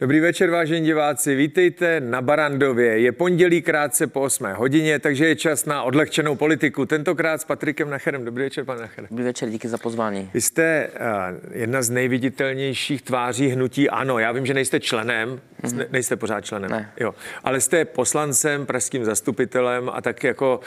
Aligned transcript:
Dobrý 0.00 0.20
večer, 0.20 0.50
vážení 0.50 0.86
diváci. 0.86 1.34
Vítejte 1.34 2.00
na 2.00 2.22
Barandově. 2.22 2.98
Je 2.98 3.12
pondělí 3.12 3.62
krátce 3.62 4.06
po 4.06 4.20
8 4.20 4.46
hodině, 4.54 4.98
takže 4.98 5.26
je 5.26 5.36
čas 5.36 5.64
na 5.64 5.82
odlehčenou 5.82 6.36
politiku. 6.36 6.86
Tentokrát 6.86 7.40
s 7.40 7.44
Patrikem 7.44 7.90
Nacherem. 7.90 8.24
Dobrý 8.24 8.44
večer, 8.44 8.64
pane 8.64 8.80
Nacher. 8.80 9.06
Dobrý 9.10 9.24
večer, 9.24 9.50
díky 9.50 9.68
za 9.68 9.78
pozvání. 9.78 10.30
Vy 10.34 10.40
jste 10.40 10.88
uh, 10.88 11.58
jedna 11.58 11.82
z 11.82 11.90
nejviditelnějších 11.90 13.02
tváří 13.02 13.48
hnutí 13.48 13.90
ANO. 13.90 14.18
Já 14.18 14.32
vím, 14.32 14.46
že 14.46 14.54
nejste 14.54 14.80
členem, 14.80 15.40
mm-hmm. 15.62 15.86
nejste 15.90 16.16
pořád 16.16 16.40
členem, 16.40 16.70
Ne. 16.70 16.92
jo, 17.00 17.14
ale 17.44 17.60
jste 17.60 17.84
poslancem, 17.84 18.66
pražským 18.66 19.04
zastupitelem 19.04 19.90
a 19.92 20.00
tak 20.00 20.24
jako, 20.24 20.60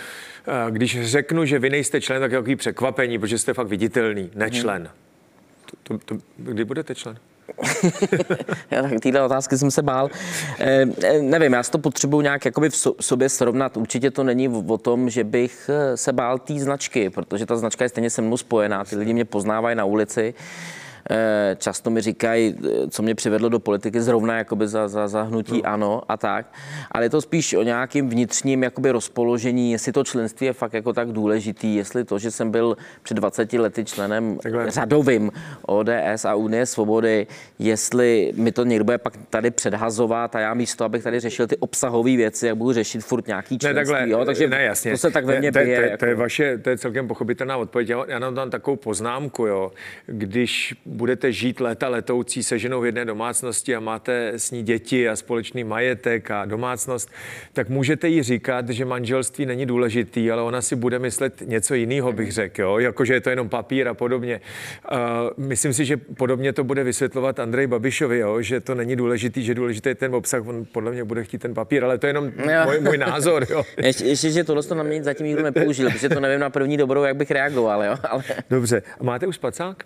uh, 0.48 0.72
když 0.72 1.02
řeknu, 1.02 1.46
že 1.46 1.60
vy 1.60 1.70
nejste 1.70 2.02
člen, 2.02 2.22
tak 2.22 2.32
je 2.32 2.38
takový 2.38 2.56
překvapení, 2.56 3.20
protože 3.20 3.38
jste 3.38 3.54
fakt 3.54 3.68
viditelný, 3.68 4.32
nečlen. 4.36 4.90
To, 5.84 5.98
to, 5.98 6.06
to, 6.06 6.24
kdy 6.38 6.66
budete 6.66 6.96
člen? 6.96 7.18
Já 8.72 8.82
tak 8.82 9.00
téhle 9.00 9.22
otázky 9.22 9.58
jsem 9.58 9.72
se 9.72 9.82
bál. 9.82 10.10
Eh, 10.60 10.86
nevím, 11.22 11.54
já 11.54 11.64
si 11.64 11.72
to 11.72 11.78
potřebuji 11.80 12.22
nějak 12.22 12.46
jakoby 12.46 12.70
v 12.70 12.74
so- 12.74 12.96
sobě 13.02 13.30
srovnat. 13.30 13.78
Určitě 13.78 14.12
to 14.12 14.24
není 14.24 14.50
o 14.50 14.64
o 14.68 14.78
tom, 14.78 15.10
že 15.10 15.24
bych 15.24 15.70
eh, 15.74 15.98
se 15.98 16.14
bál 16.14 16.40
té 16.40 16.60
značky, 16.60 17.10
protože 17.10 17.46
ta 17.46 17.56
značka 17.56 17.86
je 17.86 17.90
stejně 17.90 18.10
se 18.10 18.22
mnou 18.22 18.38
spojená. 18.38 18.86
Ty 18.86 18.96
lidi 18.96 19.14
mě 19.14 19.26
poznávají 19.26 19.76
na 19.76 19.86
ulici. 19.86 20.34
Eh, 21.10 21.56
Často 21.60 21.90
mi 21.90 22.02
říkají, 22.02 22.56
eh, 22.66 22.90
co 22.90 23.04
mě 23.04 23.16
přivedlo 23.16 23.50
do 23.50 23.60
politiky 23.60 24.02
zrovna 24.02 24.38
jakoby 24.38 24.68
za, 24.68 24.88
za, 24.88 25.08
za 25.08 25.24
hnutí 25.24 25.62
no. 25.64 25.70
ano 25.70 26.02
a 26.10 26.18
tak. 26.18 26.54
Ale 26.92 27.06
je 27.06 27.10
to 27.10 27.22
spíš 27.22 27.54
o 27.54 27.64
nějakým 27.64 28.10
vnitřním 28.10 28.64
jakoby 28.64 28.92
rozpoložení, 28.92 29.72
jestli 29.72 29.92
to 29.92 30.04
členství 30.04 30.46
je 30.48 30.54
fakt 30.54 30.74
jako 30.74 30.94
tak 30.94 31.12
důležitý, 31.12 31.76
jestli 31.76 32.04
to, 32.04 32.20
že 32.20 32.32
jsem 32.32 32.52
byl 32.52 32.78
před 33.04 33.14
20 33.14 33.54
lety 33.54 33.86
členem 33.86 34.38
Takhle. 34.44 34.72
řadovým 34.72 35.32
ODS 35.68 36.26
a 36.26 36.36
Unie 36.36 36.66
svobody, 36.66 37.28
jestli 37.60 38.34
mi 38.36 38.52
to 38.52 38.66
někdo 38.66 38.84
bude 38.86 38.98
pak 38.98 39.14
tady 39.30 39.52
předhazovat 39.52 40.36
a 40.36 40.40
já 40.40 40.54
místo, 40.54 40.86
abych 40.86 41.04
tady 41.04 41.20
řešil 41.20 41.48
ty 41.48 41.58
obsahové 41.58 42.16
věci, 42.16 42.48
jak 42.48 42.58
budu 42.58 42.74
řešit 42.74 43.02
furt 43.02 43.28
nějaký 43.28 43.56
Ne, 43.56 43.60
členství, 43.60 43.76
takhle, 43.76 44.10
jo? 44.10 44.26
takže 44.26 44.48
ne, 44.48 44.64
jasně. 44.64 44.92
to 44.92 44.98
se 44.98 45.12
tak 45.12 45.26
ve 45.26 45.40
mně 45.40 45.52
to, 45.52 45.60
to, 45.60 45.66
bije. 45.66 45.78
to, 45.78 45.84
jako. 45.86 45.98
to, 45.98 46.06
je 46.06 46.16
vaše, 46.16 46.58
to 46.58 46.70
je 46.70 46.78
celkem 46.78 47.08
pochopitelná 47.08 47.58
odpověď. 47.58 47.90
Já, 47.90 48.04
já 48.08 48.20
nám 48.20 48.36
dám 48.36 48.50
takovou 48.50 48.78
poznámku, 48.78 49.46
jo. 49.46 49.72
Když 50.06 50.76
budete 50.92 51.32
žít 51.32 51.60
léta 51.60 51.88
letoucí 51.88 52.44
se 52.44 52.60
ženou 52.60 52.82
v 52.82 52.86
jedné 52.86 53.06
domácnosti 53.06 53.76
a 53.76 53.80
máte 53.80 54.28
s 54.30 54.52
ní 54.52 54.64
děti 54.64 55.10
a 55.10 55.16
společný 55.16 55.64
majetek 55.64 56.32
a 56.32 56.46
domácnost, 56.46 57.10
tak 57.54 57.70
můžete 57.70 58.08
jí 58.08 58.24
říkat, 58.24 58.70
že 58.70 58.86
manželství 58.86 59.46
není 59.46 59.66
důležitý, 59.66 60.32
ale 60.32 60.42
ona 60.42 60.62
si 60.62 60.76
bude 60.76 61.00
myslet 61.00 61.42
něco 61.46 61.74
jiného, 61.74 62.14
bych 62.14 62.32
řekl, 62.32 62.62
jo. 62.62 62.80
Jako, 62.80 63.06
že 63.06 63.14
je 63.14 63.22
to 63.22 63.30
jenom 63.30 63.50
papír 63.50 63.88
a 63.88 63.94
podobně. 63.94 64.42
Uh, 64.92 64.98
myslím 65.38 65.74
si, 65.74 65.86
že 65.86 65.98
podobně 65.98 66.54
to 66.54 66.64
bude 66.64 66.84
vysvětlovat 66.84 67.40
Andrej 67.40 67.68
Babišovi, 67.68 68.20
jo, 68.20 68.42
že 68.42 68.60
to 68.60 68.76
není 68.76 68.96
důležitý, 68.96 69.44
že 69.44 69.56
důležitý 69.56 69.90
je 69.90 69.96
ten 69.96 70.16
obsah, 70.16 70.48
on 70.48 70.66
podle 70.72 70.92
mě 70.92 71.04
bude 71.04 71.24
chtít 71.24 71.42
ten 71.42 71.54
papír, 71.54 71.84
ale 71.84 71.98
to 71.98 72.08
je 72.08 72.10
jenom 72.10 72.26
Jo. 72.26 72.66
můj, 72.66 72.80
můj 72.80 72.98
názor, 72.98 73.46
jo. 73.50 73.64
Ještě, 73.78 74.06
ještě, 74.06 74.30
že 74.30 74.44
tohle 74.44 74.64
to 74.64 74.76
na 74.76 74.84
mě 74.84 75.04
zatím 75.04 75.26
nikdo 75.26 75.44
nepoužil, 75.44 75.90
protože 75.92 76.10
to 76.10 76.20
nevím 76.20 76.40
na 76.40 76.50
první 76.50 76.78
dobrou, 76.78 77.04
jak 77.04 77.16
bych 77.16 77.32
reagoval, 77.32 77.84
jo? 77.84 77.96
ale 78.10 78.24
Dobře, 78.50 78.84
a 79.00 79.04
máte 79.04 79.28
už 79.28 79.36
spacák? 79.36 79.84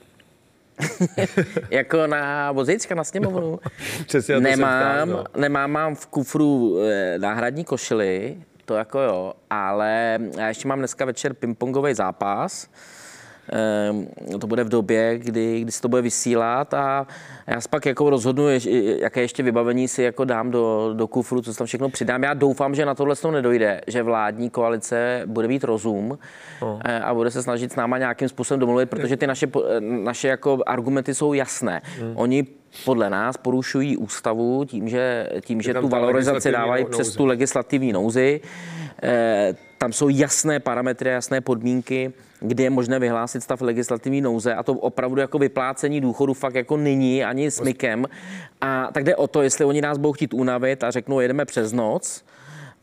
jako 1.71 2.07
na 2.07 2.51
vozíčka 2.51 2.95
na 2.95 3.03
sněmovnu. 3.03 3.59
Přesně 4.05 4.35
to 4.35 4.41
jsem 4.41 4.43
nemám, 4.43 5.09
ptal, 5.09 5.17
no. 5.17 5.41
nemám, 5.41 5.71
mám 5.71 5.95
v 5.95 6.07
kufru 6.07 6.79
eh, 6.83 7.19
náhradní 7.19 7.63
košily, 7.63 8.37
to 8.65 8.75
jako 8.75 8.99
jo, 8.99 9.33
ale 9.49 10.19
já 10.37 10.47
ještě 10.47 10.67
mám 10.67 10.79
dneska 10.79 11.05
večer 11.05 11.33
pingpongový 11.33 11.93
zápas. 11.93 12.67
Ehm, 13.51 14.07
to 14.39 14.47
bude 14.47 14.63
v 14.63 14.69
době, 14.69 15.17
kdy, 15.17 15.59
kdy 15.61 15.71
se 15.71 15.81
to 15.81 15.89
bude 15.89 16.01
vysílat 16.01 16.73
a 16.73 17.07
já 17.47 17.61
si 17.61 17.69
pak 17.69 17.85
jako 17.85 18.09
rozhodnu, 18.09 18.45
jaké 18.99 19.21
ještě 19.21 19.43
vybavení 19.43 19.87
si 19.87 20.03
jako 20.03 20.25
dám 20.25 20.51
do, 20.51 20.93
do 20.93 21.07
kufru, 21.07 21.41
co 21.41 21.53
tam 21.53 21.67
všechno 21.67 21.89
přidám. 21.89 22.23
Já 22.23 22.33
doufám, 22.33 22.75
že 22.75 22.85
na 22.85 22.95
tohle 22.95 23.15
to 23.15 23.31
nedojde, 23.31 23.81
že 23.87 24.03
vládní 24.03 24.49
koalice 24.49 25.21
bude 25.25 25.47
mít 25.47 25.63
rozum 25.63 26.17
eh, 26.85 26.99
a 26.99 27.13
bude 27.13 27.31
se 27.31 27.43
snažit 27.43 27.71
s 27.71 27.75
náma 27.75 27.97
nějakým 27.97 28.29
způsobem 28.29 28.59
domluvit, 28.59 28.89
protože 28.89 29.17
ty 29.17 29.27
naše, 29.27 29.47
eh, 29.55 29.81
naše 29.81 30.27
jako 30.27 30.57
argumenty 30.65 31.13
jsou 31.15 31.33
jasné. 31.33 31.81
Hmm. 31.99 32.13
Oni 32.15 32.47
podle 32.85 33.09
nás 33.09 33.37
porušují 33.37 33.97
ústavu 33.97 34.65
tím, 34.65 34.89
že, 34.89 35.29
tím, 35.41 35.61
že 35.61 35.73
tu 35.73 35.87
valorizaci 35.87 36.51
dávají 36.51 36.83
nouze. 36.83 36.97
přes 37.03 37.15
tu 37.15 37.25
legislativní 37.25 37.93
nouzi. 37.93 38.41
Eh, 39.03 39.55
Tam 39.77 39.93
jsou 39.93 40.09
jasné 40.09 40.59
parametry, 40.59 41.09
jasné 41.09 41.41
podmínky, 41.41 42.13
kde 42.39 42.63
je 42.63 42.69
možné 42.69 42.99
vyhlásit 42.99 43.43
stav 43.43 43.61
legislativní 43.61 44.21
nouze 44.21 44.53
a 44.55 44.63
to 44.63 44.73
opravdu 44.73 45.21
jako 45.21 45.37
vyplácení 45.39 46.01
důchodu 46.01 46.33
fakt 46.33 46.55
jako 46.55 46.77
není 46.77 47.23
ani 47.23 47.51
smykem. 47.51 48.05
A 48.61 48.89
tak 48.93 49.03
jde 49.03 49.15
o 49.15 49.27
to, 49.27 49.41
jestli 49.41 49.65
oni 49.65 49.81
nás 49.81 49.97
budou 49.97 50.13
chtít 50.13 50.33
unavit 50.33 50.83
a 50.83 50.91
řeknou, 50.91 51.19
jedeme 51.19 51.45
přes 51.45 51.71
noc, 51.73 52.25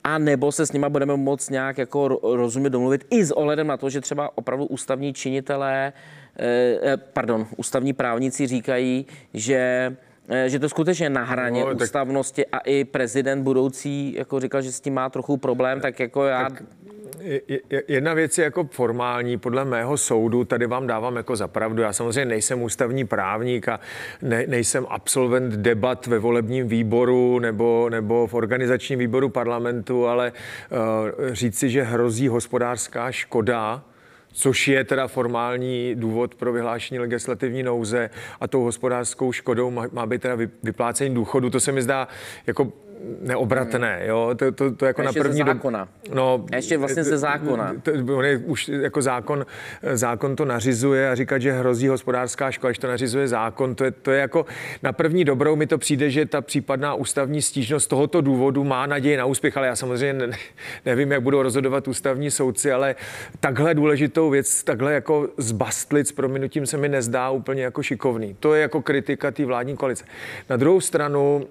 a 0.05 0.19
nebo 0.19 0.53
se 0.53 0.67
s 0.67 0.73
nima 0.73 0.89
budeme 0.89 1.17
moc 1.17 1.51
nějak 1.51 1.79
jako 1.79 2.05
ro- 2.09 2.35
rozumět 2.37 2.71
domluvit 2.71 3.07
i 3.11 3.25
s 3.25 3.31
ohledem 3.31 3.67
na 3.67 3.77
to, 3.77 3.91
že 3.91 4.01
třeba 4.01 4.31
opravdu 4.39 4.65
ústavní 4.67 5.13
činitelé, 5.13 5.93
eh, 6.39 6.79
eh, 6.83 6.97
pardon, 6.97 7.47
ústavní 7.57 7.93
právníci 7.93 8.47
říkají, 8.47 9.07
že 9.35 9.93
eh, 10.29 10.49
že 10.49 10.59
to 10.59 10.69
skutečně 10.69 11.11
na 11.11 11.25
hraně 11.25 11.61
No, 11.61 11.67
no, 11.69 11.75
tak- 11.75 11.83
ústavnosti 11.85 12.47
a 12.47 12.59
i 12.59 12.85
prezident 12.85 13.43
budoucí 13.43 14.15
jako 14.19 14.41
říkal, 14.41 14.63
že 14.63 14.73
s 14.73 14.81
tím 14.81 14.95
má 14.95 15.09
trochu 15.11 15.37
problém, 15.37 15.81
tak 15.81 16.01
jako 16.01 16.25
já 16.25 16.43
je- 16.43 16.49
Jedna 17.89 18.15
věc 18.15 18.39
je 18.39 18.45
jako 18.45 18.69
formální, 18.71 19.39
podle 19.39 19.65
mého 19.65 19.97
soudu, 19.97 20.45
tady 20.45 20.67
vám 20.67 20.87
dávám 20.87 21.17
jako 21.17 21.37
zapravdu. 21.37 21.83
Já 21.83 21.93
samozřejmě 21.93 22.25
nejsem 22.25 22.63
ústavní 22.63 23.05
právník 23.05 23.69
a 23.69 23.81
ne, 24.23 24.45
nejsem 24.47 24.87
absolvent 24.89 25.53
debat 25.53 26.07
ve 26.07 26.19
volebním 26.19 26.69
výboru 26.69 27.39
nebo, 27.39 27.89
nebo 27.91 28.27
v 28.27 28.35
organizačním 28.35 28.99
výboru 28.99 29.29
parlamentu, 29.29 30.07
ale 30.07 30.33
uh, 30.33 31.33
říci, 31.33 31.71
že 31.71 31.83
hrozí 31.83 32.29
hospodářská 32.29 33.13
škoda, 33.13 33.85
což 34.33 34.69
je 34.69 34.85
teda 34.85 35.09
formální 35.09 35.95
důvod 35.95 36.35
pro 36.35 36.53
vyhlášení 36.53 36.99
legislativní 36.99 37.63
nouze 37.63 38.11
a 38.41 38.49
tou 38.49 38.63
hospodářskou 38.63 39.33
škodou 39.33 39.71
má, 39.71 39.87
má 39.93 40.07
být 40.07 40.23
teda 40.23 40.35
vy- 40.35 40.51
vyplácení 40.63 41.15
důchodu. 41.15 41.51
To 41.51 41.61
se 41.61 41.73
mi 41.73 41.83
zdá 41.83 42.09
jako 42.47 42.73
neobratné, 43.21 44.03
jo, 44.07 44.31
to, 44.37 44.53
to, 44.53 44.75
to 44.75 44.87
jako 44.87 45.03
Ještě 45.03 45.19
na 45.19 45.23
ze 45.23 45.29
první... 45.29 45.39
zákona. 45.47 45.89
No, 46.15 46.45
A 46.53 46.57
ještě 46.57 46.79
vlastně 46.79 47.05
ze 47.05 47.19
zákona. 47.19 47.75
to, 47.83 48.17
on 48.17 48.25
je 48.25 48.37
už 48.39 48.69
jako 48.69 49.03
zákon, 49.03 49.47
zákon 49.93 50.37
to 50.37 50.45
nařizuje 50.45 51.11
a 51.11 51.15
říkat, 51.15 51.39
že 51.39 51.53
hrozí 51.53 51.89
hospodářská 51.89 52.51
škoda, 52.51 52.71
když 52.71 52.79
to 52.79 52.87
nařizuje 52.87 53.29
zákon, 53.29 53.75
to 53.75 53.85
je, 53.85 53.91
to 53.91 54.11
je 54.11 54.21
jako 54.21 54.47
na 54.83 54.93
první 54.93 55.25
dobrou 55.25 55.57
mi 55.57 55.67
to 55.67 55.79
přijde, 55.79 56.11
že 56.11 56.27
ta 56.27 56.41
případná 56.41 56.95
ústavní 56.95 57.43
stížnost 57.43 57.85
z 57.85 57.89
tohoto 57.89 58.21
důvodu 58.21 58.65
má 58.65 58.87
naději 58.87 59.17
na 59.17 59.25
úspěch, 59.25 59.57
ale 59.57 59.67
já 59.67 59.77
samozřejmě 59.77 60.27
ne, 60.27 60.37
nevím, 60.87 61.13
jak 61.13 61.23
budou 61.23 61.43
rozhodovat 61.43 61.89
ústavní 61.89 62.31
soudci, 62.31 62.73
ale 62.73 62.95
takhle 63.41 63.75
důležitou 63.75 64.31
věc, 64.31 64.65
takhle 64.65 64.95
jako 64.95 65.29
zbastlit 65.37 66.09
s 66.09 66.13
prominutím 66.13 66.67
se 66.67 66.77
mi 66.77 66.89
nezdá 66.89 67.31
úplně 67.31 67.63
jako 67.63 67.83
šikovný. 67.83 68.37
To 68.41 68.55
je 68.55 68.63
jako 68.63 68.83
kritika 68.83 69.31
té 69.31 69.45
vládní 69.45 69.77
koalice. 69.77 70.05
Na 70.51 70.57
druhou 70.57 70.81
stranu, 70.81 71.47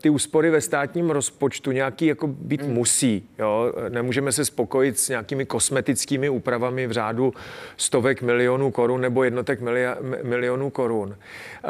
ty 0.00 0.10
úspory 0.10 0.50
ve 0.50 0.60
státním 0.60 1.10
rozpočtu 1.10 1.72
nějaký 1.72 2.06
jako 2.06 2.26
být 2.26 2.62
Hmm. 2.62 2.72
musí. 2.72 3.28
Jo? 3.38 3.72
Nemůžeme 3.88 4.32
se 4.32 4.44
spokojit 4.44 4.98
s 4.98 5.08
nějakými 5.08 5.46
kosmetickými 5.46 6.28
úpravami 6.28 6.86
v 6.86 6.92
řádu 6.92 7.34
stovek 7.76 8.22
milionů 8.22 8.70
korun 8.70 9.00
nebo 9.00 9.24
jednotek 9.24 9.60
milia, 9.60 9.96
mi- 10.00 10.16
milionů 10.22 10.70
korun. 10.70 11.16
Eh, 11.64 11.68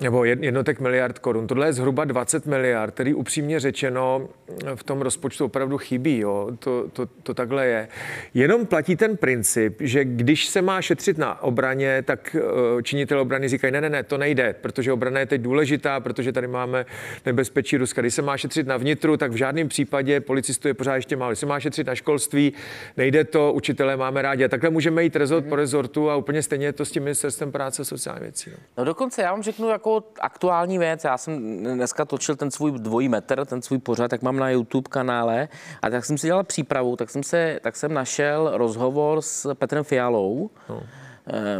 Nebo 0.00 0.24
jed- 0.24 0.42
jednotek 0.42 0.80
miliard 0.80 1.18
korun. 1.18 1.46
Tohle 1.46 1.66
je 1.66 1.72
zhruba 1.72 2.04
20 2.04 2.46
miliard, 2.46 2.94
který 2.94 3.14
upřímně 3.14 3.60
řečeno 3.60 4.28
eh, 4.66 4.76
v 4.76 4.82
tom 4.82 5.00
rozpočtu 5.00 5.44
opravdu 5.44 5.78
chybí. 5.78 6.18
Jo? 6.18 6.48
To, 6.58 6.88
to, 6.92 7.06
to 7.06 7.34
takhle 7.34 7.66
je. 7.66 7.88
Jenom 8.34 8.66
platí 8.66 8.96
ten 8.96 9.16
princip, 9.16 9.76
že 9.80 10.04
když 10.04 10.46
se 10.46 10.62
má 10.62 10.82
šetřit 10.82 11.18
na 11.18 11.42
obraně, 11.42 12.02
tak 12.02 12.36
eh, 12.38 12.82
činitel 12.82 13.20
obrany 13.20 13.48
říkají, 13.48 13.72
ne, 13.72 13.80
ne, 13.80 13.90
ne, 13.90 14.02
to 14.02 14.18
nejde, 14.18 14.54
protože 14.60 14.92
obrana 14.92 15.20
je 15.20 15.26
teď 15.26 15.40
důležitá, 15.40 16.00
protože 16.00 16.32
tady 16.32 16.46
máme 16.46 16.86
nebezpečí 17.26 17.76
Ruska. 17.76 18.00
Když 18.02 18.14
se 18.14 18.22
má 18.22 18.36
šetřit 18.36 18.66
na 18.66 18.76
vnitru, 18.76 19.16
tak 19.16 19.32
v 19.32 19.36
žádném 19.36 19.68
případě 19.68 20.20
policistů 20.20 20.68
je 20.68 20.74
pořád 20.74 20.94
ještě 20.94 21.16
málo. 21.16 21.30
Když 21.30 21.38
se 21.38 21.46
má 21.46 21.60
šetřit 21.60 21.86
na 21.86 21.94
školství, 21.94 22.52
nejde 22.96 23.24
to, 23.24 23.52
učitelé 23.52 23.96
máme 23.96 24.22
rádi. 24.22 24.44
A 24.44 24.48
takhle 24.48 24.70
můžeme 24.70 25.02
jít 25.02 25.16
rezort 25.16 25.46
po 25.46 25.56
rezortu 25.56 26.10
a 26.10 26.16
úplně 26.16 26.42
stejně 26.42 26.66
je 26.66 26.72
to 26.72 26.84
s 26.84 26.90
tím 26.90 27.02
ministerstvem 27.02 27.52
práce 27.52 27.82
a 27.82 27.84
sociální 27.84 28.22
věcí. 28.22 28.50
No. 28.50 28.56
No 28.78 28.84
dokonce 28.84 29.22
já 29.22 29.30
vám 29.30 29.42
řeknu 29.42 29.68
jako 29.68 29.87
aktuální 30.20 30.78
věc. 30.78 31.04
Já 31.04 31.18
jsem 31.18 31.62
dneska 31.62 32.04
točil 32.04 32.36
ten 32.36 32.50
svůj 32.50 32.72
dvojí 32.72 33.08
metr, 33.08 33.44
ten 33.44 33.62
svůj 33.62 33.78
pořad, 33.78 34.08
tak 34.08 34.22
mám 34.22 34.36
na 34.36 34.50
YouTube 34.50 34.88
kanále. 34.90 35.48
A 35.82 35.90
tak 35.90 36.04
jsem 36.04 36.18
si 36.18 36.26
dělal 36.26 36.44
přípravu, 36.44 36.96
tak 36.96 37.10
jsem, 37.10 37.22
se, 37.22 37.60
tak 37.62 37.76
jsem 37.76 37.94
našel 37.94 38.50
rozhovor 38.54 39.22
s 39.22 39.54
Petrem 39.54 39.84
Fialou. 39.84 40.50
No 40.68 40.82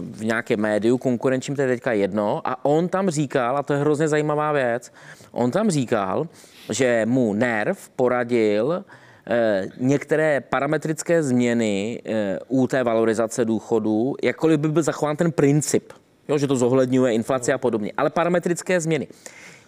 v 0.00 0.24
nějakém 0.24 0.60
médiu, 0.60 0.98
konkurenčním, 0.98 1.56
to 1.56 1.62
je 1.62 1.68
teďka 1.68 1.92
jedno, 1.92 2.40
a 2.44 2.64
on 2.64 2.88
tam 2.88 3.10
říkal, 3.10 3.56
a 3.56 3.62
to 3.62 3.72
je 3.72 3.78
hrozně 3.78 4.08
zajímavá 4.08 4.52
věc, 4.52 4.92
on 5.32 5.50
tam 5.50 5.70
říkal, 5.70 6.28
že 6.70 7.02
mu 7.06 7.34
NERV 7.34 7.88
poradil 7.88 8.84
eh, 9.26 9.66
některé 9.76 10.40
parametrické 10.40 11.22
změny 11.22 12.02
eh, 12.04 12.38
u 12.48 12.66
té 12.66 12.84
valorizace 12.84 13.44
důchodů, 13.44 14.14
jakkoliv 14.22 14.60
by 14.60 14.68
byl 14.68 14.82
zachován 14.82 15.16
ten 15.16 15.32
princip, 15.32 15.92
jo, 16.28 16.38
že 16.38 16.46
to 16.46 16.56
zohledňuje 16.56 17.12
inflaci 17.14 17.52
a 17.52 17.58
podobně, 17.58 17.92
ale 17.96 18.10
parametrické 18.10 18.80
změny. 18.80 19.08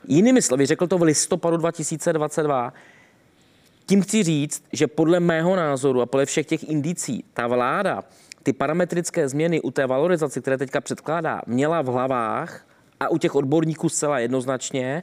Jinými 0.08 0.42
slovy, 0.42 0.66
řekl 0.66 0.86
to 0.86 0.98
v 0.98 1.02
listopadu 1.02 1.56
2022, 1.56 2.72
tím 3.86 4.02
chci 4.02 4.22
říct, 4.22 4.64
že 4.72 4.86
podle 4.86 5.20
mého 5.20 5.56
názoru 5.56 6.00
a 6.00 6.06
podle 6.06 6.26
všech 6.26 6.46
těch 6.46 6.68
indicí, 6.68 7.24
ta 7.34 7.46
vláda 7.46 8.04
ty 8.42 8.52
parametrické 8.52 9.28
změny 9.28 9.60
u 9.60 9.70
té 9.70 9.86
valorizace, 9.86 10.40
které 10.40 10.58
teďka 10.58 10.80
předkládá, 10.80 11.42
měla 11.46 11.82
v 11.82 11.86
hlavách 11.86 12.66
a 13.00 13.08
u 13.08 13.18
těch 13.18 13.34
odborníků 13.34 13.88
zcela 13.88 14.18
jednoznačně, 14.18 15.02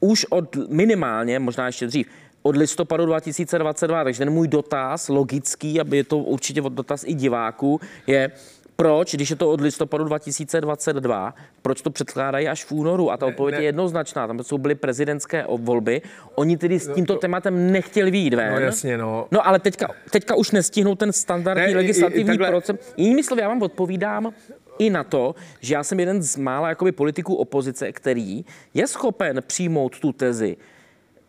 už 0.00 0.24
od 0.24 0.56
minimálně, 0.68 1.38
možná 1.38 1.66
ještě 1.66 1.86
dřív, 1.86 2.06
od 2.42 2.56
listopadu 2.56 3.06
2022. 3.06 4.04
Takže 4.04 4.18
ten 4.18 4.30
můj 4.30 4.48
dotaz, 4.48 5.08
logický, 5.08 5.80
aby 5.80 5.96
je 5.96 6.04
to 6.04 6.18
určitě 6.18 6.60
dotaz 6.60 7.04
i 7.06 7.14
diváků, 7.14 7.80
je, 8.06 8.30
proč, 8.76 9.14
když 9.14 9.30
je 9.30 9.36
to 9.36 9.50
od 9.50 9.60
listopadu 9.60 10.04
2022, 10.04 11.34
proč 11.62 11.82
to 11.82 11.90
předkládají 11.90 12.48
až 12.48 12.64
v 12.64 12.72
únoru? 12.72 13.10
A 13.10 13.16
ta 13.16 13.26
odpověď 13.26 13.52
ne, 13.52 13.58
ne. 13.58 13.64
je 13.64 13.68
jednoznačná. 13.68 14.26
Tam 14.26 14.44
jsou 14.44 14.58
byly 14.58 14.74
prezidentské 14.74 15.46
volby. 15.48 16.02
Oni 16.34 16.56
tedy 16.56 16.80
s 16.80 16.94
tímto 16.94 17.14
to, 17.14 17.18
tématem 17.18 17.72
nechtěli 17.72 18.10
výjít 18.10 18.34
ven. 18.34 18.52
No 18.52 18.60
jasně, 18.60 18.98
no. 18.98 19.28
No 19.30 19.46
ale 19.46 19.58
teďka, 19.58 19.88
teďka 20.10 20.34
už 20.34 20.50
nestihnou 20.50 20.94
ten 20.94 21.12
standardní 21.12 21.66
ne, 21.66 21.76
legislativní 21.76 22.32
i, 22.32 22.34
i 22.34 22.46
proces. 22.46 22.94
Jinými 22.96 23.22
slovy, 23.22 23.42
já 23.42 23.48
vám 23.48 23.62
odpovídám, 23.62 24.32
i 24.78 24.90
na 24.90 25.04
to, 25.04 25.34
že 25.60 25.74
já 25.74 25.84
jsem 25.84 26.00
jeden 26.00 26.22
z 26.22 26.36
mála 26.36 26.68
jakoby 26.68 26.92
politiků 26.92 27.34
opozice, 27.34 27.92
který 27.92 28.44
je 28.74 28.86
schopen 28.86 29.42
přijmout 29.46 30.00
tu 30.00 30.12
tezi, 30.12 30.56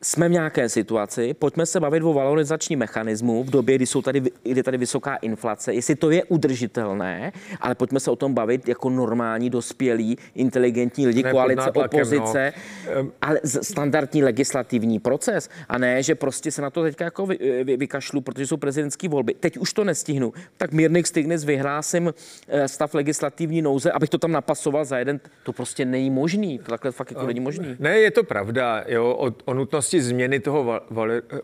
jsme 0.01 0.29
v 0.29 0.31
nějaké 0.31 0.69
situaci, 0.69 1.33
pojďme 1.33 1.65
se 1.65 1.79
bavit 1.79 2.03
o 2.03 2.13
valorizační 2.13 2.75
mechanismu 2.75 3.43
v 3.43 3.49
době, 3.49 3.75
kdy, 3.75 3.85
jsou 3.85 4.01
tady, 4.01 4.19
kdy 4.19 4.31
je 4.43 4.63
tady 4.63 4.77
vysoká 4.77 5.15
inflace, 5.15 5.73
jestli 5.73 5.95
to 5.95 6.11
je 6.11 6.23
udržitelné, 6.23 7.31
ale 7.61 7.75
pojďme 7.75 7.99
se 7.99 8.11
o 8.11 8.15
tom 8.15 8.33
bavit 8.33 8.67
jako 8.67 8.89
normální, 8.89 9.49
dospělí, 9.49 10.17
inteligentní 10.35 11.07
lidi, 11.07 11.23
ne, 11.23 11.31
koalice, 11.31 11.61
nátlakem, 11.61 11.99
opozice, 11.99 12.53
no. 12.95 13.11
ale 13.21 13.39
standardní 13.43 14.23
legislativní 14.23 14.99
proces 14.99 15.49
a 15.69 15.77
ne, 15.77 16.03
že 16.03 16.15
prostě 16.15 16.51
se 16.51 16.61
na 16.61 16.69
to 16.69 16.83
teďka 16.83 17.05
jako 17.05 17.25
vy, 17.25 17.63
vy, 17.63 17.77
vykašlu, 17.77 18.21
protože 18.21 18.47
jsou 18.47 18.57
prezidentské 18.57 19.09
volby. 19.09 19.33
Teď 19.33 19.57
už 19.57 19.73
to 19.73 19.83
nestihnu. 19.83 20.33
Tak 20.57 20.71
mírných 20.71 21.07
stignis 21.07 21.43
vyhlásím 21.43 22.13
eh, 22.47 22.67
stav 22.67 22.93
legislativní 22.93 23.61
nouze, 23.61 23.91
abych 23.91 24.09
to 24.09 24.17
tam 24.17 24.31
napasoval 24.31 24.85
za 24.85 24.97
jeden. 24.97 25.19
To 25.43 25.53
prostě 25.53 25.85
není 25.85 26.09
možný. 26.09 26.59
To 26.59 26.71
takhle 26.71 26.91
fakt 26.91 27.11
jako 27.11 27.27
není 27.27 27.39
možný. 27.39 27.75
Ne, 27.79 27.99
je 27.99 28.11
to 28.11 28.23
pravda. 28.23 28.83
Jo, 28.87 29.15
o, 29.19 29.33
o 29.45 29.53
nutnosti 29.53 29.86
možnosti 29.87 30.09
změny 30.09 30.39
toho 30.39 30.81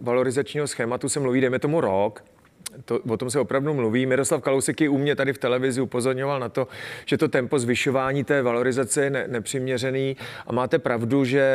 valorizačního 0.01 0.67
schématu 0.67 1.09
se 1.09 1.19
mluví, 1.19 1.41
dejme 1.41 1.59
tomu 1.59 1.81
rok, 1.81 2.23
to, 2.85 2.99
o 3.09 3.17
tom 3.17 3.29
se 3.29 3.39
opravdu 3.39 3.73
mluví. 3.73 4.05
Miroslav 4.05 4.41
Kalousek 4.41 4.81
i 4.81 4.87
u 4.87 4.97
mě 4.97 5.15
tady 5.15 5.33
v 5.33 5.37
televizi 5.37 5.81
upozorňoval 5.81 6.39
na 6.39 6.49
to, 6.49 6.67
že 7.05 7.17
to 7.17 7.27
tempo 7.27 7.59
zvyšování 7.59 8.23
té 8.23 8.41
valorizace 8.41 9.03
je 9.03 9.09
ne, 9.09 9.27
nepřiměřený 9.27 10.17
a 10.47 10.53
máte 10.53 10.79
pravdu, 10.79 11.25
že 11.25 11.45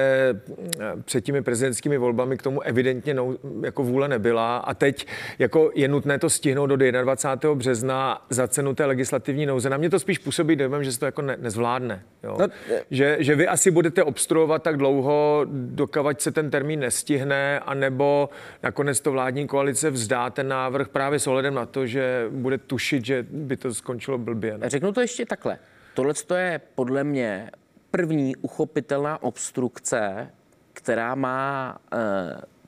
mm, 0.49 1.03
před 1.03 1.25
těmi 1.25 1.43
prezidentskými 1.43 1.99
volbami 1.99 2.37
k 2.37 2.43
tomu 2.43 2.61
evidentně 2.61 3.15
nou, 3.15 3.39
jako 3.63 3.83
vůle 3.83 4.09
nebyla 4.09 4.57
a 4.57 4.75
teď 4.75 5.07
jako 5.39 5.71
je 5.75 5.89
nutné 5.89 6.19
to 6.19 6.31
stihnout 6.31 6.67
do 6.67 6.77
21. 6.77 7.55
března 7.55 8.27
za 8.31 8.49
cenu 8.49 8.75
té 8.75 8.85
legislativní 8.85 9.47
nouze. 9.47 9.71
Na 9.71 9.77
mě 9.77 9.91
to 9.91 9.99
spíš 9.99 10.19
působí 10.19 10.57
dojmem, 10.57 10.85
že 10.85 10.93
se 10.93 10.99
to 10.99 11.07
jako 11.07 11.23
ne, 11.23 11.37
nezvládne. 11.41 12.03
Jo? 12.23 12.37
No, 12.41 12.47
že, 12.91 13.17
že 13.21 13.35
vy 13.35 13.49
asi 13.49 13.71
budete 13.71 14.05
obstruovat 14.05 14.63
tak 14.63 14.77
dlouho, 14.77 15.47
dokavať 15.53 16.21
se 16.21 16.31
ten 16.33 16.51
termín 16.51 16.81
nestihne, 16.81 17.61
anebo 17.61 18.29
nakonec 18.63 19.01
to 19.01 19.13
vládní 19.13 19.47
koalice 19.47 19.91
vzdá 19.91 20.31
ten 20.31 20.49
návrh 20.49 20.89
právě 20.89 21.08
právě 21.09 21.21
s 21.21 21.27
ohledem 21.27 21.55
na 21.55 21.67
to, 21.67 21.87
že 21.87 22.27
bude 22.31 22.59
tušit, 22.59 23.05
že 23.05 23.27
by 23.31 23.57
to 23.57 23.75
skončilo 23.75 24.19
blbě. 24.19 24.59
Ne? 24.59 24.71
Řeknu 24.71 24.93
to 24.93 25.01
ještě 25.01 25.27
takhle. 25.27 25.59
Tohle 25.95 26.15
je 26.37 26.61
podle 26.75 27.05
mě 27.05 27.51
první 27.91 28.37
uchopitelná 28.37 29.23
obstrukce, 29.23 30.31
která 30.73 31.15
má 31.15 31.79
uh, 31.93 31.99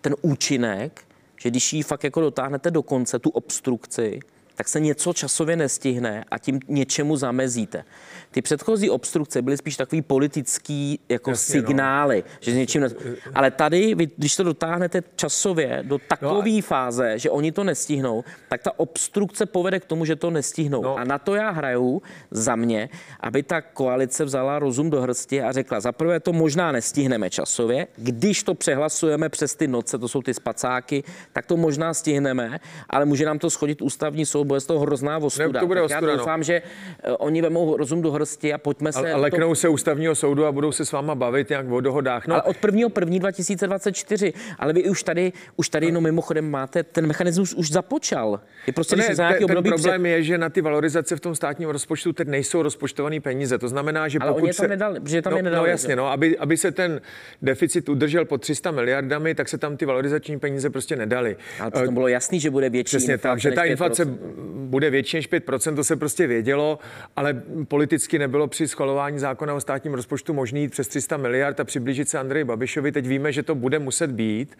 ten 0.00 0.14
účinek, 0.22 1.04
že 1.40 1.50
když 1.50 1.72
ji 1.72 1.82
fakt 1.82 2.04
jako 2.04 2.20
dotáhnete 2.20 2.70
do 2.70 2.82
konce, 2.82 3.18
tu 3.18 3.30
obstrukci, 3.30 4.20
tak 4.60 4.68
se 4.68 4.80
něco 4.80 5.12
časově 5.12 5.56
nestihne 5.56 6.24
a 6.30 6.38
tím 6.38 6.60
něčemu 6.68 7.16
zamezíte. 7.16 7.84
Ty 8.30 8.42
předchozí 8.42 8.90
obstrukce 8.90 9.42
byly 9.42 9.56
spíš 9.56 9.76
takový 9.76 10.02
politický 10.02 11.00
jako 11.08 11.30
Jasně, 11.30 11.60
no. 11.60 11.66
signály, 11.66 12.24
no. 12.26 12.32
že 12.40 12.52
s 12.52 12.54
něčím... 12.54 12.80
Ne... 12.80 12.88
Ale 13.34 13.50
tady, 13.50 13.94
vy, 13.94 14.08
když 14.16 14.36
to 14.36 14.42
dotáhnete 14.42 15.02
časově 15.16 15.80
do 15.82 15.98
takové 16.08 16.50
no. 16.50 16.62
fáze, 16.62 17.18
že 17.18 17.30
oni 17.30 17.52
to 17.52 17.64
nestihnou, 17.64 18.24
tak 18.48 18.62
ta 18.62 18.78
obstrukce 18.78 19.46
povede 19.46 19.80
k 19.80 19.84
tomu, 19.84 20.04
že 20.04 20.16
to 20.16 20.30
nestihnou. 20.30 20.82
No. 20.82 20.96
A 20.96 21.04
na 21.04 21.18
to 21.18 21.34
já 21.34 21.50
hraju 21.50 22.02
za 22.30 22.56
mě, 22.56 22.88
aby 23.20 23.42
ta 23.42 23.60
koalice 23.60 24.24
vzala 24.24 24.58
rozum 24.58 24.90
do 24.90 25.00
hrsti 25.00 25.42
a 25.42 25.52
řekla, 25.52 25.80
zaprvé 25.80 26.20
to 26.20 26.32
možná 26.32 26.72
nestihneme 26.72 27.30
časově, 27.30 27.86
když 27.96 28.42
to 28.42 28.54
přehlasujeme 28.54 29.28
přes 29.28 29.54
ty 29.54 29.68
noce, 29.68 29.98
to 29.98 30.08
jsou 30.08 30.22
ty 30.22 30.34
spacáky, 30.34 31.04
tak 31.32 31.46
to 31.46 31.56
možná 31.56 31.94
stihneme, 31.94 32.60
ale 32.90 33.04
může 33.04 33.24
nám 33.24 33.38
to 33.38 33.50
schodit 33.50 33.82
ústavní 33.82 34.26
soud, 34.26 34.49
bude 34.50 34.60
z 34.60 34.66
toho 34.66 34.80
hrozná 34.80 35.18
ostuda. 35.18 35.46
Ne, 35.46 35.60
to 35.60 35.66
bude 35.66 35.82
ostuda, 35.82 36.06
já 36.06 36.12
no. 36.12 36.18
doufám, 36.18 36.40
no. 36.40 36.44
že 36.44 36.62
eh, 37.02 37.12
oni 37.12 37.42
vemou 37.42 37.76
rozum 37.76 38.02
do 38.02 38.12
hrsti 38.12 38.52
a 38.52 38.58
pojďme 38.58 38.92
se... 38.92 39.12
A, 39.12 39.14
a 39.14 39.16
leknou 39.16 39.48
to... 39.48 39.54
se 39.54 39.68
ústavního 39.68 40.14
soudu 40.14 40.46
a 40.46 40.52
budou 40.52 40.72
se 40.72 40.84
s 40.84 40.92
váma 40.92 41.14
bavit 41.14 41.48
nějak 41.48 41.70
o 41.70 41.80
dohodách. 41.80 42.26
No. 42.26 42.34
Ale 42.34 42.42
od 42.42 42.56
1. 42.64 42.88
1. 43.00 43.18
2024. 43.18 44.32
Ale 44.58 44.72
vy 44.72 44.88
už 44.88 45.02
tady, 45.02 45.32
už 45.56 45.68
tady 45.68 45.92
no 45.92 46.00
mimochodem 46.00 46.50
máte, 46.50 46.82
ten 46.82 47.06
mechanismus 47.06 47.54
už 47.54 47.70
započal. 47.70 48.40
Je 48.66 48.72
prostě, 48.72 48.96
ne, 48.96 49.06
ten, 49.06 49.46
ten 49.46 49.62
problém 49.62 50.02
před... 50.02 50.08
je, 50.08 50.22
že 50.22 50.38
na 50.38 50.48
ty 50.48 50.60
valorizace 50.60 51.16
v 51.16 51.20
tom 51.20 51.34
státním 51.34 51.68
rozpočtu 51.68 52.12
teď 52.12 52.28
nejsou 52.28 52.62
rozpočtované 52.62 53.20
peníze. 53.20 53.58
To 53.58 53.68
znamená, 53.68 54.08
že 54.08 54.18
Ale 54.18 54.32
pokud 54.32 54.42
oni 54.42 54.52
se... 54.52 54.62
tam 54.62 54.70
nedali, 54.70 55.00
že 55.04 55.22
tam 55.22 55.30
no, 55.30 55.36
je 55.36 55.42
nedali, 55.42 55.62
no 55.62 55.70
jasně, 55.70 55.96
no, 55.96 56.06
aby, 56.06 56.38
aby 56.38 56.56
se 56.56 56.72
ten 56.72 57.00
deficit 57.42 57.88
udržel 57.88 58.24
pod 58.24 58.40
300 58.40 58.70
miliardami, 58.70 59.34
tak 59.34 59.48
se 59.48 59.58
tam 59.58 59.76
ty 59.76 59.86
valorizační 59.86 60.38
peníze 60.38 60.70
prostě 60.70 60.96
nedali. 60.96 61.36
Ale 61.60 61.70
to 61.70 61.92
bylo 61.92 62.08
jasný, 62.08 62.40
že 62.40 62.50
bude 62.50 62.70
větší 62.70 62.96
Přesně 62.96 63.18
tak, 63.18 63.40
že 63.40 63.50
ta 63.50 63.64
inflace 63.64 64.04
bude 64.54 64.90
větší 64.90 65.16
než 65.16 65.30
5%, 65.30 65.76
to 65.76 65.84
se 65.84 65.96
prostě 65.96 66.26
vědělo, 66.26 66.78
ale 67.16 67.42
politicky 67.68 68.18
nebylo 68.18 68.46
při 68.46 68.68
schvalování 68.68 69.18
zákona 69.18 69.54
o 69.54 69.60
státním 69.60 69.94
rozpočtu 69.94 70.34
možný 70.34 70.60
jít 70.60 70.70
přes 70.70 70.88
300 70.88 71.16
miliard 71.16 71.60
a 71.60 71.64
přiblížit 71.64 72.08
se 72.08 72.18
Andreji 72.18 72.44
Babišovi. 72.44 72.92
Teď 72.92 73.06
víme, 73.06 73.32
že 73.32 73.42
to 73.42 73.54
bude 73.54 73.78
muset 73.78 74.10
být, 74.10 74.58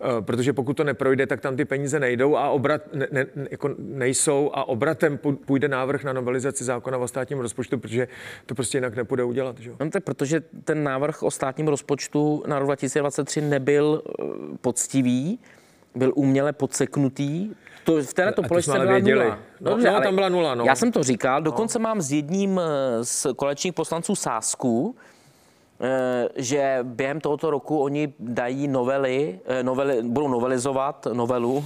eh, 0.00 0.22
protože 0.22 0.52
pokud 0.52 0.76
to 0.76 0.84
neprojde, 0.84 1.26
tak 1.26 1.40
tam 1.40 1.56
ty 1.56 1.64
peníze 1.64 2.00
nejdou 2.00 2.36
a 2.36 2.50
obrat 2.50 2.94
ne, 2.94 3.06
ne, 3.12 3.26
jako 3.50 3.74
nejsou 3.78 4.50
a 4.54 4.68
obratem 4.68 5.18
půjde 5.18 5.68
návrh 5.68 6.04
na 6.04 6.12
novelizaci 6.12 6.64
zákona 6.64 6.98
o 6.98 7.08
státním 7.08 7.38
rozpočtu, 7.38 7.78
protože 7.78 8.08
to 8.46 8.54
prostě 8.54 8.78
jinak 8.78 8.96
nepůjde 8.96 9.24
udělat. 9.24 9.58
Že? 9.58 9.70
No, 9.80 9.90
tak 9.90 10.04
protože 10.04 10.42
ten 10.64 10.84
návrh 10.84 11.22
o 11.22 11.30
státním 11.30 11.68
rozpočtu 11.68 12.42
na 12.46 12.58
rok 12.58 12.66
2023 12.66 13.40
nebyl 13.40 14.02
eh, 14.06 14.24
poctivý, 14.60 15.38
byl 15.94 16.12
uměle 16.14 16.52
podseknutý. 16.52 17.50
To, 17.84 18.02
v 18.02 18.14
této 18.14 18.42
položce 18.42 18.72
byla 18.72 18.84
věděli. 18.84 19.24
nula. 19.24 19.38
No, 19.60 19.70
Dobře, 19.70 19.90
no, 19.90 20.00
tam 20.00 20.14
byla 20.14 20.28
nula, 20.28 20.54
no. 20.54 20.64
Já 20.64 20.74
jsem 20.74 20.92
to 20.92 21.02
říkal, 21.02 21.42
dokonce 21.42 21.78
no. 21.78 21.82
mám 21.82 22.00
s 22.00 22.12
jedním 22.12 22.60
eh, 22.60 23.04
z 23.04 23.26
kolečních 23.36 23.74
poslanců 23.74 24.14
Sásku, 24.14 24.96
eh, 25.80 26.28
že 26.36 26.78
během 26.82 27.20
tohoto 27.20 27.50
roku 27.50 27.82
oni 27.82 28.14
dají 28.18 28.68
novely, 28.68 29.40
eh, 29.46 29.62
novely 29.62 30.02
budou 30.02 30.28
novelizovat 30.28 31.06
novelu 31.12 31.64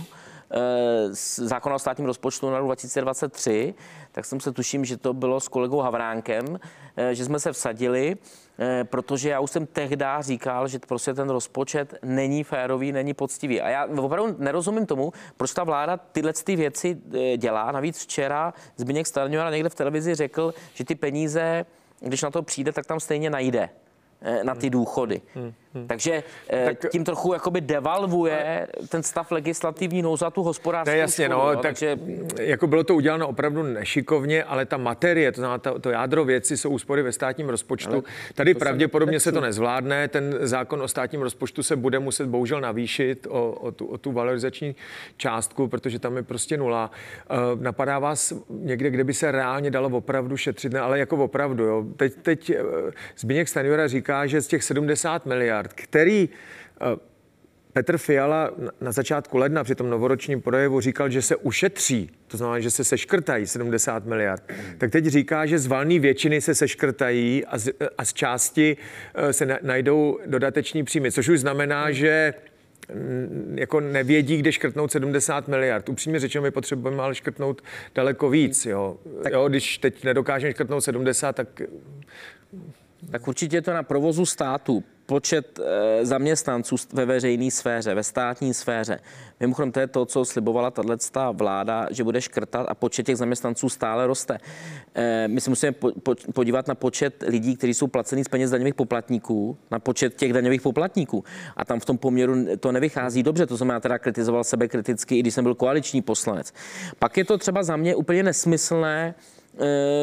zákona 1.26 1.76
o 1.76 1.78
státním 1.78 2.06
rozpočtu 2.06 2.50
na 2.50 2.58
rok 2.58 2.66
2023, 2.66 3.74
tak 4.16 4.24
jsem 4.24 4.40
se 4.40 4.52
tuším, 4.52 4.84
že 4.84 4.96
to 4.96 5.14
bylo 5.14 5.40
s 5.40 5.48
kolegou 5.48 5.78
Havránkem, 5.78 6.60
že 7.12 7.24
jsme 7.24 7.40
se 7.40 7.52
vsadili, 7.52 8.16
protože 8.82 9.28
já 9.28 9.40
už 9.40 9.50
jsem 9.50 9.66
tehdy 9.66 10.04
říkal, 10.20 10.68
že 10.68 10.78
prostě 10.78 11.14
ten 11.14 11.30
rozpočet 11.30 11.94
není 12.02 12.44
férový, 12.44 12.92
není 12.92 13.14
poctivý. 13.14 13.60
A 13.60 13.68
já 13.68 13.86
opravdu 13.86 14.36
nerozumím 14.38 14.86
tomu, 14.86 15.12
proč 15.36 15.52
ta 15.52 15.64
vláda 15.64 15.96
tyhle 15.96 16.32
ty 16.32 16.56
věci 16.56 16.98
dělá. 17.36 17.72
Navíc 17.72 18.02
včera 18.02 18.54
Zbigněk 18.76 19.06
Stanjura 19.06 19.50
někde 19.50 19.68
v 19.68 19.74
televizi 19.74 20.14
řekl, 20.14 20.54
že 20.74 20.84
ty 20.84 20.94
peníze, 20.94 21.66
když 22.00 22.22
na 22.22 22.30
to 22.30 22.42
přijde, 22.42 22.72
tak 22.72 22.86
tam 22.86 23.00
stejně 23.00 23.30
najde 23.30 23.68
na 24.42 24.54
ty 24.54 24.70
důchody. 24.70 25.20
Hmm. 25.34 25.52
Hmm. 25.76 25.86
Takže 25.86 26.22
eh, 26.50 26.64
tak, 26.64 26.90
tím 26.90 27.04
trochu 27.04 27.32
jakoby 27.32 27.60
devalvuje 27.60 28.66
ten 28.88 29.02
stav 29.02 29.30
legislativní 29.30 30.02
nouze 30.02 30.26
a 30.26 30.30
tu 30.30 30.42
hospodářskou 30.42 30.90
To 30.90 30.94
je 30.94 31.00
jasně, 31.00 31.24
školu, 31.24 31.40
no, 31.40 31.52
tak 31.52 31.62
takže... 31.62 31.98
jako 32.40 32.66
bylo 32.66 32.84
to 32.84 32.94
uděláno 32.94 33.28
opravdu 33.28 33.62
nešikovně, 33.62 34.44
ale 34.44 34.66
ta 34.66 34.76
materie, 34.76 35.32
to 35.32 35.40
znamená 35.40 35.58
to, 35.58 35.78
to 35.78 35.90
jádro 35.90 36.24
věci 36.24 36.56
jsou 36.56 36.70
úspory 36.70 37.02
ve 37.02 37.12
státním 37.12 37.48
rozpočtu. 37.48 37.92
Ale 37.92 38.02
Tady 38.34 38.54
pravděpodobně 38.54 39.20
se 39.20 39.32
to 39.32 39.40
nezvládne, 39.40 40.08
ten 40.08 40.38
zákon 40.40 40.82
o 40.82 40.88
státním 40.88 41.22
rozpočtu 41.22 41.62
se 41.62 41.76
bude 41.76 41.98
muset 41.98 42.26
bohužel 42.26 42.60
navýšit 42.60 43.26
o, 43.30 43.50
o, 43.50 43.72
tu, 43.72 43.86
o 43.86 43.98
tu 43.98 44.12
valorizační 44.12 44.76
částku, 45.16 45.68
protože 45.68 45.98
tam 45.98 46.16
je 46.16 46.22
prostě 46.22 46.56
nula. 46.56 46.90
Uh, 47.30 47.62
napadá 47.62 47.98
vás 47.98 48.32
někde, 48.48 48.90
kde 48.90 49.04
by 49.04 49.14
se 49.14 49.32
reálně 49.32 49.70
dalo 49.70 49.88
opravdu 49.88 50.36
šetřit, 50.36 50.72
ne, 50.72 50.80
ale 50.80 50.98
jako 50.98 51.16
opravdu. 51.16 51.64
Jo. 51.64 51.84
Teď, 51.96 52.14
teď 52.22 52.50
uh, 52.50 52.90
Zbigněk 53.18 53.48
Stanjura 53.48 53.88
říká, 53.88 54.26
že 54.26 54.40
z 54.40 54.46
těch 54.46 54.64
70 54.64 55.26
miliard 55.26 55.65
miliard, 55.66 55.72
který 55.72 56.28
eh, 56.80 56.96
Petr 57.72 57.98
Fiala 57.98 58.50
na 58.80 58.92
začátku 58.92 59.38
ledna 59.38 59.64
při 59.64 59.74
tom 59.74 59.90
novoročním 59.90 60.40
projevu 60.40 60.80
říkal, 60.80 61.10
že 61.10 61.22
se 61.22 61.36
ušetří, 61.36 62.10
to 62.26 62.36
znamená, 62.36 62.60
že 62.60 62.70
se 62.70 62.84
seškrtají 62.84 63.46
70 63.46 64.06
miliard. 64.06 64.42
Tak 64.78 64.90
teď 64.90 65.06
říká, 65.06 65.46
že 65.46 65.58
z 65.58 65.66
valné 65.66 65.98
většiny 65.98 66.40
se 66.40 66.54
seškrtají 66.54 67.44
a 67.44 67.58
z, 67.58 67.72
a 67.98 68.04
z 68.04 68.12
části 68.12 68.76
eh, 69.14 69.32
se 69.32 69.58
najdou 69.62 70.18
dodateční 70.26 70.84
příjmy, 70.84 71.12
což 71.12 71.28
už 71.28 71.40
znamená, 71.40 71.92
že 71.92 72.34
jako 73.54 73.80
nevědí, 73.80 74.36
kde 74.36 74.52
škrtnout 74.52 74.92
70 74.92 75.48
miliard. 75.48 75.88
Upřímně 75.88 76.20
řečeno, 76.20 76.42
my 76.42 76.50
potřebujeme 76.50 77.02
ale 77.02 77.14
škrtnout 77.14 77.62
daleko 77.94 78.30
víc. 78.30 78.66
Jo. 78.66 78.96
Tak, 79.22 79.32
jo, 79.32 79.48
když 79.48 79.78
teď 79.78 80.04
nedokážeme 80.04 80.52
škrtnout 80.52 80.84
70, 80.84 81.36
tak... 81.36 81.62
Tak 83.10 83.28
určitě 83.28 83.62
to 83.62 83.72
na 83.72 83.82
provozu 83.82 84.26
státu 84.26 84.84
počet 85.06 85.60
eh, 85.62 86.06
zaměstnanců 86.06 86.76
ve 86.92 87.04
veřejné 87.04 87.50
sféře, 87.50 87.94
ve 87.94 88.02
státní 88.02 88.54
sféře. 88.54 89.00
Mimochodem, 89.40 89.72
to 89.72 89.80
je 89.80 89.86
to, 89.86 90.06
co 90.06 90.24
slibovala 90.24 90.70
tato 90.70 91.32
vláda, 91.32 91.86
že 91.90 92.04
bude 92.04 92.20
škrtat 92.20 92.66
a 92.68 92.74
počet 92.74 93.06
těch 93.06 93.16
zaměstnanců 93.16 93.68
stále 93.68 94.06
roste. 94.06 94.38
Eh, 94.94 95.28
my 95.28 95.40
se 95.40 95.50
musíme 95.50 95.72
podívat 96.34 96.68
na 96.68 96.74
počet 96.74 97.24
lidí, 97.26 97.56
kteří 97.56 97.74
jsou 97.74 97.86
placení 97.86 98.24
z 98.24 98.28
peněz 98.28 98.50
daňových 98.50 98.74
poplatníků, 98.74 99.58
na 99.70 99.78
počet 99.78 100.14
těch 100.14 100.32
daňových 100.32 100.62
poplatníků. 100.62 101.24
A 101.56 101.64
tam 101.64 101.80
v 101.80 101.84
tom 101.84 101.98
poměru 101.98 102.34
to 102.60 102.72
nevychází 102.72 103.22
dobře. 103.22 103.46
To 103.46 103.56
znamená, 103.56 103.80
teda 103.80 103.98
kritizoval 103.98 104.44
sebe 104.44 104.68
kriticky, 104.68 105.16
i 105.16 105.20
když 105.20 105.34
jsem 105.34 105.44
byl 105.44 105.54
koaliční 105.54 106.02
poslanec. 106.02 106.52
Pak 106.98 107.16
je 107.16 107.24
to 107.24 107.38
třeba 107.38 107.62
za 107.62 107.76
mě 107.76 107.94
úplně 107.94 108.22
nesmyslné, 108.22 109.14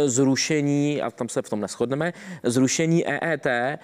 zrušení, 0.06 1.02
a 1.02 1.12
tam 1.12 1.30
se 1.30 1.42
v 1.42 1.50
tom 1.50 1.62
neschodneme, 1.62 2.14
zrušení 2.44 3.08
EET, 3.08 3.48
eh, 3.48 3.78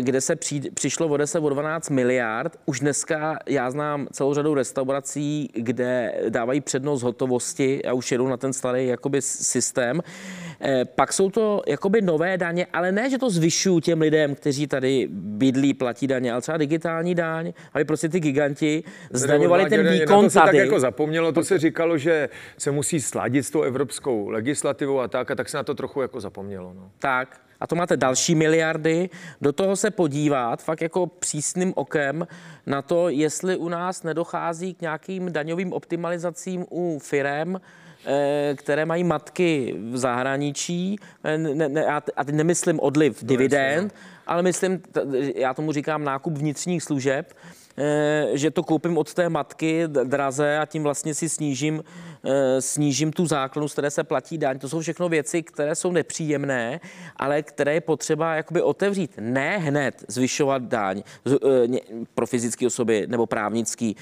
kde 0.00 0.20
se 0.20 0.36
při, 0.36 0.60
přišlo 0.74 1.06
o 1.06 1.16
10 1.16 1.40
o 1.40 1.48
12 1.48 1.90
miliard. 1.90 2.56
Už 2.66 2.80
dneska 2.80 3.38
já 3.46 3.70
znám 3.70 4.06
celou 4.12 4.34
řadu 4.34 4.54
restaurací, 4.54 5.50
kde 5.54 6.14
dávají 6.28 6.60
přednost 6.60 7.02
hotovosti 7.02 7.84
a 7.84 7.92
už 7.92 8.12
jedou 8.12 8.28
na 8.28 8.36
ten 8.36 8.52
starý 8.52 8.86
jakoby 8.86 9.22
systém. 9.22 10.00
Eh, 10.60 10.84
pak 10.84 11.12
jsou 11.12 11.30
to 11.30 11.62
jakoby 11.66 12.02
nové 12.02 12.38
daně, 12.38 12.66
ale 12.72 12.92
ne, 12.92 13.10
že 13.10 13.18
to 13.18 13.30
zvyšují 13.30 13.80
těm 13.80 14.00
lidem, 14.00 14.34
kteří 14.34 14.66
tady 14.66 15.08
bydlí, 15.10 15.74
platí 15.74 16.06
daně, 16.06 16.32
ale 16.32 16.40
třeba 16.40 16.58
digitální 16.58 17.14
daň, 17.14 17.52
aby 17.72 17.84
prostě 17.84 18.08
ty 18.08 18.20
giganti 18.20 18.84
zdaňovali 19.10 19.66
ten 19.70 19.88
výkon 19.88 20.16
na 20.16 20.22
to 20.22 20.30
se 20.30 20.38
tady. 20.38 20.58
tak 20.58 20.66
jako 20.66 20.80
zapomnělo, 20.80 21.32
to 21.32 21.44
se 21.44 21.58
říkalo, 21.58 21.98
že 21.98 22.28
se 22.58 22.70
musí 22.70 23.00
sladit 23.00 23.46
s 23.46 23.50
tou 23.50 23.62
evropskou 23.62 24.28
legislativou 24.28 25.00
a 25.04 25.08
tak, 25.08 25.30
a 25.30 25.34
tak 25.34 25.48
se 25.48 25.56
na 25.56 25.62
to 25.62 25.74
trochu 25.74 26.02
jako 26.02 26.20
zapomnělo. 26.20 26.74
No. 26.74 26.90
Tak, 26.98 27.40
a 27.60 27.66
to 27.66 27.76
máte 27.76 27.96
další 27.96 28.34
miliardy, 28.34 29.10
do 29.40 29.52
toho 29.52 29.76
se 29.76 29.90
podívat 29.90 30.62
fakt 30.62 30.80
jako 30.80 31.06
přísným 31.06 31.72
okem 31.76 32.26
na 32.66 32.82
to, 32.82 33.08
jestli 33.08 33.56
u 33.56 33.68
nás 33.68 34.02
nedochází 34.02 34.74
k 34.74 34.80
nějakým 34.80 35.32
daňovým 35.32 35.72
optimalizacím 35.72 36.66
u 36.70 36.98
firem, 36.98 37.60
Eh, 38.06 38.54
které 38.54 38.84
mají 38.86 39.04
matky 39.04 39.74
v 39.90 39.96
zahraničí, 39.96 40.96
eh, 41.24 41.38
ne, 41.38 41.68
ne, 41.68 41.86
a 41.86 42.24
teď 42.24 42.34
nemyslím 42.34 42.80
odliv 42.80 43.22
no, 43.22 43.28
dividend, 43.28 43.94
ale 44.26 44.42
myslím, 44.42 44.82
já 45.34 45.54
tomu 45.54 45.72
říkám 45.72 46.04
nákup 46.04 46.38
vnitřních 46.38 46.82
služeb, 46.82 47.34
že 48.32 48.50
to 48.50 48.62
koupím 48.62 48.98
od 48.98 49.14
té 49.14 49.28
matky 49.28 49.88
draze 49.88 50.58
a 50.58 50.66
tím 50.66 50.82
vlastně 50.82 51.14
si 51.14 51.28
snížím 51.28 51.82
Eh, 52.26 52.60
snížím 52.60 53.12
tu 53.12 53.26
základnu, 53.26 53.68
z 53.68 53.72
které 53.72 53.90
se 53.90 54.04
platí 54.04 54.38
daň. 54.38 54.58
To 54.58 54.68
jsou 54.68 54.80
všechno 54.80 55.08
věci, 55.08 55.42
které 55.42 55.74
jsou 55.74 55.92
nepříjemné, 55.92 56.80
ale 57.16 57.42
které 57.42 57.74
je 57.74 57.80
potřeba 57.80 58.34
jakoby 58.34 58.62
otevřít. 58.62 59.10
Ne 59.20 59.58
hned 59.58 60.04
zvyšovat 60.08 60.62
daň 60.62 61.02
eh, 61.26 61.78
pro 62.14 62.26
fyzické 62.26 62.66
osoby 62.66 63.06
nebo 63.08 63.26
právnický, 63.26 63.96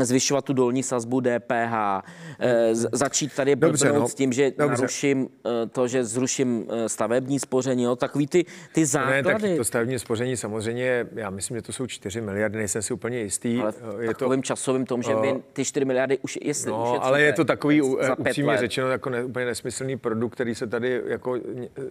zvyšovat 0.00 0.44
tu 0.44 0.52
dolní 0.52 0.82
sazbu 0.82 1.20
DPH, 1.20 2.02
eh, 2.40 2.74
začít 2.74 3.34
tady 3.34 3.56
Dobře, 3.56 3.92
no. 3.92 4.08
s 4.08 4.14
tím, 4.14 4.32
že 4.32 4.50
Dobře. 4.50 4.66
naruším 4.68 5.28
to, 5.72 5.88
že 5.88 6.04
zruším 6.04 6.66
stavební 6.86 7.40
spoření, 7.40 7.82
jo, 7.82 7.96
takový 7.96 8.26
ty, 8.26 8.44
ty 8.72 8.86
základy. 8.86 9.22
Ne, 9.22 9.22
tak 9.22 9.56
to 9.56 9.64
stavební 9.64 9.98
spoření 9.98 10.36
samozřejmě, 10.36 11.06
já 11.14 11.30
myslím, 11.30 11.56
že 11.56 11.62
to 11.62 11.72
jsou 11.72 11.86
4 11.86 12.20
miliardy, 12.20 12.58
nejsem 12.58 12.82
si 12.82 12.94
úplně 12.94 13.15
jistý. 13.20 13.60
Ale 13.60 13.72
v 13.72 14.00
je 14.00 14.08
takovým 14.08 14.42
to, 14.42 14.46
časovým 14.46 14.86
tom, 14.86 15.02
že 15.02 15.14
by 15.14 15.34
ty 15.52 15.64
4 15.64 15.84
miliardy 15.84 16.18
už, 16.22 16.38
jestli 16.42 16.70
no, 16.70 17.04
ale 17.04 17.22
je 17.22 17.32
to 17.32 17.44
takový 17.44 17.82
upřímně 18.18 18.52
let. 18.52 18.60
řečeno 18.60 18.88
jako 18.88 19.10
ne, 19.10 19.24
úplně 19.24 19.46
nesmyslný 19.46 19.96
produkt, 19.96 20.32
který 20.32 20.54
se 20.54 20.66
tady 20.66 21.02
jako 21.06 21.38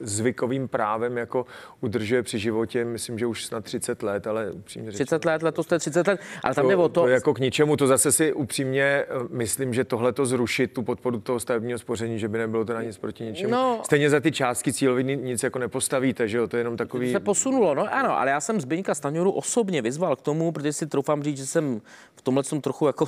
zvykovým 0.02 0.68
právem 0.68 1.18
jako 1.18 1.46
udržuje 1.82 2.24
při 2.24 2.40
životě, 2.40 2.86
myslím, 2.86 3.20
že 3.20 3.26
už 3.26 3.46
snad 3.46 3.64
30 3.64 4.04
let, 4.04 4.28
ale 4.28 4.52
upřímně 4.52 4.92
řečeno. 4.92 5.06
30 5.06 5.26
let, 5.26 5.44
letos 5.44 5.66
to 5.68 5.76
je 5.76 5.80
30 5.80 6.08
let, 6.08 6.20
ale 6.44 6.56
tam 6.56 6.68
jde 6.68 6.76
o 6.76 6.90
to... 6.90 7.02
To 7.02 7.08
jako 7.08 7.34
k 7.34 7.40
ničemu, 7.40 7.78
to 7.78 7.88
zase 7.88 8.12
si 8.12 8.34
upřímně 8.34 8.84
eh, 8.84 9.06
myslím, 9.30 9.74
že 9.74 9.84
tohle 9.84 10.14
to 10.14 10.26
zrušit, 10.26 10.74
tu 10.74 10.84
podporu 10.84 11.20
toho 11.20 11.40
stavebního 11.40 11.80
spoření, 11.80 12.20
že 12.20 12.28
by 12.28 12.38
nebylo 12.38 12.66
to 12.66 12.74
na 12.74 12.82
nic 12.82 12.98
proti 12.98 13.24
ničemu. 13.24 13.52
No, 13.52 13.82
Stejně 13.84 14.10
za 14.10 14.20
ty 14.20 14.32
částky 14.32 14.74
cílový 14.74 15.04
nic 15.04 15.44
jako 15.44 15.60
nepostavíte, 15.60 16.28
že 16.28 16.38
jo, 16.38 16.48
to 16.48 16.58
je 16.58 16.62
jenom 16.62 16.78
takový... 16.78 17.08
To 17.08 17.20
se 17.20 17.24
posunulo, 17.24 17.76
no 17.76 17.94
ano, 17.94 18.20
ale 18.20 18.32
já 18.32 18.42
jsem 18.42 18.62
Zbyňka 18.62 18.96
Staňoru 18.96 19.32
osobně 19.32 19.82
vyzval 19.82 20.16
k 20.16 20.22
tomu, 20.22 20.52
protože 20.52 20.74
si 20.74 20.88
troufám 20.88 21.15
říct, 21.24 21.38
že 21.38 21.46
jsem 21.46 21.82
v 22.16 22.22
tomhle 22.22 22.44
jsem 22.44 22.62
trochu 22.62 22.88
jako 22.88 23.06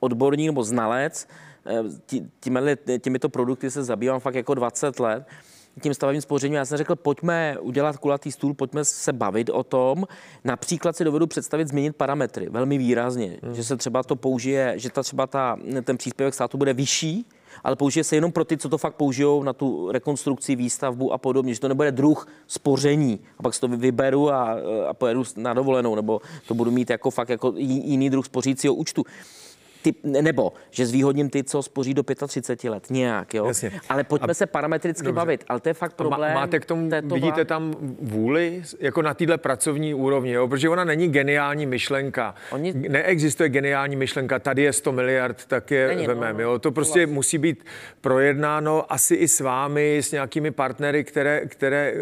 odborník 0.00 0.46
nebo 0.46 0.64
znalec, 0.64 1.28
těmi, 2.40 2.76
těmito 2.98 3.28
produkty 3.28 3.70
se 3.70 3.84
zabývám 3.84 4.20
fakt 4.20 4.34
jako 4.34 4.54
20 4.54 5.00
let 5.00 5.26
tím 5.80 5.94
stavebním 5.94 6.22
spořením. 6.22 6.56
Já 6.56 6.64
jsem 6.64 6.78
řekl, 6.78 6.96
pojďme 6.96 7.58
udělat 7.60 7.96
kulatý 7.96 8.32
stůl, 8.32 8.54
pojďme 8.54 8.84
se 8.84 9.12
bavit 9.12 9.50
o 9.50 9.62
tom. 9.62 10.04
Například 10.44 10.96
si 10.96 11.04
dovedu 11.04 11.26
představit 11.26 11.68
změnit 11.68 11.96
parametry 11.96 12.48
velmi 12.48 12.78
výrazně, 12.78 13.38
hmm. 13.42 13.54
že 13.54 13.64
se 13.64 13.76
třeba 13.76 14.02
to 14.02 14.16
použije, 14.16 14.74
že 14.76 14.90
ta 14.90 15.02
třeba 15.02 15.26
ta, 15.26 15.56
ten 15.84 15.96
příspěvek 15.96 16.34
státu 16.34 16.58
bude 16.58 16.74
vyšší, 16.74 17.26
ale 17.64 17.76
použije 17.76 18.04
se 18.04 18.16
jenom 18.16 18.32
pro 18.32 18.44
ty, 18.44 18.56
co 18.56 18.68
to 18.68 18.78
fakt 18.78 18.94
použijou 18.94 19.42
na 19.42 19.52
tu 19.52 19.92
rekonstrukci, 19.92 20.56
výstavbu 20.56 21.12
a 21.12 21.18
podobně, 21.18 21.54
že 21.54 21.60
to 21.60 21.68
nebude 21.68 21.92
druh 21.92 22.28
spoření. 22.46 23.20
A 23.38 23.42
pak 23.42 23.54
si 23.54 23.60
to 23.60 23.68
vyberu 23.68 24.30
a, 24.30 24.56
a 24.88 24.94
pojedu 24.94 25.24
na 25.36 25.54
dovolenou, 25.54 25.94
nebo 25.94 26.20
to 26.48 26.54
budu 26.54 26.70
mít 26.70 26.90
jako 26.90 27.10
fakt 27.10 27.28
jako 27.28 27.52
jiný 27.56 28.10
druh 28.10 28.26
spořícího 28.26 28.74
účtu 28.74 29.04
ty, 29.82 29.94
nebo 30.04 30.52
že 30.70 30.86
zvýhodním 30.86 31.30
ty, 31.30 31.44
co 31.44 31.62
spoří 31.62 31.94
do 31.94 32.02
35 32.26 32.70
let, 32.70 32.86
nějak, 32.90 33.34
jo. 33.34 33.46
Jasně. 33.46 33.72
Ale 33.88 34.04
pojďme 34.04 34.30
a, 34.30 34.34
se 34.34 34.46
parametricky 34.46 35.04
dobře. 35.04 35.16
bavit, 35.16 35.44
ale 35.48 35.60
to 35.60 35.68
je 35.68 35.74
fakt 35.74 35.94
problém. 35.94 36.34
Máte 36.34 36.60
k 36.60 36.64
tomu, 36.64 36.90
této 36.90 37.14
vidíte 37.14 37.44
tam 37.44 37.74
vůli, 38.00 38.62
jako 38.80 39.02
na 39.02 39.14
téhle 39.14 39.38
pracovní 39.38 39.94
úrovni, 39.94 40.32
jo? 40.32 40.48
protože 40.48 40.68
ona 40.68 40.84
není 40.84 41.08
geniální 41.08 41.66
myšlenka. 41.66 42.34
Oni... 42.50 42.72
Neexistuje 42.72 43.48
geniální 43.48 43.96
myšlenka, 43.96 44.38
tady 44.38 44.62
je 44.62 44.72
100 44.72 44.92
miliard, 44.92 45.44
tak 45.46 45.70
je 45.70 45.88
není, 45.88 46.06
vemem, 46.06 46.36
no, 46.36 46.42
jo. 46.42 46.58
To 46.58 46.72
prostě 46.72 46.98
vlastně. 46.98 47.14
musí 47.14 47.38
být 47.38 47.64
projednáno 48.00 48.92
asi 48.92 49.14
i 49.14 49.28
s 49.28 49.40
vámi, 49.40 49.98
s 49.98 50.12
nějakými 50.12 50.50
partnery, 50.50 51.04
které, 51.04 51.46
které, 51.46 51.94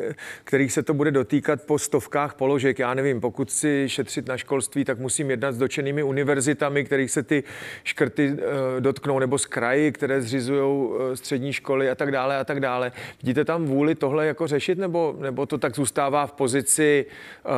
kterých 0.44 0.72
se 0.72 0.82
to 0.82 0.94
bude 0.94 1.10
dotýkat 1.10 1.62
po 1.62 1.78
stovkách 1.78 2.34
položek. 2.34 2.78
Já 2.78 2.94
nevím, 2.94 3.20
pokud 3.20 3.50
si 3.50 3.84
šetřit 3.86 4.28
na 4.28 4.36
školství, 4.36 4.84
tak 4.84 4.98
musím 4.98 5.30
jednat 5.30 5.52
s 5.52 5.58
dočenými 5.58 6.02
univerzitami, 6.02 6.84
kterých 6.84 7.10
se 7.10 7.22
ty 7.22 7.42
škrty 7.84 8.36
eh, 8.38 8.80
dotknou, 8.80 9.18
nebo 9.18 9.38
z 9.38 9.46
kraji, 9.46 9.92
které 9.92 10.22
zřizují 10.22 10.90
eh, 11.12 11.16
střední 11.16 11.52
školy 11.52 11.90
a 11.90 11.94
tak 11.94 12.12
dále 12.12 12.38
a 12.38 12.44
tak 12.44 12.60
dále. 12.60 12.92
Vidíte 13.22 13.44
tam 13.44 13.64
vůli 13.64 13.94
tohle 13.94 14.26
jako 14.26 14.46
řešit, 14.46 14.78
nebo, 14.78 15.14
nebo 15.18 15.46
to 15.46 15.58
tak 15.58 15.76
zůstává 15.76 16.26
v 16.26 16.32
pozici 16.32 17.06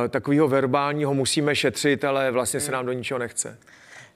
eh, 0.05 0.09
takového 0.09 0.47
verbálního 0.47 1.13
musíme 1.13 1.55
šetřit, 1.55 2.03
ale 2.03 2.31
vlastně 2.31 2.59
se 2.59 2.71
nám 2.71 2.85
do 2.85 2.93
ničeho 2.93 3.17
nechce? 3.17 3.57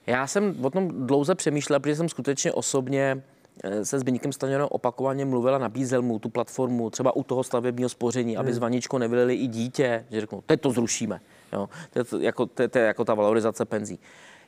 Já 0.06 0.26
jsem 0.26 0.54
o 0.62 0.70
tom 0.70 1.06
dlouze 1.06 1.34
přemýšlel, 1.34 1.80
protože 1.80 1.96
jsem 1.96 2.08
skutečně 2.08 2.52
osobně 2.52 3.22
se 3.82 3.98
Zbyňkem 3.98 4.32
Staněrem 4.32 4.66
opakovaně 4.70 5.24
mluvila, 5.24 5.58
nabízel 5.58 6.02
mu 6.02 6.18
tu 6.18 6.28
platformu, 6.28 6.90
třeba 6.90 7.16
u 7.16 7.22
toho 7.22 7.44
stavebního 7.44 7.88
spoření, 7.88 8.36
aby 8.36 8.48
hmm. 8.48 8.54
z 8.54 8.58
vaničko 8.58 8.98
nevylili 8.98 9.34
i 9.34 9.46
dítě, 9.46 10.04
že 10.10 10.20
řeknou, 10.20 10.42
teď 10.46 10.60
to 10.60 10.70
zrušíme. 10.70 11.20
Jo? 11.52 11.68
To, 11.90 11.98
je 11.98 12.04
to, 12.04 12.18
jako, 12.18 12.46
to, 12.46 12.68
to 12.68 12.78
je 12.78 12.84
jako 12.84 13.04
ta 13.04 13.14
valorizace 13.14 13.64
penzí. 13.64 13.98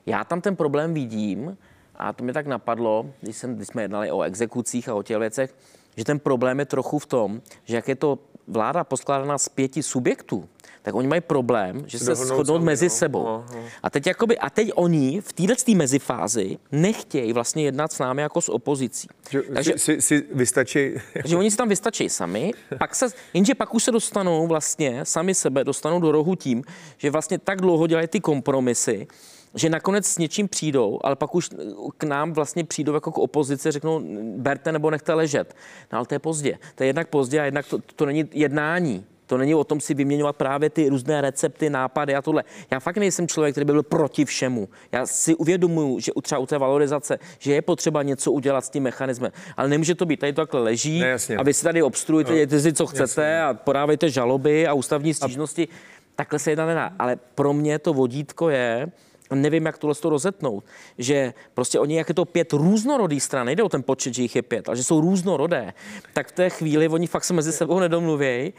Já 0.06 0.24
tam 0.24 0.40
ten 0.40 0.56
problém 0.56 0.94
vidím, 0.94 1.56
a 1.96 2.12
to 2.12 2.24
mi 2.24 2.32
tak 2.32 2.46
napadlo, 2.46 3.06
když, 3.20 3.36
jsem, 3.36 3.56
když 3.56 3.68
jsme 3.68 3.82
jednali 3.82 4.10
o 4.10 4.22
exekucích 4.22 4.88
a 4.88 4.94
o 4.94 5.02
těch 5.02 5.18
věcech, 5.18 5.54
že 5.96 6.04
ten 6.04 6.18
problém 6.18 6.58
je 6.58 6.66
trochu 6.66 6.98
v 6.98 7.06
tom, 7.06 7.42
že 7.64 7.76
jak 7.76 7.88
je 7.88 7.96
to 7.96 8.18
vláda 8.46 8.84
poskládaná 8.84 9.38
z 9.38 9.48
pěti 9.48 9.82
subjektů, 9.82 10.48
tak 10.82 10.94
oni 10.94 11.08
mají 11.08 11.20
problém, 11.20 11.84
že 11.86 11.98
se 11.98 12.14
shodnou 12.14 12.58
mezi 12.58 12.86
no. 12.86 12.90
sebou. 12.90 13.44
A 13.82 13.90
teď 13.90 14.06
jakoby, 14.06 14.38
a 14.38 14.50
teď 14.50 14.70
oni 14.74 15.20
v 15.20 15.32
této 15.32 15.72
mezifázi 15.74 16.58
nechtějí 16.72 17.32
vlastně 17.32 17.64
jednat 17.64 17.92
s 17.92 17.98
námi 17.98 18.22
jako 18.22 18.40
s 18.40 18.48
opozicí. 18.48 19.08
Že, 19.30 19.42
Takže, 19.42 19.72
si, 19.76 20.02
si 20.02 20.26
vystačí... 20.32 20.94
Že 21.24 21.36
oni 21.36 21.50
si 21.50 21.56
tam 21.56 21.68
vystačí 21.68 22.08
sami, 22.08 22.52
pak 22.78 22.94
se, 22.94 23.06
jenže 23.34 23.54
pak 23.54 23.74
už 23.74 23.84
se 23.84 23.92
dostanou 23.92 24.46
vlastně, 24.46 25.04
sami 25.04 25.34
sebe 25.34 25.64
dostanou 25.64 26.00
do 26.00 26.12
rohu 26.12 26.34
tím, 26.34 26.64
že 26.98 27.10
vlastně 27.10 27.38
tak 27.38 27.60
dlouho 27.60 27.86
dělají 27.86 28.08
ty 28.08 28.20
kompromisy, 28.20 29.06
že 29.54 29.70
nakonec 29.70 30.06
s 30.06 30.18
něčím 30.18 30.48
přijdou, 30.48 31.00
ale 31.04 31.16
pak 31.16 31.34
už 31.34 31.50
k 31.98 32.04
nám 32.04 32.32
vlastně 32.32 32.64
přijdou 32.64 32.94
jako 32.94 33.12
k 33.12 33.18
opozici, 33.18 33.70
řeknou, 33.70 34.00
berte 34.36 34.72
nebo 34.72 34.90
nechte 34.90 35.14
ležet. 35.14 35.54
No 35.92 35.98
ale 35.98 36.06
to 36.06 36.14
je 36.14 36.18
pozdě. 36.18 36.58
To 36.74 36.82
je 36.82 36.86
jednak 36.86 37.08
pozdě 37.08 37.40
a 37.40 37.44
jednak 37.44 37.66
to, 37.66 37.78
to 37.96 38.06
není 38.06 38.24
jednání. 38.32 39.04
To 39.26 39.38
není 39.38 39.54
o 39.54 39.64
tom 39.64 39.80
si 39.80 39.94
vyměňovat 39.94 40.36
právě 40.36 40.70
ty 40.70 40.88
různé 40.88 41.20
recepty, 41.20 41.70
nápady 41.70 42.14
a 42.14 42.22
tohle. 42.22 42.44
Já 42.70 42.80
fakt 42.80 42.96
nejsem 42.96 43.28
člověk, 43.28 43.54
který 43.54 43.64
by 43.64 43.72
byl 43.72 43.82
proti 43.82 44.24
všemu. 44.24 44.68
Já 44.92 45.06
si 45.06 45.34
uvědomuji, 45.34 46.00
že 46.00 46.12
třeba 46.22 46.38
u 46.38 46.46
té 46.46 46.58
valorizace, 46.58 47.18
že 47.38 47.52
je 47.52 47.62
potřeba 47.62 48.02
něco 48.02 48.32
udělat 48.32 48.64
s 48.64 48.70
tím 48.70 48.82
mechanismem. 48.82 49.32
Ale 49.56 49.68
nemůže 49.68 49.94
to 49.94 50.06
být, 50.06 50.20
tady 50.20 50.32
to 50.32 50.42
takhle 50.42 50.60
leží 50.62 51.00
Ne, 51.00 51.06
jasně. 51.08 51.36
a 51.36 51.42
vy 51.42 51.54
si 51.54 51.64
tady 51.64 51.82
obstruujete, 51.82 52.30
No. 52.30 52.36
dějte 52.36 52.60
si, 52.60 52.72
co 52.72 52.86
chcete 52.86 53.02
Jasně. 53.02 53.42
a 53.42 53.54
podávejte 53.54 54.10
žaloby 54.10 54.66
a 54.66 54.72
ústavní 54.72 55.14
stížnosti. 55.14 55.68
Takhle 56.16 56.38
se 56.38 56.50
jedná 56.50 56.66
nedá. 56.66 56.92
Ale 56.98 57.16
pro 57.34 57.52
mě 57.52 57.78
to 57.78 57.94
vodítko 57.94 58.48
je, 58.50 58.88
nevím, 59.34 59.66
jak 59.66 59.78
tohle 59.78 59.94
to 59.94 60.10
rozetnout, 60.10 60.64
že 60.98 61.34
prostě 61.54 61.78
oni, 61.78 61.96
jak 61.96 62.08
je 62.08 62.14
to 62.14 62.24
pět 62.24 62.52
různorodých 62.52 63.22
stran, 63.22 63.46
nejde 63.46 63.62
o 63.62 63.68
ten 63.68 63.82
počet, 63.82 64.14
že 64.14 64.22
jich 64.22 64.36
je 64.36 64.42
pět, 64.42 64.68
ale 64.68 64.76
že 64.76 64.84
jsou 64.84 65.00
různorodé, 65.00 65.74
tak 66.12 66.28
v 66.28 66.32
té 66.32 66.50
chvíli 66.50 66.88
oni 66.88 67.06
fakt 67.06 67.24
se 67.24 67.34
mezi 67.34 67.52
sebou 67.52 67.78
nedomluvějí 67.78 68.52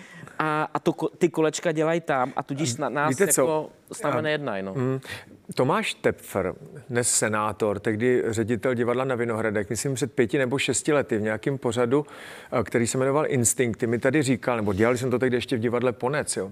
a, 0.43 0.69
a 0.73 0.79
to, 0.79 0.93
ty 1.17 1.29
kolečka 1.29 1.71
dělají 1.71 2.01
tam 2.01 2.33
a 2.35 2.43
tudíž 2.43 2.75
na, 2.75 2.89
nás 2.89 3.09
Víte 3.09 3.27
co? 3.27 3.41
jako 3.41 3.69
s 3.91 4.01
námi 4.01 4.35
A-. 4.35 4.61
No. 4.61 4.73
Mm, 4.73 4.99
Tomáš 5.55 5.93
Tepfer, 5.93 6.53
dnes 6.89 7.13
senátor, 7.13 7.79
tehdy 7.79 8.23
ředitel 8.27 8.73
divadla 8.73 9.03
na 9.03 9.15
Vinohradech, 9.15 9.69
myslím 9.69 9.93
před 9.93 10.13
pěti 10.13 10.37
nebo 10.37 10.57
šesti 10.57 10.93
lety 10.93 11.17
v 11.17 11.21
nějakém 11.21 11.57
pořadu, 11.57 12.05
eh, 12.59 12.63
který 12.63 12.87
se 12.87 12.97
jmenoval 12.97 13.25
Instinkty, 13.27 13.87
mi 13.87 13.99
tady 13.99 14.23
říkal, 14.23 14.55
nebo 14.55 14.73
dělali 14.73 14.97
jsem 14.97 15.11
to 15.11 15.19
tehdy 15.19 15.37
ještě 15.37 15.57
v 15.57 15.59
divadle 15.59 15.91
Ponec, 15.91 16.37
jo, 16.37 16.51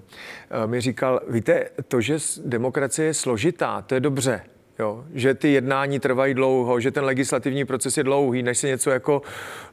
eh, 0.64 0.68
mi 0.68 0.82
říkal, 0.82 1.22
víte, 1.30 1.70
to, 1.88 2.02
že 2.02 2.18
demokracie 2.46 3.06
je 3.06 3.14
složitá, 3.14 3.82
to 3.82 3.96
je 3.96 4.00
dobře. 4.00 4.42
Jo, 4.80 5.04
že 5.14 5.34
ty 5.34 5.52
jednání 5.52 6.00
trvají 6.00 6.34
dlouho, 6.34 6.80
že 6.80 6.92
ten 6.92 7.04
legislativní 7.04 7.66
proces 7.66 7.98
je 7.98 8.04
dlouhý, 8.04 8.44
než 8.44 8.58
se 8.58 8.68
něco 8.68 8.90
jako 8.90 9.22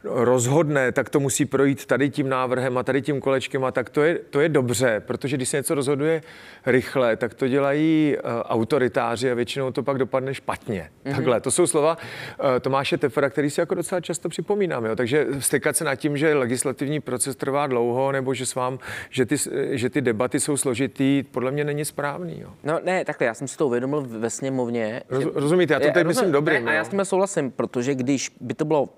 rozhodne, 0.05 0.93
tak 0.93 1.11
to 1.11 1.21
musí 1.21 1.45
projít 1.45 1.87
tady 1.87 2.11
tím 2.11 2.29
návrhem 2.29 2.79
a 2.79 2.83
tady 2.83 3.03
tím 3.03 3.21
kolečkem 3.21 3.65
a 3.65 3.73
tak 3.73 3.91
to 3.91 4.03
je, 4.03 4.19
to 4.31 4.41
je 4.41 4.49
dobře, 4.49 5.03
protože 5.07 5.37
když 5.37 5.49
se 5.49 5.57
něco 5.57 5.75
rozhoduje 5.75 6.23
rychle, 6.67 7.17
tak 7.17 7.35
to 7.35 7.49
dělají 7.49 8.17
uh, 8.17 8.31
autoritáři 8.45 9.31
a 9.31 9.35
většinou 9.35 9.71
to 9.71 9.83
pak 9.83 9.99
dopadne 9.99 10.35
špatně. 10.35 10.91
Mm-hmm. 11.05 11.15
Takhle, 11.15 11.41
to 11.41 11.51
jsou 11.51 11.67
slova 11.67 11.99
uh, 11.99 12.47
Tomáše 12.61 12.99
Tefera, 12.99 13.31
který 13.31 13.51
si 13.51 13.61
jako 13.61 13.75
docela 13.75 14.01
často 14.01 14.29
připomínám. 14.29 14.85
Jo? 14.85 14.97
Takže 14.97 15.27
stykat 15.39 15.77
se 15.77 15.85
nad 15.85 15.95
tím, 15.95 16.17
že 16.17 16.35
legislativní 16.35 17.01
proces 17.01 17.37
trvá 17.37 17.67
dlouho, 17.67 18.13
nebo 18.13 18.35
že, 18.35 18.47
s 18.47 18.55
vám, 18.55 18.79
že, 19.11 19.27
ty, 19.27 19.37
že 19.71 19.91
ty 19.91 20.01
debaty 20.01 20.41
jsou 20.41 20.57
složitý, 20.57 21.25
podle 21.31 21.51
mě 21.51 21.65
není 21.65 21.85
správný. 21.85 22.41
Jo? 22.41 22.49
No 22.65 22.81
ne, 22.85 23.05
takhle, 23.05 23.27
já 23.27 23.35
jsem 23.35 23.49
si 23.49 23.57
to 23.57 23.67
uvědomil 23.67 24.07
ve 24.09 24.31
sněmovně. 24.31 24.96
Roz, 25.09 25.23
že- 25.23 25.31
rozumíte, 25.35 25.75
já 25.75 25.81
to 25.81 25.87
teď 25.95 26.07
myslím 26.07 26.33
dobrým. 26.33 26.65
Ne, 26.65 26.71
a 26.71 26.75
já 26.75 26.79
jo. 26.79 26.85
s 26.85 26.89
tím 26.89 27.05
souhlasím, 27.05 27.51
protože 27.51 27.95
když 27.95 28.33
by 28.41 28.55
to 28.55 28.65
bylo 28.65 28.89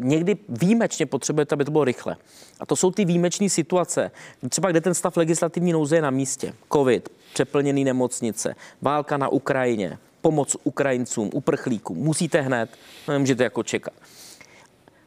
někdy 0.00 0.36
výjimečně 0.48 1.06
potřebujete, 1.06 1.54
aby 1.54 1.64
to 1.64 1.70
bylo 1.70 1.84
rychle. 1.84 2.16
A 2.60 2.66
to 2.66 2.76
jsou 2.76 2.90
ty 2.90 3.04
výjimečné 3.04 3.48
situace. 3.48 4.10
Třeba 4.48 4.70
kde 4.70 4.80
ten 4.80 4.94
stav 4.94 5.16
legislativní 5.16 5.72
nouze 5.72 5.96
je 5.96 6.02
na 6.02 6.10
místě. 6.10 6.54
Covid, 6.72 7.08
přeplněný 7.34 7.84
nemocnice, 7.84 8.54
válka 8.82 9.16
na 9.16 9.28
Ukrajině, 9.28 9.98
pomoc 10.20 10.56
Ukrajincům, 10.64 11.30
uprchlíkům. 11.32 11.98
Musíte 11.98 12.40
hned, 12.40 12.70
no, 13.08 13.12
nemůžete 13.12 13.44
jako 13.44 13.62
čekat. 13.62 13.94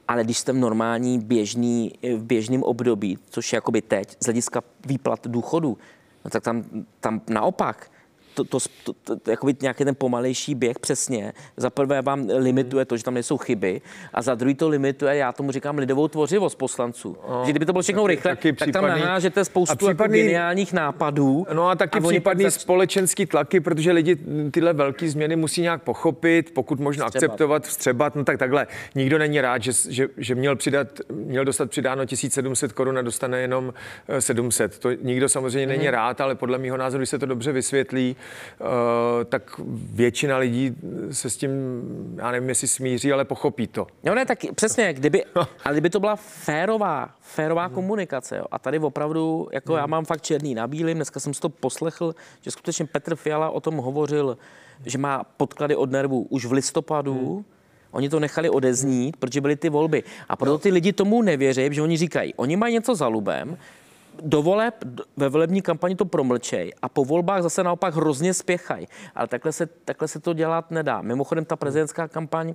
Ale 0.07 0.23
když 0.23 0.37
jste 0.37 0.51
v 0.51 0.55
normální 0.55 1.19
běžný, 1.19 1.91
v 2.15 2.23
běžném 2.23 2.63
období, 2.63 3.17
což 3.29 3.53
je 3.53 3.57
jakoby 3.57 3.81
teď, 3.81 4.17
z 4.19 4.25
hlediska 4.25 4.61
výplat 4.85 5.27
důchodu, 5.27 5.77
no 6.25 6.31
tak 6.31 6.43
tam, 6.43 6.63
tam 6.99 7.21
naopak, 7.29 7.91
to, 8.35 8.43
to, 8.43 8.57
to, 8.83 8.93
to, 9.03 9.15
to 9.19 9.31
jakoby 9.31 9.55
nějaký 9.61 9.85
ten 9.85 9.95
pomalejší 9.95 10.55
běh 10.55 10.79
přesně. 10.79 11.33
Za 11.57 11.69
prvé 11.69 12.01
vám 12.01 12.27
limituje 12.37 12.85
to, 12.85 12.97
že 12.97 13.03
tam 13.03 13.13
nejsou 13.13 13.37
chyby 13.37 13.81
a 14.13 14.21
za 14.21 14.35
druhý 14.35 14.55
to 14.55 14.69
limituje, 14.69 15.15
já 15.15 15.31
tomu 15.31 15.51
říkám, 15.51 15.77
lidovou 15.77 16.07
tvořivost 16.07 16.57
poslanců. 16.57 17.17
že 17.45 17.51
kdyby 17.51 17.65
to 17.65 17.71
bylo 17.73 17.81
všechno 17.81 18.07
rychle, 18.07 18.31
taky 18.31 18.53
tak 18.53 18.71
tam 18.71 18.87
nahážete 18.87 19.45
spoustu 19.45 19.71
a 19.73 19.75
případný- 19.75 20.17
jako 20.17 20.27
geniálních 20.27 20.73
nápadů. 20.73 21.45
No 21.53 21.69
a 21.69 21.75
taky 21.75 21.99
oni 21.99 22.07
případný 22.09 22.43
zač- 22.43 22.53
společenský 22.53 23.25
tlaky, 23.25 23.59
protože 23.59 23.91
lidi 23.91 24.17
tyhle 24.51 24.73
velké 24.73 25.09
změny 25.09 25.35
musí 25.35 25.61
nějak 25.61 25.83
pochopit, 25.83 26.51
pokud 26.53 26.79
možno 26.79 27.05
Vstřebat. 27.05 27.23
akceptovat, 27.23 27.63
vstřebat, 27.67 28.15
no 28.15 28.23
tak 28.23 28.37
takhle. 28.37 28.67
Nikdo 28.95 29.17
není 29.17 29.41
rád, 29.41 29.63
že, 29.63 29.71
že, 29.89 30.07
že 30.17 30.35
měl, 30.35 30.55
přidat, 30.55 30.87
měl 31.13 31.45
dostat 31.45 31.69
přidáno 31.69 32.05
1700 32.05 32.71
korun 32.73 32.97
a 32.97 33.01
dostane 33.01 33.39
jenom 33.41 33.73
eh, 34.07 34.21
700. 34.21 34.79
To 34.79 34.89
nikdo 35.01 35.29
samozřejmě 35.29 35.67
Mhm. 35.67 35.77
není 35.77 35.89
rád, 35.89 36.21
ale 36.21 36.35
podle 36.35 36.57
mého 36.57 36.77
názoru, 36.77 36.99
když 36.99 37.09
se 37.09 37.19
to 37.19 37.25
dobře 37.25 37.51
vysvětlí, 37.51 38.15
eh, 38.19 38.24
tak 39.29 39.59
většina 39.93 40.37
lidí 40.37 40.75
se 41.11 41.29
s 41.29 41.37
tím, 41.37 41.51
já 42.17 42.31
nevím, 42.31 42.49
jestli 42.49 42.67
smíří, 42.67 43.13
ale 43.13 43.25
pochopí 43.25 43.67
to. 43.67 43.87
No 44.03 44.15
ne, 44.15 44.25
tak 44.25 44.39
přesně, 44.55 44.93
kdyby, 44.93 45.25
ale 45.63 45.73
kdyby 45.73 45.89
to 45.89 45.99
byla 45.99 46.15
férová, 46.15 47.09
férová 47.19 47.69
komunikace, 47.69 48.37
jo. 48.37 48.45
A 48.51 48.59
tady 48.59 48.79
opravdu, 48.79 49.47
jako 49.51 49.77
já 49.77 49.85
mám 49.85 50.05
fakt 50.05 50.21
černý 50.21 50.55
na 50.55 50.67
bílým, 50.67 50.97
dneska 50.97 51.19
jsem 51.19 51.33
si 51.33 51.41
to 51.41 51.49
poslechl, 51.49 52.15
že 52.41 52.51
skutečně 52.51 52.85
Petr 52.85 53.15
Fiala 53.15 53.49
o 53.49 53.59
tom 53.59 53.77
hovořil, 53.77 54.37
že 54.85 54.97
má 54.97 55.23
podklady 55.23 55.75
od 55.75 55.91
nervů 55.91 56.27
už 56.29 56.45
v 56.45 56.51
listopadu, 56.51 57.45
Oni 57.95 58.09
to 58.09 58.19
nechali 58.19 58.49
odeznít, 58.49 59.17
protože 59.17 59.41
byly 59.41 59.55
ty 59.55 59.69
volby. 59.69 60.03
A 60.29 60.35
proto 60.35 60.57
ty 60.57 60.71
lidi 60.71 60.93
tomu 60.93 61.21
nevěří, 61.21 61.69
že 61.71 61.81
oni 61.81 61.97
říkají, 61.97 62.33
oni 62.33 62.55
mají 62.55 62.73
něco 62.73 62.95
za 62.95 63.07
lubem, 63.07 63.57
do 64.21 64.41
voleb, 64.41 64.75
d- 64.83 65.03
ve 65.17 65.29
volební 65.29 65.61
kampani 65.61 65.95
to 65.95 66.05
promlčej 66.05 66.73
a 66.81 66.89
po 66.89 67.05
volbách 67.05 67.41
zase 67.43 67.63
naopak 67.63 67.95
hrozně 67.95 68.33
spěchají. 68.33 68.87
Ale 69.15 69.27
takhle 69.27 69.51
se, 69.51 69.65
takhle 69.65 70.07
se 70.07 70.19
to 70.19 70.33
dělat 70.33 70.71
nedá. 70.71 71.01
Mimochodem 71.01 71.45
ta 71.45 71.55
prezidentská 71.55 72.07
kampaň 72.07 72.53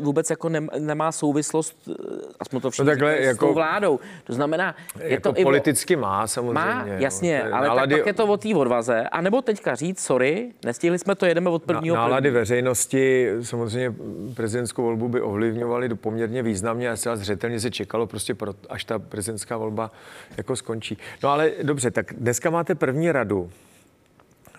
vůbec 0.00 0.30
jako 0.30 0.48
nem, 0.48 0.68
nemá 0.78 1.12
souvislost, 1.12 1.76
eh, 1.90 1.94
aspoň 2.40 2.60
to 2.60 2.70
všichni 2.70 2.84
No 2.86 2.90
takhle 2.92 3.10
říkají, 3.10 3.24
s 3.24 3.28
jako- 3.28 3.46
tou 3.46 3.54
vládou. 3.54 4.00
To 4.24 4.32
znamená, 4.32 4.74
je 5.02 5.10
jako 5.12 5.32
to 5.32 5.38
i 5.40 5.44
o- 5.44 5.46
politicky 5.46 5.96
má 5.96 6.26
samozřejmě. 6.26 6.54
má, 6.54 6.84
no. 6.84 6.92
jasně, 6.98 7.30
je 7.32 7.42
ale 7.42 7.66
nálady- 7.68 7.94
tak 7.94 8.00
pak 8.00 8.06
je 8.06 8.12
to 8.12 8.26
o 8.26 8.36
té 8.36 8.54
odvaze. 8.54 9.02
A 9.12 9.20
nebo 9.20 9.42
teďka 9.42 9.74
říct, 9.74 10.00
sorry, 10.00 10.52
nestihli 10.64 10.98
jsme 10.98 11.14
to, 11.14 11.26
jedeme 11.26 11.50
od 11.50 11.62
prvního. 11.62 11.96
Nálady 11.96 12.22
prvního. 12.22 12.40
veřejnosti 12.40 13.28
samozřejmě 13.42 13.94
prezidentskou 14.34 14.82
volbu 14.82 15.08
by 15.08 15.20
ovlivňovaly 15.20 15.88
poměrně 15.88 16.42
významně 16.42 16.90
a 16.90 16.96
zcela 16.96 17.16
zřetelně 17.16 17.60
se 17.60 17.70
čekalo 17.70 18.06
prostě 18.06 18.34
pro, 18.34 18.52
až 18.68 18.84
ta 18.84 18.98
prezidentská 18.98 19.56
volba 19.56 19.90
jako 20.36 20.56
skončí. 20.56 20.98
No 21.22 21.28
ale 21.28 21.50
dobře, 21.62 21.90
tak 21.90 22.12
dneska 22.18 22.50
máte 22.50 22.74
první 22.74 23.12
radu 23.12 23.50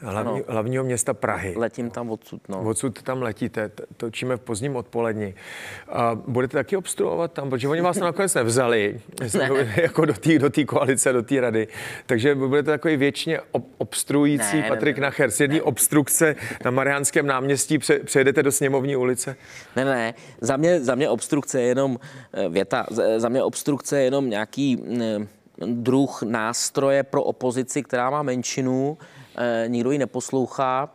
hlavní, 0.01 0.43
hlavního 0.47 0.83
města 0.83 1.13
Prahy. 1.13 1.53
Letím 1.57 1.89
tam 1.89 2.11
odsud, 2.11 2.49
no. 2.49 2.61
Odsud 2.61 3.01
tam 3.01 3.21
letíte, 3.21 3.71
točíme 3.97 4.37
v 4.37 4.39
pozdním 4.39 4.75
odpoledni. 4.75 5.33
A 5.89 6.15
budete 6.27 6.57
taky 6.57 6.77
obstruovat 6.77 7.33
tam, 7.33 7.49
protože 7.49 7.67
oni 7.67 7.81
vás 7.81 7.97
nakonec 7.97 8.33
nevzali 8.33 9.01
ne. 9.37 9.73
jako 9.81 10.05
do 10.05 10.13
té 10.13 10.39
do 10.39 10.49
té 10.49 10.65
koalice, 10.65 11.13
do 11.13 11.21
té 11.23 11.41
rady. 11.41 11.67
Takže 12.05 12.35
budete 12.35 12.71
takový 12.71 12.97
věčně 12.97 13.39
ob, 13.51 13.65
obstruující 13.77 14.55
Ne, 14.55 14.61
ne, 14.61 14.69
Patrik 14.69 14.97
ne, 14.97 15.01
Nacher. 15.01 15.31
Z 15.31 15.39
jedné 15.39 15.61
obstrukce 15.61 16.35
na 16.65 16.71
Mariánském 16.71 17.27
náměstí 17.27 17.77
pře, 17.77 17.99
přejedete 17.99 18.43
do 18.43 18.51
sněmovní 18.51 18.95
ulice. 18.95 19.35
Ne, 19.75 19.85
ne, 19.85 19.95
ne. 19.95 20.13
Za 20.41 20.57
mě, 20.57 20.79
za 20.79 20.95
mě 20.95 21.09
obstrukce 21.09 21.61
je 21.61 21.67
jenom 21.67 21.99
eh, 22.33 22.49
věta. 22.49 22.85
Za 23.17 23.29
mě 23.29 23.43
obstrukce 23.43 23.97
je 23.97 24.03
jenom 24.03 24.29
nějaký 24.29 24.83
eh, 25.01 25.27
druh 25.65 26.23
nástroje 26.23 27.03
pro 27.03 27.23
opozici, 27.23 27.83
která 27.83 28.09
má 28.09 28.23
menšinu, 28.23 28.97
nikdo 29.67 29.91
ji 29.91 29.97
neposlouchá 29.97 30.89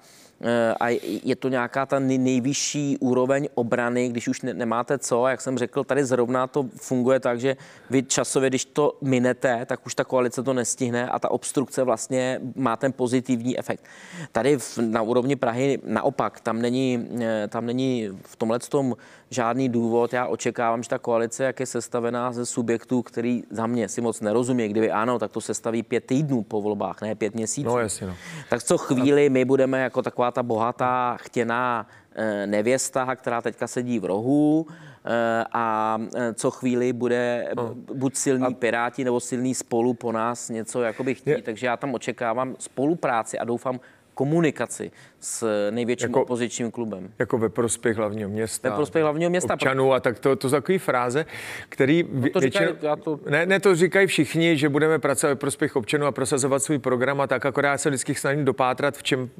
eh, 0.44 0.74
a 0.81 0.88
je 1.24 1.37
to 1.37 1.48
nějaká 1.48 1.87
ta 1.87 1.98
nej- 1.98 2.18
nejvyšší 2.18 2.98
úroveň 3.00 3.48
obrany, 3.55 4.09
když 4.09 4.28
už 4.28 4.42
ne- 4.42 4.55
nemáte 4.55 4.98
co. 4.98 5.26
Jak 5.26 5.40
jsem 5.40 5.59
řekl, 5.59 5.85
tady 5.85 6.05
zrovna 6.05 6.46
to 6.46 6.66
funguje 6.76 7.20
tak, 7.20 7.40
že 7.40 7.57
vy 7.90 8.02
časově, 8.02 8.50
když 8.50 8.64
to 8.64 8.98
minete, 9.00 9.66
tak 9.66 9.87
už 9.87 9.94
ta 9.94 10.05
koalice 10.05 10.42
to 10.42 10.52
nestihne 10.52 11.09
a 11.09 11.18
ta 11.18 11.31
obstrukce 11.31 11.83
vlastně 11.83 12.40
má 12.57 12.76
ten 12.76 12.92
pozitivní 12.92 13.59
efekt. 13.59 13.85
Tady 14.33 14.59
na 14.81 15.02
úrovni 15.02 15.37
Prahy 15.37 15.78
naopak, 15.87 16.40
tam 16.40 16.62
není, 16.62 17.09
eh, 17.20 17.48
tam 17.48 17.66
není 17.66 18.09
v 18.22 18.37
tomhle 18.37 18.59
tom 18.59 18.96
žádný 19.33 19.68
důvod. 19.68 20.12
Já 20.12 20.27
očekávám, 20.27 20.83
že 20.83 20.88
ta 20.88 20.99
koalice, 20.99 21.45
jak 21.45 21.61
je 21.61 21.66
sestavená 21.66 22.33
ze 22.33 22.47
subjektů, 22.47 23.03
který 23.03 23.42
za 23.51 23.66
mě 23.66 23.88
si 23.88 24.01
moc 24.01 24.21
nerozumí, 24.21 24.68
kdyby 24.68 24.90
ano, 24.90 25.18
tak 25.18 25.33
to 25.33 25.40
sestaví 25.40 25.83
pět 25.83 26.05
týdnů 26.07 26.42
po 26.42 26.62
volbách, 26.62 27.03
ne 27.03 27.14
pět 27.14 27.35
měsíců. 27.35 27.68
No 27.68 27.79
jasně, 27.79 28.07
no. 28.07 28.14
Tak 28.51 28.62
co 28.62 28.79
chvíli 28.79 29.29
my 29.31 29.45
budeme 29.45 29.81
jako 29.83 30.03
taková 30.03 30.31
ta 30.31 30.42
bohatá, 30.42 31.16
chtěná 31.21 31.87
eh, 32.14 32.47
nevěsta, 32.47 33.16
která 33.16 33.40
teďka 33.42 33.66
sedí 33.66 33.99
v 33.99 34.05
rohu 34.05 34.66
eh, 35.05 35.45
a 35.53 35.99
eh, 36.14 36.35
co 36.35 36.51
chvíli 36.51 36.92
bude 36.92 37.49
No. 37.57 37.75
buď 37.75 38.16
silní 38.16 38.55
piráti 38.55 39.05
nebo 39.05 39.21
silný 39.21 39.55
spolu 39.55 39.95
po 39.95 40.12
nás 40.12 40.49
něco 40.49 40.83
jakoby 40.83 41.14
chtít. 41.14 41.31
Je- 41.31 41.42
Takže 41.42 41.66
já 41.66 41.77
tam 41.77 41.95
očekávám 41.95 42.57
spolupráci 42.59 43.38
a 43.38 43.45
doufám 43.45 43.81
komunikaci 44.14 44.90
s 45.20 45.70
největším 45.70 46.09
jako, 46.09 46.22
opozičním 46.22 46.70
klubem. 46.70 47.11
Jako 47.18 47.38
ve 47.38 47.48
prospěch 47.48 47.96
hlavního 47.96 48.29
města. 48.29 48.70
Ve 48.70 48.77
prospěch 48.77 49.03
hlavního 49.03 49.31
města. 49.31 49.55
Občanů 49.55 49.92
a 49.92 50.01
tak 50.01 50.18
to, 50.18 50.37
to 50.37 50.48
jsou 50.48 50.57
takové 50.57 50.79
fráze, 50.79 51.27
který 51.68 52.03
no 52.12 52.31
to 52.31 52.40
většinou, 52.40 52.66
říkají, 52.66 52.79
já 52.83 52.96
to... 52.96 53.20
Ne, 53.29 53.46
ne, 53.46 53.61
to 53.61 53.75
říkají 53.75 54.07
všichni, 54.07 54.57
že 54.57 54.68
budeme 54.68 54.98
pracovat 54.98 55.31
ve 55.31 55.37
prospěch 55.37 55.77
občanů 55.77 56.07
a 56.07 56.12
prosazovat 56.12 56.62
svůj 56.62 56.79
program 56.79 57.20
a 57.20 57.27
tak, 57.27 57.46
akorát 57.46 57.79
se 57.79 57.90
vždycky 57.90 58.14
snažím 58.14 58.44
dopátrat, 58.44 58.96
v 58.96 59.03
čem 59.03 59.31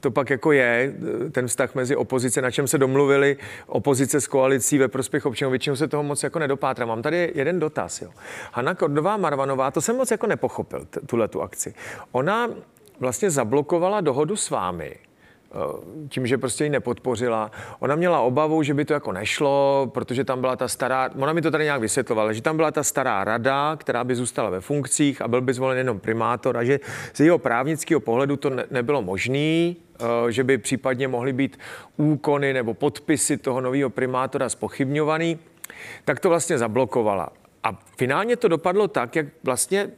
to 0.00 0.10
pak 0.10 0.30
jako 0.30 0.52
je, 0.52 0.94
ten 1.32 1.46
vztah 1.46 1.74
mezi 1.74 1.96
opozice, 1.96 2.42
na 2.42 2.50
čem 2.50 2.66
se 2.66 2.78
domluvili 2.78 3.36
opozice 3.66 4.20
s 4.20 4.26
koalicí 4.26 4.78
ve 4.78 4.88
prospěch 4.88 5.26
občanů. 5.26 5.50
Většinou 5.50 5.76
se 5.76 5.88
toho 5.88 6.02
moc 6.02 6.22
jako 6.22 6.38
nedopátrá. 6.38 6.86
Mám 6.86 7.02
tady 7.02 7.32
jeden 7.34 7.60
dotaz. 7.60 8.02
Jo. 8.02 8.10
Hanna 8.52 8.74
Kordová 8.74 9.16
Marvanová, 9.16 9.70
to 9.70 9.80
jsem 9.80 9.96
moc 9.96 10.10
jako 10.10 10.26
nepochopil, 10.26 10.86
tuhle 11.06 11.28
tu 11.28 11.42
akci. 11.42 11.74
Ona 12.12 12.50
vlastně 13.00 13.30
zablokovala 13.30 14.00
dohodu 14.00 14.36
s 14.36 14.50
vámi, 14.50 14.96
eh, 14.96 15.56
tím, 16.08 16.26
že 16.26 16.38
prostě 16.38 16.64
ji 16.64 16.70
nepodpořila. 16.70 17.50
Ona 17.78 17.94
měla 17.94 18.20
obavu, 18.20 18.62
že 18.62 18.74
by 18.74 18.84
to 18.84 18.92
jako 18.92 19.12
nešlo, 19.12 19.90
protože 19.94 20.24
tam 20.24 20.40
byla 20.40 20.56
ta 20.56 20.68
stará, 20.68 21.10
ona 21.18 21.32
mi 21.32 21.42
to 21.42 21.50
tady 21.50 21.64
nějak 21.64 21.80
vysvětlovala, 21.80 22.32
že 22.32 22.42
tam 22.42 22.56
byla 22.56 22.70
ta 22.70 22.82
stará 22.82 23.24
rada, 23.24 23.76
která 23.76 24.04
by 24.04 24.14
zůstala 24.14 24.50
ve 24.50 24.60
funkcích 24.60 25.22
a 25.22 25.28
byl 25.28 25.40
by 25.40 25.54
zvolen 25.54 25.78
jenom 25.78 26.00
primátor 26.00 26.56
a 26.56 26.64
že 26.64 26.80
z 27.12 27.20
jeho 27.20 27.38
právnického 27.38 28.00
pohledu 28.00 28.36
to 28.36 28.50
ne, 28.50 28.64
nebylo 28.70 29.02
možné, 29.02 29.38
eh, 29.38 29.74
že 30.28 30.44
by 30.44 30.58
případně 30.58 31.08
mohly 31.08 31.32
být 31.32 31.58
úkony 31.96 32.52
nebo 32.52 32.74
podpisy 32.74 33.36
toho 33.36 33.60
nového 33.60 33.90
primátora 33.90 34.48
spochybňovaný, 34.48 35.38
tak 36.04 36.20
to 36.20 36.28
vlastně 36.28 36.58
zablokovala. 36.58 37.28
A 37.62 37.78
finálně 37.96 38.36
to 38.36 38.48
dopadlo 38.48 38.88
tak, 38.88 39.16
jak 39.16 39.26
vlastně 39.42 39.90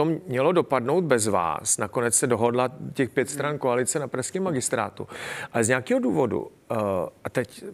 to 0.00 0.20
mělo 0.26 0.52
dopadnout 0.52 1.04
bez 1.04 1.26
vás. 1.26 1.78
Nakonec 1.78 2.14
se 2.14 2.26
dohodla 2.26 2.68
těch 2.92 3.10
pět 3.10 3.30
stran 3.30 3.58
koalice 3.58 3.98
na 3.98 4.08
pražském 4.08 4.42
magistrátu. 4.42 5.08
Ale 5.52 5.64
z 5.64 5.68
nějakého 5.68 6.00
důvodu, 6.00 6.40
uh, 6.40 6.78
a 7.24 7.30
teď 7.30 7.64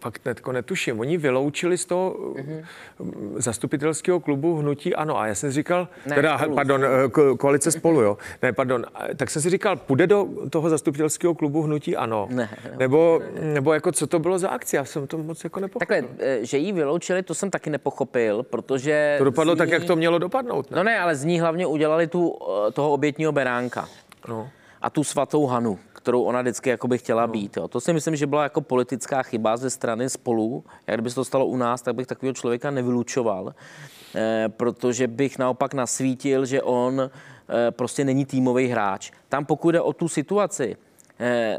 fakt 0.00 0.24
netko 0.24 0.52
netuším. 0.52 1.00
Oni 1.00 1.16
vyloučili 1.16 1.78
z 1.78 1.84
toho 1.84 2.16
mm-hmm. 2.18 2.64
zastupitelského 3.36 4.20
klubu 4.20 4.56
hnutí 4.56 4.94
ano. 4.94 5.18
A 5.18 5.26
já 5.26 5.34
jsem 5.34 5.50
si 5.50 5.54
říkal, 5.54 5.88
ne, 6.06 6.14
teda, 6.14 6.38
spolu. 6.38 6.54
pardon, 6.54 6.84
eh, 6.84 7.08
ko, 7.08 7.36
koalice 7.36 7.70
spolu, 7.70 8.00
jo. 8.00 8.18
Ne, 8.42 8.52
pardon. 8.52 8.84
Tak 9.16 9.30
jsem 9.30 9.42
si 9.42 9.50
říkal, 9.50 9.76
půjde 9.76 10.06
do 10.06 10.28
toho 10.50 10.70
zastupitelského 10.70 11.34
klubu 11.34 11.62
hnutí 11.62 11.96
ano. 11.96 12.28
Ne, 12.30 12.48
ne, 12.64 12.76
nebo, 12.78 13.20
ne. 13.34 13.54
nebo 13.54 13.72
jako 13.72 13.92
co 13.92 14.06
to 14.06 14.18
bylo 14.18 14.38
za 14.38 14.48
akci? 14.48 14.76
Já 14.76 14.84
jsem 14.84 15.06
to 15.06 15.18
moc 15.18 15.44
jako 15.44 15.60
nepochopil. 15.60 16.02
Takhle, 16.02 16.26
eh, 16.26 16.38
že 16.42 16.58
jí 16.58 16.72
vyloučili, 16.72 17.22
to 17.22 17.34
jsem 17.34 17.50
taky 17.50 17.70
nepochopil, 17.70 18.42
protože... 18.42 19.14
To 19.18 19.24
dopadlo 19.24 19.54
ní... 19.54 19.58
tak, 19.58 19.70
jak 19.70 19.84
to 19.84 19.96
mělo 19.96 20.18
dopadnout. 20.18 20.70
Ne? 20.70 20.76
No 20.76 20.82
ne, 20.82 20.98
ale 20.98 21.14
z 21.14 21.24
ní 21.24 21.40
hlavně 21.40 21.66
udělali 21.66 22.06
tu, 22.06 22.38
toho 22.72 22.92
obětního 22.92 23.32
beránka. 23.32 23.88
No. 24.28 24.50
A 24.82 24.90
tu 24.90 25.04
svatou 25.04 25.46
Hanu 25.46 25.78
kterou 26.02 26.22
ona 26.22 26.40
vždycky 26.42 26.70
jako 26.70 26.88
by 26.88 26.98
chtěla 26.98 27.26
no. 27.26 27.32
být. 27.32 27.56
Jo. 27.56 27.68
To 27.68 27.80
si 27.80 27.92
myslím, 27.92 28.16
že 28.16 28.26
byla 28.26 28.42
jako 28.42 28.60
politická 28.60 29.22
chyba 29.22 29.56
ze 29.56 29.70
strany 29.70 30.10
spolu. 30.10 30.64
Jak 30.86 30.96
kdyby 30.96 31.10
se 31.10 31.14
to 31.14 31.24
stalo 31.24 31.46
u 31.46 31.56
nás, 31.56 31.82
tak 31.82 31.94
bych 31.94 32.06
takového 32.06 32.34
člověka 32.34 32.70
nevylučoval, 32.70 33.54
eh, 34.14 34.48
protože 34.48 35.08
bych 35.08 35.38
naopak 35.38 35.74
nasvítil, 35.74 36.44
že 36.44 36.62
on 36.62 37.00
eh, 37.00 37.70
prostě 37.70 38.04
není 38.04 38.24
týmový 38.24 38.66
hráč. 38.66 39.10
Tam 39.28 39.44
pokud 39.44 39.70
jde 39.70 39.80
o 39.80 39.92
tu 39.92 40.08
situaci, 40.08 40.76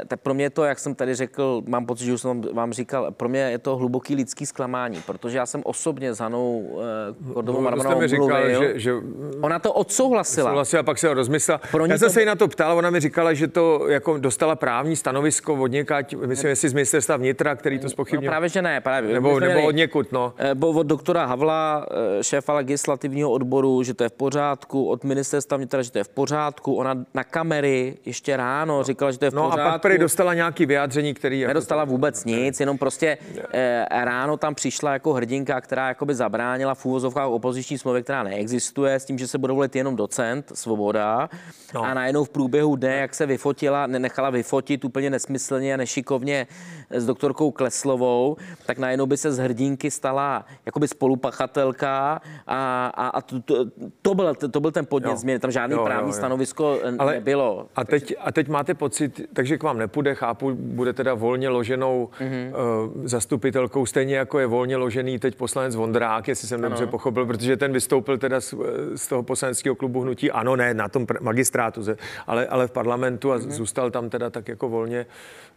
tak 0.06 0.20
pro 0.20 0.34
mě 0.34 0.50
to, 0.50 0.64
jak 0.64 0.78
jsem 0.78 0.94
tady 0.94 1.14
řekl, 1.14 1.62
mám 1.66 1.86
pocit, 1.86 2.04
že 2.04 2.12
už 2.12 2.20
jsem 2.20 2.42
vám 2.52 2.72
říkal, 2.72 3.10
pro 3.10 3.28
mě 3.28 3.40
je 3.40 3.58
to 3.58 3.76
hluboký 3.76 4.14
lidský 4.14 4.46
zklamání, 4.46 5.02
protože 5.06 5.38
já 5.38 5.46
jsem 5.46 5.62
osobně 5.64 6.14
s 6.14 6.18
Hanou 6.18 6.80
eh, 7.28 7.32
Kordovou 7.32 7.58
no, 7.58 7.64
Marvanovou 7.64 8.00
mi 8.00 8.08
říkal, 8.08 8.26
mluvil. 8.26 8.62
Že, 8.62 8.78
že 8.80 8.92
ona 9.40 9.58
to 9.58 9.72
odsouhlasila. 9.72 10.50
Odsouhlasila, 10.50 10.82
pak 10.82 10.98
se 10.98 11.08
ho 11.08 11.14
rozmyslela. 11.14 11.60
Pro 11.70 11.86
já 11.86 11.98
jsem 11.98 12.08
to... 12.08 12.12
se 12.12 12.20
jí 12.20 12.26
na 12.26 12.34
to 12.34 12.48
ptal, 12.48 12.78
ona 12.78 12.90
mi 12.90 13.00
říkala, 13.00 13.34
že 13.34 13.48
to 13.48 13.88
jako 13.88 14.18
dostala 14.18 14.56
právní 14.56 14.96
stanovisko 14.96 15.54
od 15.54 15.66
někať, 15.66 16.14
myslím, 16.14 16.50
jestli 16.50 16.68
z 16.68 16.72
ministerstva 16.72 17.16
vnitra, 17.16 17.56
který 17.56 17.78
to 17.78 17.88
spochybnil. 17.88 18.26
No, 18.26 18.32
právě, 18.32 18.48
že 18.48 18.62
ne. 18.62 18.80
Právě. 18.80 19.14
Nebo, 19.14 19.40
nebo 19.40 19.66
od 19.66 19.74
někud, 19.74 20.12
no. 20.12 20.32
Eh, 20.38 20.54
bo 20.54 20.70
od 20.70 20.86
doktora 20.86 21.26
Havla, 21.26 21.86
šéfa 22.20 22.52
legislativního 22.52 23.30
odboru, 23.30 23.82
že 23.82 23.94
to 23.94 24.02
je 24.02 24.08
v 24.08 24.12
pořádku, 24.12 24.86
od 24.86 25.04
ministerstva 25.04 25.56
vnitra, 25.56 25.82
že 25.82 25.90
to 25.92 25.98
je 25.98 26.04
v 26.04 26.08
pořádku. 26.08 26.74
Ona 26.74 27.04
na 27.14 27.24
kamery 27.24 27.96
ještě 28.04 28.36
ráno 28.36 28.82
říkala, 28.82 29.10
že 29.10 29.18
to 29.18 29.24
je 29.24 29.30
v 29.30 29.34
pořádku. 29.34 29.53
No 29.53 29.53
a 29.60 29.70
pak 29.70 29.82
prý 29.82 29.98
dostala 29.98 30.34
nějaký 30.34 30.66
vyjádření, 30.66 31.14
který... 31.14 31.40
Jako 31.40 31.48
Nedostala 31.48 31.84
vůbec 31.84 32.24
nic, 32.24 32.60
jenom 32.60 32.78
prostě 32.78 33.18
eh, 33.52 33.84
ráno 33.90 34.36
tam 34.36 34.54
přišla 34.54 34.92
jako 34.92 35.12
hrdinka, 35.12 35.60
která 35.60 35.88
jakoby 35.88 36.14
zabránila 36.14 36.74
v 36.74 36.86
úvozovkách 36.86 37.28
opoziční 37.28 37.78
smlouvy, 37.78 38.02
která 38.02 38.22
neexistuje, 38.22 38.94
s 38.94 39.04
tím, 39.04 39.18
že 39.18 39.28
se 39.28 39.38
bude 39.38 39.52
volit 39.52 39.76
jenom 39.76 39.96
docent, 39.96 40.52
svoboda. 40.54 41.28
No. 41.74 41.82
A 41.82 41.94
najednou 41.94 42.24
v 42.24 42.28
průběhu 42.28 42.76
dne, 42.76 42.96
jak 42.96 43.14
se 43.14 43.26
vyfotila, 43.26 43.86
nechala 43.86 44.30
vyfotit 44.30 44.84
úplně 44.84 45.10
nesmyslně 45.10 45.74
a 45.74 45.76
nešikovně 45.76 46.46
s 46.90 47.06
doktorkou 47.06 47.50
Kleslovou, 47.50 48.36
tak 48.66 48.78
najednou 48.78 49.06
by 49.06 49.16
se 49.16 49.32
z 49.32 49.38
hrdinky 49.38 49.90
stala 49.90 50.44
jakoby 50.66 50.88
spolupachatelka 50.88 52.20
a, 52.46 52.86
a, 52.86 53.08
a 53.08 53.20
to, 53.20 53.40
to, 53.40 53.54
to, 54.02 54.14
byl, 54.14 54.34
to 54.34 54.60
byl 54.60 54.70
ten 54.70 54.86
podnět 54.86 55.18
změny. 55.18 55.38
Tam 55.38 55.50
žádný 55.50 55.76
jo, 55.76 55.84
právní 55.84 56.08
jo, 56.08 56.14
jo. 56.14 56.18
stanovisko 56.18 56.78
Ale, 56.98 57.14
nebylo. 57.14 57.66
A 57.76 57.84
teď, 57.84 58.14
a 58.20 58.32
teď 58.32 58.48
máte 58.48 58.74
pocit, 58.74 59.20
takže 59.44 59.58
k 59.58 59.62
vám 59.62 59.78
nepůjde, 59.78 60.14
chápu, 60.14 60.54
bude 60.54 60.92
teda 60.92 61.14
volně 61.14 61.48
loženou 61.48 62.08
mm-hmm. 62.20 62.52
uh, 62.96 63.06
zastupitelkou, 63.06 63.86
stejně 63.86 64.16
jako 64.16 64.38
je 64.38 64.46
volně 64.46 64.76
ložený 64.76 65.18
teď 65.18 65.34
poslanec 65.34 65.74
Vondrák, 65.74 66.28
jestli 66.28 66.48
jsem 66.48 66.60
ano. 66.60 66.68
dobře 66.68 66.86
pochopil, 66.86 67.26
protože 67.26 67.56
ten 67.56 67.72
vystoupil 67.72 68.18
teda 68.18 68.40
z, 68.40 68.54
z 68.94 69.06
toho 69.06 69.22
poslaneckého 69.22 69.74
klubu 69.74 70.00
hnutí, 70.00 70.30
ano, 70.30 70.56
ne 70.56 70.74
na 70.74 70.88
tom 70.88 71.06
magistrátu, 71.20 71.82
ale, 72.26 72.46
ale 72.46 72.66
v 72.66 72.70
parlamentu 72.70 73.32
a 73.32 73.38
mm-hmm. 73.38 73.50
zůstal 73.50 73.90
tam 73.90 74.10
teda 74.10 74.30
tak 74.30 74.48
jako 74.48 74.68
volně 74.68 75.06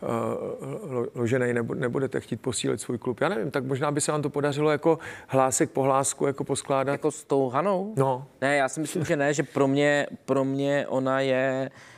uh, 0.01 1.05
ložený, 1.15 1.53
nebudete 1.75 2.19
chtít 2.19 2.41
posílit 2.41 2.81
svůj 2.81 2.97
klub. 2.97 3.21
Já 3.21 3.29
nevím, 3.29 3.51
tak 3.51 3.63
možná 3.63 3.91
by 3.91 4.01
se 4.01 4.11
vám 4.11 4.21
to 4.21 4.29
podařilo 4.29 4.71
jako 4.71 4.99
hlásek 5.27 5.71
po 5.71 5.81
hlásku 5.81 6.27
jako 6.27 6.43
poskládat. 6.43 6.91
Jako 6.91 7.11
s 7.11 7.23
tou 7.23 7.49
Hanou? 7.49 7.93
No. 7.97 8.27
Ne, 8.41 8.55
já 8.55 8.69
si 8.69 8.79
myslím, 8.79 9.05
že 9.05 9.15
ne, 9.15 9.33
že 9.33 9.43
pro 9.43 9.67
mě, 9.67 10.07
pro 10.25 10.45
mě 10.45 10.85
ona 10.87 11.19
je 11.19 11.69
Eh, 11.69 11.95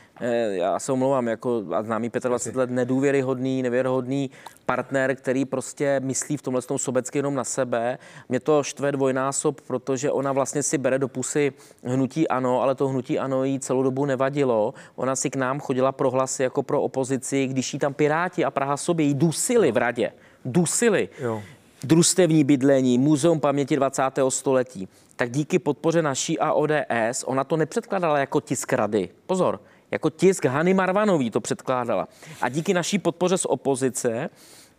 já 0.49 0.79
se 0.79 0.91
omlouvám, 0.91 1.27
jako 1.27 1.63
a 1.71 1.83
známý 1.83 2.11
25 2.27 2.59
let 2.59 2.69
nedůvěryhodný, 2.69 3.63
nevěrohodný 3.63 4.29
partner, 4.65 5.15
který 5.15 5.45
prostě 5.45 6.01
myslí 6.03 6.37
v 6.37 6.41
tomhle 6.41 6.61
sobecky 6.77 7.17
jenom 7.17 7.35
na 7.35 7.43
sebe. 7.43 7.97
Mě 8.29 8.39
to 8.39 8.63
štve 8.63 8.91
dvojnásob, 8.91 9.61
protože 9.61 10.11
ona 10.11 10.31
vlastně 10.31 10.63
si 10.63 10.77
bere 10.77 10.99
do 10.99 11.07
pusy 11.07 11.53
hnutí 11.83 12.27
ano, 12.27 12.61
ale 12.61 12.75
to 12.75 12.87
hnutí 12.87 13.19
ano 13.19 13.43
jí 13.43 13.59
celou 13.59 13.83
dobu 13.83 14.05
nevadilo. 14.05 14.73
Ona 14.95 15.15
si 15.15 15.29
k 15.29 15.35
nám 15.35 15.59
chodila 15.59 15.91
pro 15.91 16.11
hlasy 16.11 16.43
jako 16.43 16.63
pro 16.63 16.81
opozici, 16.81 17.47
když 17.47 17.73
jí 17.73 17.79
tam 17.79 17.93
Piráti 17.93 18.45
a 18.45 18.51
Praha 18.51 18.77
sobě 18.77 19.05
jí 19.05 19.13
dusili 19.13 19.71
v 19.71 19.77
radě. 19.77 20.11
Dusili. 20.45 21.09
Jo. 21.19 21.41
Družstevní 21.83 22.43
bydlení, 22.43 22.97
Muzeum 22.97 23.39
paměti 23.39 23.75
20. 23.75 24.03
století. 24.29 24.87
Tak 25.15 25.31
díky 25.31 25.59
podpoře 25.59 26.01
naší 26.01 26.39
a 26.39 26.53
ODS 26.53 27.23
ona 27.25 27.43
to 27.43 27.57
nepředkládala 27.57 28.17
jako 28.17 28.41
tisk 28.41 28.73
rady. 28.73 29.09
Pozor, 29.25 29.59
jako 29.91 30.09
tisk 30.09 30.45
Hany 30.45 30.73
Marvanový 30.73 31.31
to 31.31 31.41
předkládala. 31.41 32.07
A 32.41 32.49
díky 32.49 32.73
naší 32.73 32.99
podpoře 32.99 33.37
z 33.37 33.45
opozice 33.45 34.29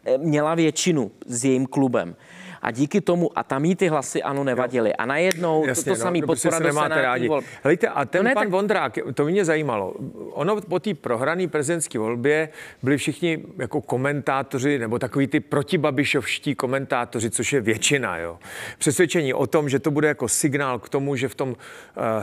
eh, 0.04 0.18
měla 0.18 0.54
většinu 0.54 1.10
s 1.26 1.44
jejím 1.44 1.66
klubem 1.66 2.16
a 2.62 2.70
díky 2.70 3.00
tomu, 3.00 3.38
a 3.38 3.42
tam 3.42 3.64
jí 3.64 3.74
ty 3.74 3.88
hlasy 3.88 4.22
ano 4.22 4.44
nevadily. 4.44 4.94
A 4.94 5.06
najednou 5.06 5.66
Jasně, 5.66 5.84
to, 5.84 5.90
to 5.90 5.98
no, 5.98 6.04
samý 6.04 6.22
podpora 6.22 6.58
se 6.58 6.64
nemáte 6.64 7.02
rádi. 7.02 7.28
Vol. 7.28 7.40
Helejte, 7.62 7.88
a 7.88 8.04
ten 8.04 8.22
no 8.22 8.28
ne, 8.28 8.34
pan 8.34 8.42
tak... 8.42 8.50
Vondrák, 8.50 8.98
to 9.14 9.24
mě 9.24 9.44
zajímalo. 9.44 9.94
Ono 10.30 10.60
po 10.60 10.78
té 10.78 10.94
prohrané 10.94 11.48
prezidentské 11.48 11.98
volbě 11.98 12.48
byli 12.82 12.96
všichni 12.96 13.38
jako 13.58 13.80
komentátoři, 13.80 14.78
nebo 14.78 14.98
takový 14.98 15.26
ty 15.26 15.40
protibabišovští 15.40 16.54
komentátoři, 16.54 17.30
což 17.30 17.52
je 17.52 17.60
většina, 17.60 18.18
jo. 18.18 18.38
Přesvědčení 18.78 19.34
o 19.34 19.46
tom, 19.46 19.68
že 19.68 19.78
to 19.78 19.90
bude 19.90 20.08
jako 20.08 20.28
signál 20.28 20.78
k 20.78 20.88
tomu, 20.88 21.16
že 21.16 21.28
v 21.28 21.34
tom 21.34 21.48
uh, 21.48 21.56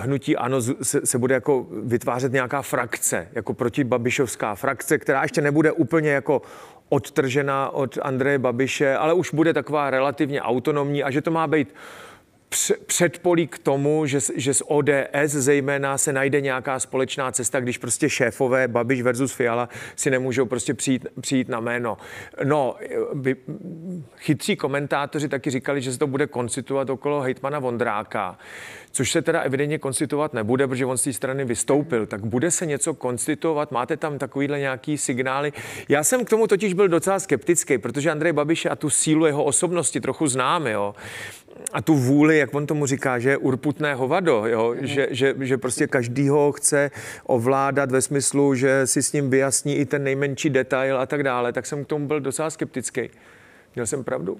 hnutí 0.02 0.38
ano 0.38 0.62
se, 0.62 1.06
se 1.06 1.18
bude 1.18 1.34
jako 1.34 1.68
vytvářet 1.84 2.32
nějaká 2.32 2.62
frakce, 2.62 3.28
jako 3.34 3.54
protibabišovská 3.54 4.56
frakce, 4.56 4.98
která 4.98 5.22
ještě 5.24 5.42
nebude 5.42 5.72
úplně 5.72 6.10
jako 6.10 6.42
odtržená 6.90 7.70
od 7.70 7.98
Andreje 8.02 8.40
Babiše, 8.40 8.96
ale 8.96 9.14
už 9.14 9.34
bude 9.34 9.54
taková 9.54 9.90
relativně 9.90 10.42
autonomní 10.42 11.04
a 11.04 11.12
že 11.12 11.22
to 11.22 11.32
má 11.32 11.48
být 11.48 11.74
předpolí 12.86 13.48
k 13.48 13.58
tomu, 13.58 14.06
že, 14.06 14.20
že 14.36 14.54
z 14.54 14.64
ODS 14.68 15.32
zejména 15.32 15.98
se 15.98 16.14
najde 16.14 16.42
nějaká 16.42 16.80
společná 16.80 17.32
cesta, 17.32 17.60
když 17.60 17.78
prostě 17.78 18.10
šéfové 18.10 18.68
Babiš 18.68 19.02
versus 19.02 19.34
Fiala 19.34 19.70
si 19.96 20.12
nemůžou 20.12 20.46
prostě 20.46 20.74
přijít, 20.74 21.08
přijít 21.22 21.50
na 21.50 21.60
jméno. 21.60 21.98
No, 22.44 22.76
by, 23.14 23.36
chytří 24.18 24.56
komentátoři 24.56 25.30
taky 25.30 25.50
říkali, 25.50 25.82
že 25.82 25.92
se 25.92 26.00
to 26.00 26.08
bude 26.08 26.28
konstituovat 26.28 26.90
okolo 26.90 27.22
hejtmana 27.22 27.60
Vondráka, 27.60 28.38
což 28.92 29.12
se 29.12 29.22
teda 29.22 29.42
evidentně 29.42 29.80
konstituovat 29.80 30.34
nebude, 30.34 30.68
protože 30.68 30.86
on 30.86 30.98
z 30.98 31.04
té 31.04 31.14
strany 31.14 31.46
vystoupil. 31.46 32.06
Tak 32.06 32.26
bude 32.26 32.52
se 32.52 32.66
něco 32.66 32.94
konstituovat? 32.94 33.72
Máte 33.72 33.98
tam 33.98 34.18
takovýhle 34.18 34.60
nějaký 34.60 34.98
signály? 34.98 35.54
Já 35.90 36.04
jsem 36.04 36.26
k 36.26 36.30
tomu 36.30 36.48
totiž 36.48 36.74
byl 36.74 36.88
docela 36.88 37.20
skeptický, 37.20 37.78
protože 37.78 38.12
Andrej 38.12 38.34
Babiš 38.34 38.66
a 38.66 38.76
tu 38.76 38.90
sílu 38.90 39.26
jeho 39.26 39.44
osobnosti 39.44 40.02
trochu 40.02 40.28
znám, 40.28 40.68
jo 40.68 40.96
a 41.74 41.82
tu 41.82 41.96
vůli, 41.96 42.38
jak 42.38 42.56
on 42.56 42.68
tomu 42.68 42.86
říká, 42.86 43.20
že 43.20 43.30
je 43.30 43.38
urputné 43.38 43.96
hovado, 43.96 44.44
jo? 44.46 44.76
Mm. 44.80 44.88
Že, 44.88 45.08
že, 45.12 45.36
že 45.40 45.58
prostě 45.58 45.88
každýho 45.88 46.52
chce 46.52 46.92
ovládat 47.24 47.92
ve 47.92 48.02
smyslu, 48.02 48.56
že 48.56 48.88
si 48.88 49.04
s 49.04 49.14
ním 49.14 49.30
vyjasní 49.30 49.76
i 49.76 49.86
ten 49.86 50.04
nejmenší 50.04 50.50
detail 50.50 51.00
a 51.00 51.06
tak 51.06 51.24
dále, 51.24 51.54
tak 51.54 51.66
jsem 51.66 51.86
k 51.86 51.88
tomu 51.88 52.08
byl 52.08 52.20
docela 52.20 52.50
skeptický. 52.50 53.10
Měl 53.76 53.88
jsem 53.88 54.04
pravdu. 54.04 54.38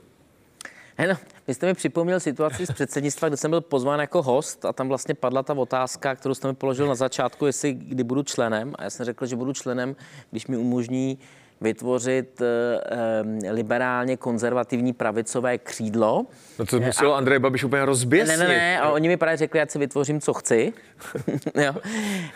No, 1.08 1.18
vy 1.48 1.54
jste 1.54 1.66
mi 1.66 1.74
připomněl 1.74 2.20
situaci 2.20 2.66
z 2.66 2.72
předsednictva, 2.72 3.28
kde 3.28 3.38
jsem 3.38 3.52
byl 3.52 3.62
pozván 3.62 4.00
jako 4.00 4.22
host 4.22 4.66
a 4.66 4.74
tam 4.74 4.88
vlastně 4.88 5.16
padla 5.16 5.44
ta 5.44 5.54
otázka, 5.54 6.16
kterou 6.16 6.34
jste 6.34 6.48
mi 6.48 6.54
položil 6.54 6.88
na 6.88 6.96
začátku, 6.96 7.46
jestli 7.46 7.74
kdy 7.74 8.04
budu 8.04 8.24
členem. 8.24 8.74
A 8.78 8.84
já 8.84 8.90
jsem 8.90 9.06
řekl, 9.06 9.26
že 9.26 9.36
budu 9.36 9.54
členem, 9.54 9.96
když 10.32 10.48
mi 10.48 10.58
umožní 10.58 11.20
vytvořit 11.62 12.42
e, 12.42 13.52
liberálně 13.52 14.18
konzervativní 14.18 14.94
pravicové 14.94 15.58
křídlo. 15.58 16.26
No 16.60 16.66
to 16.66 16.80
muselo 16.80 17.14
a... 17.14 17.18
Andrej 17.18 17.40
Babiš 17.40 17.64
úplně 17.64 17.86
rozběsnit. 17.86 18.40
Ne, 18.40 18.48
ne, 18.48 18.54
ne, 18.54 18.80
a 18.80 18.90
oni 18.90 19.08
mi 19.08 19.18
právě 19.18 19.38
řekli, 19.38 19.62
ať 19.62 19.72
si 19.72 19.80
vytvořím, 19.80 20.22
co 20.22 20.34
chci. 20.34 20.74
jo. 21.56 21.74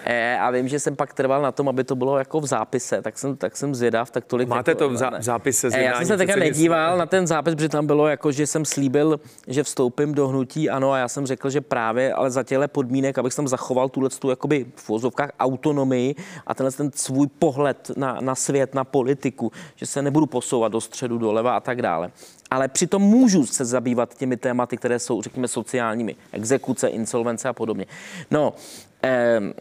E, 0.06 0.38
a 0.38 0.52
vím, 0.52 0.68
že 0.68 0.80
jsem 0.80 0.96
pak 0.96 1.14
trval 1.14 1.42
na 1.42 1.52
tom, 1.52 1.70
aby 1.70 1.84
to 1.84 1.96
bylo 1.96 2.18
jako 2.18 2.40
v 2.40 2.46
zápise, 2.46 3.02
tak 3.02 3.18
jsem, 3.18 3.38
tak 3.38 3.58
jsem 3.58 3.76
zvědav, 3.76 4.12
tak 4.12 4.26
tolik. 4.26 4.50
Máte 4.50 4.72
jako, 4.72 4.80
to 4.80 4.90
v, 4.90 4.98
zá, 4.98 5.12
zápise 5.20 5.70
e, 5.74 5.84
Já 5.84 5.98
jsem 5.98 6.06
se 6.06 6.18
také 6.18 6.36
nedíval 6.36 6.98
na 6.98 7.06
ten 7.06 7.28
zápis, 7.28 7.56
protože 7.56 7.70
tam 7.70 7.88
bylo 7.88 8.08
jako, 8.08 8.32
že 8.32 8.48
jsem 8.48 8.66
slíbil, 8.66 9.20
že 9.48 9.64
vstoupím 9.64 10.14
do 10.14 10.28
hnutí, 10.28 10.70
ano, 10.70 10.92
a 10.92 10.98
já 10.98 11.08
jsem 11.08 11.26
řekl, 11.26 11.50
že 11.50 11.62
právě, 11.62 12.14
ale 12.14 12.32
za 12.32 12.44
těle 12.44 12.68
podmínek, 12.68 13.18
abych 13.18 13.36
tam 13.36 13.48
zachoval 13.48 13.90
tuhle 13.90 14.10
tu 14.10 14.30
jakoby 14.30 14.66
v 14.76 14.90
vozovkách 14.90 15.30
autonomii 15.40 16.16
a 16.48 16.54
tenhle 16.54 16.72
ten 16.72 16.92
svůj 16.96 17.28
pohled 17.40 17.92
na, 17.98 18.18
na 18.22 18.36
svět, 18.36 18.76
na 18.76 18.84
politiku 18.84 19.11
politiku, 19.12 19.52
že 19.76 19.86
se 19.86 20.02
nebudu 20.02 20.26
posouvat 20.26 20.72
do 20.72 20.82
středu, 20.82 21.18
doleva 21.18 21.58
a 21.58 21.60
tak 21.60 21.82
dále. 21.82 22.12
Ale 22.50 22.68
přitom 22.68 23.02
můžu 23.02 23.46
se 23.46 23.66
zabývat 23.66 24.18
těmi 24.18 24.38
tématy, 24.38 24.78
které 24.78 25.00
jsou, 25.00 25.22
řekněme, 25.22 25.48
sociálními, 25.48 26.16
exekuce, 26.32 26.88
insolvence 26.88 27.50
a 27.50 27.54
podobně. 27.54 27.86
No, 28.32 28.54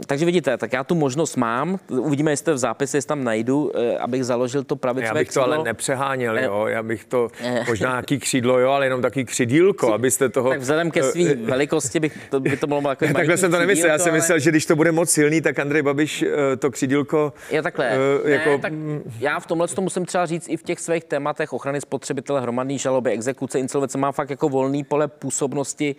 takže 0.06 0.26
vidíte, 0.26 0.56
tak 0.56 0.72
já 0.72 0.84
tu 0.84 0.94
možnost 0.94 1.36
mám. 1.36 1.78
Uvidíme, 1.88 2.32
jestli 2.32 2.52
v 2.52 2.58
zápise, 2.58 2.96
jestli 2.96 3.08
tam 3.08 3.24
najdu, 3.24 3.72
eh, 3.74 3.98
abych 3.98 4.24
založil 4.24 4.64
to 4.64 4.76
pravicové 4.76 5.06
Já 5.06 5.14
bych 5.14 5.28
křídlo. 5.28 5.46
to 5.46 5.52
ale 5.52 5.64
nepřeháněl, 5.64 6.38
eh, 6.38 6.44
jo. 6.44 6.66
Já 6.66 6.82
bych 6.82 7.04
to, 7.04 7.28
eh, 7.40 7.64
možná 7.68 7.90
nějaký 7.90 8.18
křídlo, 8.18 8.58
jo, 8.58 8.70
ale 8.70 8.86
jenom 8.86 9.02
taký 9.02 9.24
křídílko, 9.24 9.92
abyste 9.92 10.28
toho... 10.28 10.50
Tak 10.50 10.60
vzhledem 10.60 10.90
ke 10.90 11.02
své 11.02 11.34
velikosti 11.34 12.00
bych 12.00 12.18
to, 12.30 12.40
by 12.40 12.56
to 12.56 12.66
bylo 12.66 12.82
jako 12.88 13.06
Takhle 13.14 13.36
jsem 13.36 13.50
to 13.50 13.58
nemyslel. 13.58 13.90
Já 13.90 13.98
jsem 13.98 14.10
ale... 14.10 14.18
myslel, 14.18 14.38
že 14.38 14.50
když 14.50 14.66
to 14.66 14.76
bude 14.76 14.92
moc 14.92 15.10
silný, 15.10 15.40
tak 15.40 15.58
Andrej 15.58 15.82
Babiš 15.82 16.24
to 16.58 16.70
křídílko... 16.70 17.32
Je 17.50 17.62
takhle. 17.62 17.90
Uh, 17.90 18.26
ne, 18.28 18.32
jako... 18.32 18.58
tak 18.58 18.72
já 19.18 19.40
v 19.40 19.46
tomhle 19.46 19.68
to 19.68 19.82
musím 19.82 20.06
třeba 20.06 20.26
říct 20.26 20.48
i 20.48 20.56
v 20.56 20.62
těch 20.62 20.80
svých 20.80 21.04
tématech 21.04 21.52
ochrany 21.52 21.80
spotřebitele, 21.80 22.40
hromadné 22.40 22.78
žaloby, 22.78 23.10
exekuce, 23.10 23.58
insolvence, 23.58 23.98
mám 23.98 24.12
fakt 24.12 24.30
jako 24.30 24.48
volný 24.48 24.84
pole 24.84 25.08
působnosti 25.08 25.96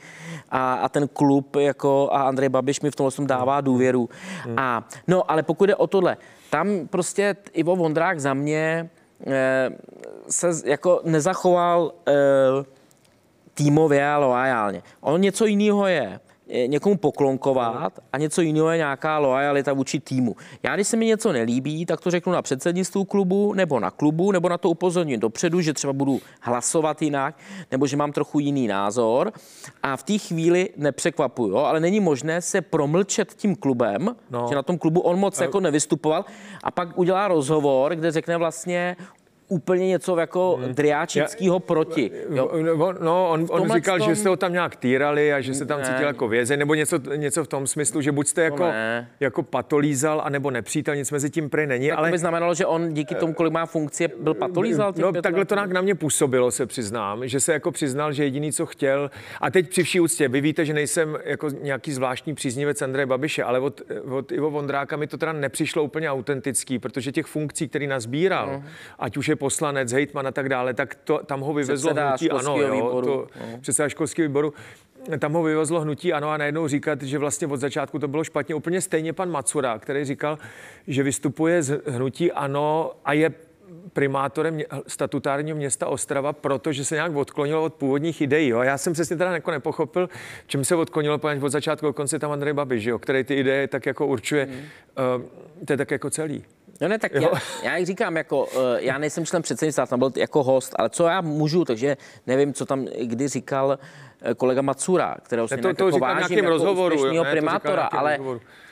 a, 0.50 0.74
a 0.74 0.90
ten 0.90 1.08
klub 1.08 1.56
jako 1.56 2.10
a 2.12 2.22
Andrej 2.22 2.50
Babiš 2.50 2.82
mi 2.82 2.92
v 2.92 2.96
tomhle 2.96 3.12
dává 3.32 3.62
důvěru. 3.62 4.10
Hmm. 4.44 4.60
A, 4.60 4.84
no, 5.08 5.32
ale 5.32 5.44
pokud 5.44 5.66
jde 5.66 5.76
o 5.76 5.88
tohle, 5.88 6.18
tam 6.50 6.88
prostě 6.88 7.36
Ivo 7.54 7.76
Vondrák 7.76 8.20
za 8.20 8.34
mě 8.34 8.90
eh, 9.28 9.70
se 10.30 10.48
jako 10.66 11.02
nezachoval 11.04 11.94
eh, 12.08 12.12
týmově 13.54 14.08
a 14.08 14.18
loajálně. 14.18 14.84
On 15.02 15.22
něco 15.22 15.46
jiného 15.46 15.88
je 15.88 16.20
někomu 16.68 16.98
poklonkovat 16.98 18.00
a 18.14 18.18
něco 18.18 18.42
jiného 18.42 18.70
je 18.70 18.78
nějaká 18.78 19.18
lojalita 19.18 19.74
vůči 19.74 20.00
týmu. 20.00 20.36
Já, 20.64 20.76
když 20.76 20.88
se 20.88 20.98
mi 20.98 21.06
něco 21.06 21.32
nelíbí, 21.32 21.86
tak 21.86 22.02
to 22.02 22.12
řeknu 22.12 22.34
na 22.34 22.42
předsednictvu 22.42 23.06
klubu 23.06 23.54
nebo 23.54 23.80
na 23.80 23.92
klubu, 23.92 24.32
nebo 24.32 24.50
na 24.50 24.58
to 24.58 24.70
upozorním 24.70 25.20
dopředu, 25.20 25.62
že 25.62 25.74
třeba 25.74 25.94
budu 25.94 26.22
hlasovat 26.42 27.02
jinak, 27.02 27.36
nebo 27.72 27.88
že 27.88 27.98
mám 27.98 28.12
trochu 28.12 28.40
jiný 28.40 28.68
názor. 28.68 29.32
A 29.84 29.98
v 29.98 30.04
té 30.04 30.18
chvíli 30.18 30.70
nepřekvapuju, 30.78 31.58
ale 31.58 31.80
není 31.80 32.00
možné 32.00 32.42
se 32.42 32.62
promlčet 32.62 33.34
tím 33.34 33.56
klubem, 33.56 34.16
no. 34.32 34.46
že 34.50 34.56
na 34.56 34.64
tom 34.64 34.78
klubu 34.78 35.00
on 35.00 35.20
moc 35.20 35.42
jako 35.42 35.60
nevystupoval 35.60 36.26
a 36.64 36.72
pak 36.72 36.98
udělá 36.98 37.28
rozhovor, 37.28 37.96
kde 37.96 38.12
řekne 38.12 38.38
vlastně, 38.38 38.96
úplně 39.52 39.88
něco 39.88 40.18
jako 40.18 40.60
hmm. 40.62 40.74
driáčického 40.74 41.60
proti. 41.60 42.12
Jo? 42.30 42.52
No, 43.02 43.30
on, 43.30 43.48
on 43.50 43.72
říkal, 43.72 43.98
tom... 43.98 44.10
že 44.10 44.16
jste 44.16 44.30
ho 44.30 44.36
tam 44.36 44.54
nějak 44.54 44.76
týrali 44.76 45.34
a 45.34 45.42
že 45.42 45.54
se 45.54 45.66
tam 45.66 45.80
ne. 45.80 45.86
cítil 45.86 46.08
jako 46.08 46.28
vězeň, 46.28 46.60
nebo 46.60 46.74
něco, 46.74 47.00
něco 47.16 47.44
v 47.44 47.48
tom 47.48 47.68
smyslu, 47.68 48.02
že 48.02 48.12
buď 48.12 48.28
jste 48.28 48.42
jako, 48.42 48.72
jako 49.20 49.44
patolízal, 49.44 50.22
anebo 50.26 50.52
nepřítel, 50.52 50.96
nic 50.96 51.12
mezi 51.12 51.30
tím 51.30 51.50
prej 51.50 51.68
není. 51.68 51.90
Tak 51.90 51.98
ale... 51.98 52.08
to 52.08 52.12
by 52.12 52.18
znamenalo, 52.18 52.54
že 52.54 52.66
on 52.66 52.94
díky 52.94 53.16
tomu, 53.16 53.34
kolik 53.34 53.54
má 53.54 53.66
funkcie, 53.66 54.10
byl 54.20 54.34
patolízal? 54.34 54.94
No, 54.98 55.12
takhle 55.12 55.46
to 55.46 55.56
na 55.56 55.82
mě 55.82 55.96
působilo, 55.96 56.52
se 56.52 56.66
přiznám, 56.66 57.28
že 57.28 57.40
se 57.40 57.54
jako 57.54 57.72
přiznal, 57.72 58.14
že 58.14 58.24
jediný, 58.24 58.52
co 58.52 58.66
chtěl. 58.66 59.12
A 59.42 59.52
teď 59.52 59.70
při 59.70 59.84
vší 59.84 60.00
úctě, 60.00 60.28
vy 60.28 60.42
víte, 60.42 60.66
že 60.66 60.74
nejsem 60.74 61.18
jako 61.24 61.50
nějaký 61.50 61.92
zvláštní 61.92 62.36
příznivec 62.36 62.82
Andreje 62.82 63.06
Babiše, 63.06 63.44
ale 63.44 63.60
od, 63.60 63.82
od 64.10 64.32
Ivo 64.32 64.52
Vondráka 64.52 64.98
mi 64.98 65.08
to 65.08 65.18
teda 65.18 65.34
nepřišlo 65.34 65.84
úplně 65.84 66.10
autentický, 66.10 66.80
protože 66.80 67.12
těch 67.12 67.26
funkcí, 67.26 67.68
který 67.68 67.88
nazbíral, 67.88 68.48
mm. 68.48 68.64
ať 69.00 69.18
už 69.18 69.28
je 69.28 69.36
poslanec, 69.42 69.92
hejtman 69.92 70.28
a 70.28 70.32
tak 70.32 70.50
dále, 70.50 70.74
tak 70.74 70.96
to, 70.96 71.18
tam 71.26 71.42
ho 71.42 71.54
vyvezlo 71.54 71.90
Předseda 71.90 72.10
hnutí 72.10 72.30
ano, 72.30 72.58
jo, 72.58 72.74
výboru. 72.74 73.08
to, 73.08 73.28
no. 73.40 73.58
předseda 73.62 73.90
školského 73.90 74.28
výboru, 74.28 74.54
tam 75.20 75.34
ho 75.34 75.44
vyvezlo 75.44 75.82
hnutí 75.82 76.14
ano 76.14 76.30
a 76.30 76.38
najednou 76.38 76.68
říkat, 76.68 77.02
že 77.02 77.18
vlastně 77.18 77.48
od 77.48 77.58
začátku 77.58 78.00
to 78.00 78.08
bylo 78.08 78.24
špatně. 78.24 78.56
Úplně 78.56 78.82
stejně 78.82 79.14
pan 79.14 79.32
Macura, 79.32 79.80
který 79.80 80.06
říkal, 80.06 80.38
že 80.88 81.04
vystupuje 81.04 81.64
z 81.64 81.82
hnutí 81.88 82.32
ano 82.32 82.92
a 83.06 83.14
je 83.14 83.34
primátorem 83.94 84.60
statutárního 84.88 85.58
města 85.58 85.88
Ostrava, 85.88 86.34
protože 86.34 86.86
se 86.86 86.96
nějak 86.96 87.16
odklonilo 87.16 87.64
od 87.64 87.74
původních 87.74 88.22
ideí. 88.22 88.48
Jo? 88.48 88.62
Já 88.62 88.78
jsem 88.78 88.94
přesně 88.94 89.16
teda 89.16 89.32
jako 89.32 89.52
nepochopil, 89.52 90.10
čím 90.48 90.66
se 90.66 90.76
odklonilo, 90.76 91.18
protože 91.18 91.42
od 91.42 91.50
začátku 91.50 91.86
do 91.86 91.94
konce 91.94 92.20
tam 92.20 92.32
Andrej 92.32 92.54
Babiš, 92.54 92.84
jo? 92.84 93.00
který 93.00 93.24
ty 93.24 93.36
ideje 93.36 93.68
tak 93.68 93.86
jako 93.86 94.08
určuje. 94.08 94.46
Mm. 94.46 94.54
Uh, 94.54 95.66
to 95.66 95.74
je 95.74 95.78
tak 95.78 95.92
jako 95.92 96.10
celý. 96.10 96.44
No 96.82 96.88
ne, 96.88 97.00
tak 97.00 97.12
já, 97.14 97.30
já 97.64 97.78
jak 97.78 97.86
říkám, 97.86 98.18
jako, 98.18 98.48
eh, 98.54 98.82
já 98.84 98.98
nejsem 98.98 99.26
člen 99.26 99.42
předsednictva, 99.42 99.86
tam 99.86 100.00
byl 100.00 100.12
jako 100.16 100.44
host, 100.44 100.76
ale 100.76 100.90
co 100.90 101.08
já 101.08 101.22
můžu, 101.22 101.66
takže 101.66 101.98
nevím, 102.28 102.54
co 102.54 102.66
tam 102.66 102.86
kdy 102.86 103.28
říkal 103.28 103.80
eh, 104.22 104.34
kolega 104.34 104.62
Macura, 104.62 105.16
kterého 105.24 105.48
si 105.48 105.58
to, 105.58 105.74
to 105.74 105.86
jako 105.86 106.00
vážím 106.00 106.38
jako 106.38 106.50
rozhovoru, 106.50 107.06
jo, 107.06 107.24
ne, 107.24 107.32
primátora, 107.32 107.84
ale, 107.84 108.20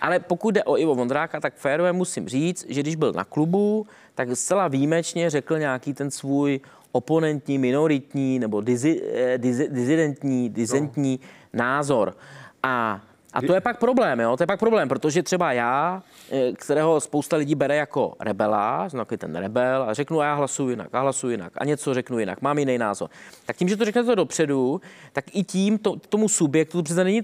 ale 0.02 0.20
pokud 0.20 0.52
jde 0.52 0.64
o 0.64 0.78
Ivo 0.78 0.96
Vondráka, 0.96 1.40
tak 1.40 1.54
férové 1.56 1.94
musím 1.94 2.30
říct, 2.30 2.66
že 2.70 2.82
když 2.82 2.96
byl 2.96 3.14
na 3.14 3.24
klubu, 3.24 3.88
tak 4.16 4.36
zcela 4.36 4.68
výjimečně 4.68 5.30
řekl 5.30 5.60
nějaký 5.60 5.94
ten 5.94 6.12
svůj 6.12 6.60
oponentní, 6.92 7.58
minoritní 7.58 8.40
nebo 8.40 8.62
dizi, 8.62 9.02
eh, 9.14 9.38
dizi, 9.38 9.68
dizidentní, 9.72 10.50
dizentní 10.50 11.20
no. 11.54 11.60
názor. 11.60 12.16
A 12.64 13.02
a 13.34 13.42
to 13.42 13.54
je 13.54 13.62
pak 13.62 13.80
problém, 13.80 14.20
jo? 14.20 14.38
To 14.38 14.44
je 14.44 14.48
pak 14.48 14.60
problém, 14.60 14.90
protože 14.90 15.24
třeba 15.24 15.54
já, 15.54 16.04
eh, 16.32 16.52
kterého 16.54 17.00
spousta 17.00 17.36
lidí 17.38 17.56
bere 17.56 17.76
jako 17.76 18.14
rebela, 18.20 18.90
znaky 18.90 19.18
ten 19.18 19.36
rebel, 19.36 19.84
a 19.84 19.94
řeknu, 19.94 20.22
a 20.22 20.26
já 20.26 20.34
hlasuji 20.34 20.70
jinak, 20.70 20.96
a 20.96 21.00
hlasuji 21.00 21.34
jinak, 21.34 21.54
a 21.58 21.66
něco 21.66 21.94
řeknu 21.94 22.20
jinak, 22.20 22.42
mám 22.42 22.60
jiný 22.60 22.78
názor. 22.78 23.10
Tak 23.46 23.56
tím, 23.56 23.70
že 23.70 23.78
to 23.78 23.86
řeknete 23.86 24.16
dopředu, 24.16 24.82
tak 25.14 25.26
i 25.36 25.44
tím 25.44 25.78
to, 25.78 25.96
tomu 25.96 26.30
subjektu, 26.30 26.78
to 26.78 26.84
přece 26.84 27.04
není, 27.04 27.22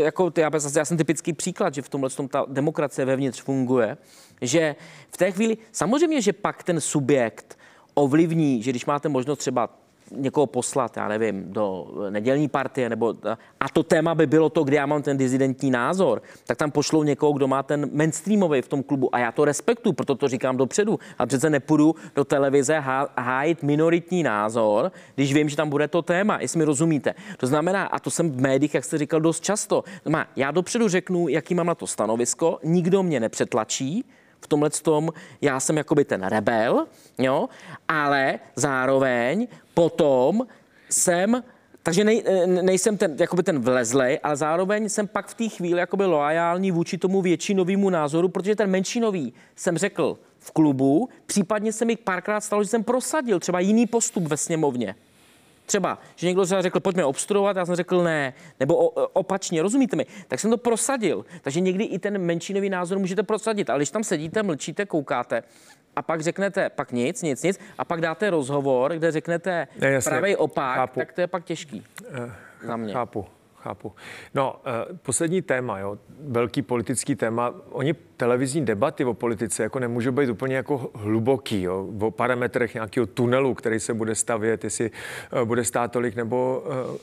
jako, 0.00 0.32
já, 0.36 0.50
já 0.76 0.84
jsem 0.84 0.96
typický 0.96 1.32
příklad, 1.32 1.74
že 1.74 1.82
v 1.82 1.88
tomhle 1.88 2.10
tom 2.10 2.28
ta 2.28 2.46
demokracie 2.48 3.04
vevnitř 3.04 3.42
funguje, 3.42 3.96
že 4.40 4.76
v 5.10 5.16
té 5.16 5.32
chvíli, 5.32 5.56
samozřejmě, 5.72 6.22
že 6.22 6.32
pak 6.32 6.62
ten 6.62 6.80
subjekt 6.80 7.58
ovlivní, 7.94 8.62
že 8.62 8.70
když 8.70 8.86
máte 8.86 9.08
možnost 9.08 9.38
třeba 9.38 9.68
někoho 10.10 10.46
poslat, 10.46 10.96
já 10.96 11.08
nevím, 11.08 11.52
do 11.52 11.86
nedělní 12.10 12.48
partie, 12.48 12.88
nebo, 12.88 13.14
a 13.60 13.68
to 13.68 13.82
téma 13.82 14.14
by 14.14 14.26
bylo 14.26 14.48
to, 14.50 14.64
kde 14.64 14.76
já 14.76 14.86
mám 14.86 15.02
ten 15.02 15.16
dizidentní 15.16 15.70
názor, 15.70 16.22
tak 16.46 16.58
tam 16.58 16.70
pošlou 16.70 17.02
někoho, 17.02 17.32
kdo 17.32 17.48
má 17.48 17.62
ten 17.62 17.90
mainstreamový 17.92 18.62
v 18.62 18.68
tom 18.68 18.82
klubu. 18.82 19.14
A 19.14 19.18
já 19.18 19.32
to 19.32 19.44
respektuju, 19.44 19.92
proto 19.92 20.14
to 20.14 20.28
říkám 20.28 20.56
dopředu. 20.56 20.98
A 21.18 21.26
přece 21.26 21.50
nepůjdu 21.50 21.94
do 22.14 22.24
televize 22.24 22.78
hájit 23.18 23.62
minoritní 23.62 24.22
názor, 24.22 24.92
když 25.14 25.34
vím, 25.34 25.48
že 25.48 25.56
tam 25.56 25.70
bude 25.70 25.88
to 25.88 26.02
téma, 26.02 26.38
jestli 26.40 26.58
mi 26.58 26.64
rozumíte. 26.64 27.14
To 27.36 27.46
znamená, 27.46 27.86
a 27.86 27.98
to 27.98 28.10
jsem 28.10 28.30
v 28.30 28.40
médiích, 28.40 28.74
jak 28.74 28.84
jste 28.84 28.98
říkal, 28.98 29.20
dost 29.20 29.44
často. 29.44 29.84
Má, 30.08 30.26
já 30.36 30.50
dopředu 30.50 30.88
řeknu, 30.88 31.28
jaký 31.28 31.54
mám 31.54 31.66
na 31.66 31.74
to 31.74 31.86
stanovisko, 31.86 32.58
nikdo 32.64 33.02
mě 33.02 33.20
nepřetlačí, 33.20 34.04
v 34.40 34.46
tomhle 34.46 34.70
tom 34.70 35.10
já 35.40 35.60
jsem 35.60 35.76
jakoby 35.76 36.04
ten 36.04 36.22
rebel, 36.22 36.86
jo, 37.18 37.48
ale 37.88 38.38
zároveň 38.56 39.48
potom 39.74 40.46
jsem 40.90 41.42
takže 41.82 42.04
nej, 42.04 42.24
nejsem 42.46 42.96
ten, 42.96 43.16
jakoby 43.20 43.42
ten 43.42 43.58
vlezlej, 43.58 44.20
ale 44.22 44.36
zároveň 44.36 44.88
jsem 44.88 45.06
pak 45.06 45.26
v 45.26 45.34
té 45.34 45.48
chvíli 45.48 45.80
jakoby 45.80 46.04
loajální 46.04 46.70
vůči 46.70 46.98
tomu 46.98 47.22
většinovému 47.22 47.90
názoru, 47.90 48.28
protože 48.28 48.56
ten 48.56 48.70
menšinový 48.70 49.32
jsem 49.56 49.78
řekl 49.78 50.18
v 50.38 50.50
klubu, 50.50 51.08
případně 51.26 51.72
se 51.72 51.84
mi 51.84 51.96
párkrát 51.96 52.40
stalo, 52.40 52.62
že 52.62 52.68
jsem 52.68 52.84
prosadil 52.84 53.40
třeba 53.40 53.60
jiný 53.60 53.86
postup 53.86 54.24
ve 54.24 54.36
sněmovně. 54.36 54.94
Třeba, 55.68 55.98
že 56.16 56.26
někdo 56.26 56.44
řekl, 56.44 56.80
pojďme 56.80 57.04
obstruovat, 57.04 57.56
já 57.56 57.66
jsem 57.66 57.74
řekl 57.74 58.02
ne, 58.02 58.34
nebo 58.60 58.76
o, 58.76 58.88
opačně, 59.08 59.62
rozumíte 59.62 59.96
mi? 59.96 60.06
Tak 60.28 60.40
jsem 60.40 60.50
to 60.50 60.56
prosadil. 60.58 61.24
Takže 61.42 61.60
někdy 61.60 61.84
i 61.84 61.98
ten 61.98 62.18
menšinový 62.18 62.70
názor 62.70 62.98
můžete 62.98 63.22
prosadit, 63.22 63.70
ale 63.70 63.78
když 63.78 63.90
tam 63.90 64.04
sedíte, 64.04 64.42
mlčíte, 64.42 64.86
koukáte, 64.86 65.42
a 65.96 66.02
pak 66.02 66.20
řeknete 66.20 66.70
pak 66.70 66.92
nic, 66.92 67.22
nic, 67.22 67.42
nic, 67.42 67.58
a 67.78 67.84
pak 67.84 68.00
dáte 68.00 68.30
rozhovor, 68.30 68.92
kde 68.92 69.12
řeknete 69.12 69.68
pravý 70.04 70.36
opak, 70.36 70.76
chápu. 70.76 71.00
tak 71.00 71.12
to 71.12 71.20
je 71.20 71.26
pak 71.26 71.44
těžký. 71.44 71.84
Uh 72.18 72.30
za 72.62 72.76
mě. 72.76 72.92
Chápu. 72.92 73.26
Chápu. 73.68 73.92
No, 74.34 74.56
uh, 74.90 74.96
poslední 74.96 75.42
téma, 75.42 75.78
jo, 75.78 75.98
velký 76.20 76.62
politický 76.62 77.14
téma. 77.14 77.54
Oni 77.70 77.94
televizní 77.94 78.64
debaty 78.64 79.04
o 79.04 79.14
politice 79.14 79.62
jako 79.62 79.78
nemůžou 79.78 80.12
být 80.12 80.30
úplně 80.30 80.56
jako 80.56 80.90
hluboký, 80.94 81.62
jo, 81.62 81.88
o 82.00 82.10
parametrech 82.10 82.74
nějakého 82.74 83.06
tunelu, 83.06 83.54
který 83.54 83.80
se 83.80 83.94
bude 83.94 84.14
stavět, 84.14 84.64
jestli 84.64 84.90
uh, 85.32 85.42
bude 85.42 85.64
stát 85.64 85.92
tolik 85.92 86.16
nebo 86.16 86.62
uh, 86.66 86.96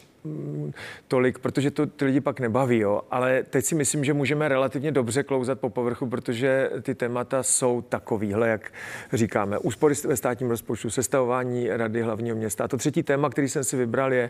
tolik, 1.07 1.39
protože 1.39 1.71
to 1.71 1.85
ty 1.85 2.05
lidi 2.05 2.21
pak 2.21 2.39
nebaví, 2.39 2.79
jo. 2.79 3.01
Ale 3.11 3.43
teď 3.43 3.65
si 3.65 3.75
myslím, 3.75 4.03
že 4.05 4.13
můžeme 4.13 4.47
relativně 4.47 4.91
dobře 4.91 5.23
klouzat 5.23 5.59
po 5.59 5.69
povrchu, 5.69 6.07
protože 6.07 6.69
ty 6.81 6.95
témata 6.95 7.43
jsou 7.43 7.81
takovýhle, 7.81 8.49
jak 8.49 8.71
říkáme. 9.13 9.57
Úspory 9.57 9.95
ve 10.07 10.17
státním 10.17 10.49
rozpočtu, 10.49 10.89
sestavování 10.89 11.69
rady 11.69 12.01
hlavního 12.01 12.35
města. 12.35 12.63
A 12.63 12.67
to 12.67 12.77
třetí 12.77 13.03
téma, 13.03 13.29
který 13.29 13.49
jsem 13.49 13.63
si 13.63 13.77
vybral, 13.77 14.13
je 14.13 14.29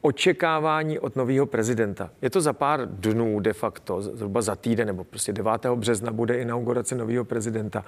očekávání 0.00 0.98
od 0.98 1.16
nového 1.16 1.46
prezidenta. 1.46 2.10
Je 2.22 2.30
to 2.30 2.40
za 2.40 2.52
pár 2.52 2.88
dnů 2.88 3.40
de 3.40 3.52
facto, 3.52 4.02
zhruba 4.02 4.42
za 4.42 4.56
týden, 4.56 4.86
nebo 4.86 5.04
prostě 5.04 5.32
9. 5.32 5.66
března 5.74 6.12
bude 6.12 6.38
inaugurace 6.38 6.94
nového 6.94 7.24
prezidenta. 7.24 7.84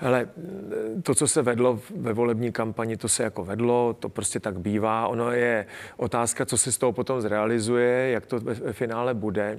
Ale 0.00 0.28
to, 1.02 1.14
co 1.14 1.28
se 1.28 1.42
vedlo 1.42 1.80
ve 1.96 2.12
volební 2.12 2.52
kampani, 2.52 2.96
to 2.96 3.08
se 3.08 3.22
jako 3.22 3.44
vedlo, 3.44 3.96
to 4.00 4.08
prostě 4.08 4.40
tak 4.40 4.58
bývá. 4.58 5.08
Ono 5.08 5.32
je 5.32 5.66
otázka, 5.96 6.46
co 6.46 6.58
se 6.58 6.72
z 6.72 6.78
toho 6.78 6.92
potom 6.96 7.20
zrealizuje, 7.20 8.10
jak 8.10 8.26
to 8.26 8.40
ve 8.40 8.72
finále 8.72 9.14
bude. 9.14 9.58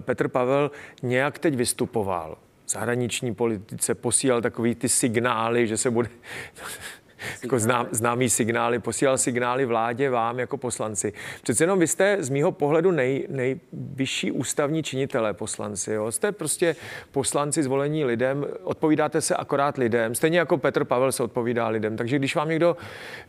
Petr 0.00 0.28
Pavel 0.28 0.70
nějak 1.02 1.38
teď 1.38 1.54
vystupoval 1.54 2.38
zahraniční 2.68 3.34
politice, 3.34 3.94
posílal 3.94 4.40
takový 4.42 4.74
ty 4.74 4.88
signály, 4.88 5.66
že 5.66 5.76
se 5.76 5.90
bude 5.90 6.08
jako 7.42 7.58
znám, 7.58 7.88
známý 7.90 8.30
signály, 8.30 8.78
posílal 8.78 9.18
signály 9.18 9.66
vládě, 9.66 10.10
vám 10.10 10.38
jako 10.38 10.56
poslanci. 10.56 11.12
Přece 11.42 11.64
jenom 11.64 11.78
vy 11.78 11.86
jste 11.86 12.16
z 12.20 12.28
mýho 12.28 12.52
pohledu 12.52 12.90
nej, 12.90 13.26
nejvyšší 13.30 14.32
ústavní 14.32 14.82
činitelé 14.82 15.34
poslanci. 15.34 15.92
Jo? 15.92 16.12
Jste 16.12 16.32
prostě 16.32 16.76
poslanci 17.10 17.62
zvolení 17.62 18.04
lidem, 18.04 18.46
odpovídáte 18.62 19.20
se 19.20 19.36
akorát 19.36 19.76
lidem, 19.76 20.14
stejně 20.14 20.38
jako 20.38 20.58
Petr 20.58 20.84
Pavel 20.84 21.12
se 21.12 21.22
odpovídá 21.22 21.68
lidem. 21.68 21.96
Takže 21.96 22.18
když 22.18 22.34
vám 22.34 22.48
někdo 22.48 22.76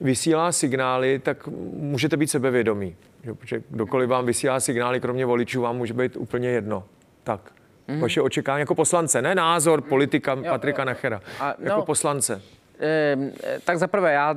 vysílá 0.01 0.51
signály, 0.51 1.19
tak 1.19 1.47
můžete 1.73 2.17
být 2.17 2.27
sebevědomí. 2.27 2.95
Jo? 3.23 3.35
Protože 3.35 3.63
kdokoliv 3.69 4.09
vám 4.09 4.25
vysílá 4.25 4.59
signály, 4.59 4.99
kromě 4.99 5.25
voličů, 5.25 5.61
vám 5.61 5.77
může 5.77 5.93
být 5.93 6.17
úplně 6.17 6.49
jedno. 6.49 6.83
Tak. 7.23 7.51
Mm. 7.87 7.99
Vaše 7.99 8.21
očekávání 8.21 8.59
jako 8.59 8.75
poslance, 8.75 9.21
ne 9.21 9.35
názor 9.35 9.81
politika 9.81 10.33
jo, 10.33 10.43
Patrika 10.49 10.85
Nachera, 10.85 11.21
a, 11.39 11.47
jako 11.59 11.79
no, 11.79 11.85
poslance. 11.85 12.41
Ehm, 12.79 13.31
tak 13.65 13.77
zaprvé 13.77 14.13
já 14.13 14.35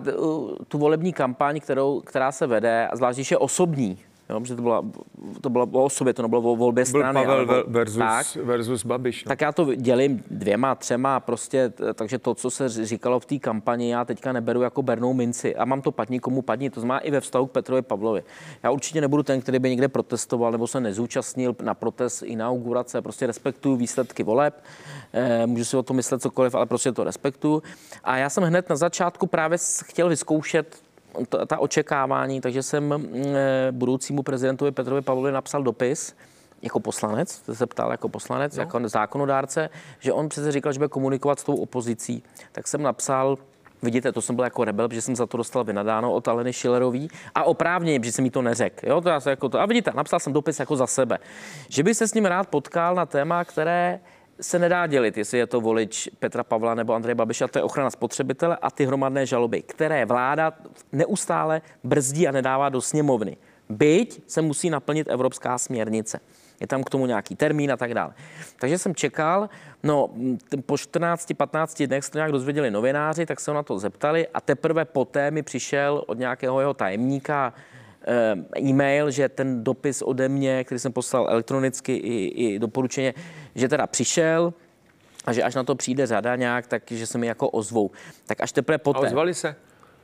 tu 0.69 0.79
volební 0.79 1.13
kampaň, 1.13 1.61
kterou, 1.61 2.01
která 2.01 2.33
se 2.33 2.47
vede, 2.47 2.89
a 2.89 2.97
zvlášť, 2.97 3.17
když 3.17 3.31
je 3.31 3.39
osobní, 3.39 3.99
Jo, 4.33 4.41
protože 4.41 4.57
to, 4.57 4.63
byla, 4.63 4.85
to 5.41 5.51
bylo 5.51 5.67
o 5.85 5.91
sobě, 5.91 6.15
to 6.15 6.23
nebylo 6.23 6.43
o 6.43 6.57
volbě 6.57 6.85
strany. 6.85 7.21
Byl 7.21 7.23
Pavel 7.23 7.51
ale, 7.51 7.65
versus, 7.67 7.99
tak, 7.99 8.37
versus 8.37 8.85
Babiš. 8.85 9.25
No. 9.25 9.29
Tak 9.29 9.41
já 9.41 9.53
to 9.53 9.75
dělím 9.75 10.25
dvěma, 10.31 10.75
třema, 10.75 11.21
prostě, 11.21 11.73
takže 11.95 12.19
to, 12.19 12.35
co 12.35 12.51
se 12.51 12.69
říkalo 12.69 13.21
v 13.21 13.27
té 13.27 13.39
kampani, 13.39 13.91
já 13.91 14.05
teďka 14.05 14.33
neberu 14.33 14.63
jako 14.63 14.83
bernou 14.83 15.15
minci 15.15 15.57
a 15.57 15.65
mám 15.65 15.83
to 15.83 15.93
padni, 15.93 16.21
komu 16.21 16.43
padni, 16.43 16.71
to 16.71 16.81
znamená 16.81 16.99
i 17.01 17.11
ve 17.11 17.21
vztahu 17.21 17.47
k 17.47 17.51
Petrovi 17.51 17.83
Pavlovi. 17.83 18.23
Já 18.63 18.71
určitě 18.71 19.01
nebudu 19.01 19.23
ten, 19.23 19.41
který 19.41 19.59
by 19.59 19.71
někde 19.71 19.89
protestoval 19.89 20.53
nebo 20.53 20.67
se 20.67 20.81
nezúčastnil 20.81 21.57
na 21.63 21.75
protest 21.75 22.23
inaugurace, 22.23 23.03
prostě 23.03 23.27
respektuju 23.27 23.77
výsledky 23.77 24.23
voleb, 24.23 24.65
eh, 25.13 25.47
můžu 25.47 25.65
si 25.65 25.77
o 25.77 25.83
tom 25.83 25.97
myslet 25.97 26.23
cokoliv, 26.23 26.55
ale 26.55 26.67
prostě 26.67 26.93
to 26.93 27.05
respektuju. 27.05 27.63
A 28.05 28.17
já 28.17 28.31
jsem 28.31 28.45
hned 28.45 28.69
na 28.69 28.77
začátku 28.77 29.27
právě 29.27 29.59
chtěl 29.85 30.09
vyzkoušet 30.09 30.77
ta, 31.29 31.47
ta 31.47 31.59
očekávání, 31.59 32.41
takže 32.41 32.63
jsem 32.63 32.85
mm, 32.85 33.15
eh, 33.17 33.73
budoucímu 33.73 34.23
prezidentovi 34.23 34.73
Petrovi 34.73 35.03
Pavlovi 35.03 35.33
napsal 35.33 35.63
dopis, 35.63 36.17
jako 36.63 36.81
poslanec, 36.81 37.39
to 37.39 37.55
se 37.55 37.67
ptal 37.67 37.91
jako 37.91 38.09
poslanec, 38.09 38.57
no. 38.57 38.63
jako 38.63 38.89
zákonodárce, 38.89 39.71
že 40.01 40.13
on 40.13 40.29
přece 40.29 40.53
říkal, 40.53 40.73
že 40.73 40.79
bude 40.79 40.89
komunikovat 40.89 41.41
s 41.41 41.45
tou 41.45 41.57
opozicí. 41.57 42.23
Tak 42.53 42.69
jsem 42.69 42.83
napsal, 42.83 43.39
Vidíte, 43.85 44.13
to 44.13 44.23
jsem 44.23 44.37
byl 44.37 44.45
jako 44.45 44.65
rebel, 44.65 44.89
protože 44.89 45.01
jsem 45.01 45.17
za 45.17 45.27
to 45.27 45.37
dostal 45.37 45.65
vynadáno 45.65 46.13
od 46.13 46.29
Aleny 46.29 46.53
Schillerový 46.53 47.11
a 47.35 47.45
oprávněně, 47.45 48.01
protože 48.01 48.13
jsem 48.13 48.23
mi 48.23 48.31
to 48.31 48.43
neřekl. 48.43 48.89
Jo, 48.89 49.01
to 49.01 49.09
já 49.09 49.21
se 49.21 49.31
jako 49.31 49.49
to, 49.49 49.61
a 49.61 49.67
vidíte, 49.67 49.91
napsal 49.95 50.21
jsem 50.21 50.33
dopis 50.33 50.61
jako 50.61 50.77
za 50.77 50.87
sebe, 50.87 51.19
že 51.69 51.83
by 51.83 51.95
se 51.95 52.09
s 52.09 52.15
ním 52.15 52.25
rád 52.25 52.49
potkal 52.49 52.95
na 52.95 53.07
téma, 53.07 53.45
které 53.45 54.01
se 54.41 54.59
nedá 54.59 54.87
dělit, 54.87 55.17
jestli 55.17 55.39
je 55.39 55.47
to 55.47 55.61
volič 55.61 56.09
Petra 56.19 56.45
Pavla 56.45 56.75
nebo 56.75 56.95
Andreje 56.95 57.15
Babiša, 57.15 57.49
to 57.49 57.59
je 57.59 57.63
ochrana 57.63 57.91
spotřebitele 57.91 58.57
a 58.63 58.71
ty 58.71 58.87
hromadné 58.87 59.27
žaloby, 59.27 59.63
které 59.63 60.05
vláda 60.05 60.53
neustále 60.93 61.63
brzdí 61.85 62.29
a 62.29 62.33
nedává 62.33 62.69
do 62.69 62.81
sněmovny. 62.81 63.37
Byť 63.69 64.23
se 64.27 64.43
musí 64.43 64.71
naplnit 64.71 65.09
evropská 65.11 65.59
směrnice. 65.59 66.21
Je 66.61 66.67
tam 66.67 66.85
k 66.85 66.91
tomu 66.91 67.07
nějaký 67.07 67.37
termín 67.37 67.73
a 67.73 67.77
tak 67.77 67.95
dále. 67.95 68.15
Takže 68.59 68.79
jsem 68.79 68.95
čekal, 68.95 69.49
no 69.83 70.09
po 70.67 70.75
14-15 70.75 71.87
dnech 71.87 72.05
se 72.05 72.11
to 72.11 72.19
nějak 72.19 72.33
dozvěděli 72.33 72.71
novináři, 72.71 73.27
tak 73.27 73.41
se 73.41 73.53
na 73.53 73.63
to 73.63 73.79
zeptali 73.79 74.29
a 74.29 74.41
teprve 74.41 74.85
poté 74.85 75.31
mi 75.31 75.43
přišel 75.43 76.05
od 76.07 76.19
nějakého 76.19 76.61
jeho 76.61 76.75
tajemníka 76.75 77.55
e-mail, 78.61 79.11
že 79.11 79.29
ten 79.29 79.65
dopis 79.65 80.03
ode 80.03 80.29
mě, 80.29 80.65
který 80.65 80.79
jsem 80.79 80.93
poslal 80.93 81.27
elektronicky 81.31 81.97
i, 81.97 82.27
i 82.27 82.59
doporučeně, 82.59 83.15
že 83.55 83.69
teda 83.69 83.87
přišel, 83.87 84.55
a 85.25 85.33
že 85.33 85.43
až 85.43 85.55
na 85.55 85.65
to 85.65 85.75
přijde 85.75 86.07
řada 86.07 86.37
nějak, 86.37 86.67
tak 86.67 86.83
že 86.91 87.07
se 87.07 87.19
mi 87.19 87.27
jako 87.27 87.49
ozvou. 87.49 87.91
Tak 88.27 88.41
až 88.41 88.53
teprve 88.53 88.79
poté. 88.79 88.99
A 88.99 89.03
ozvali 89.03 89.35
se? 89.35 89.57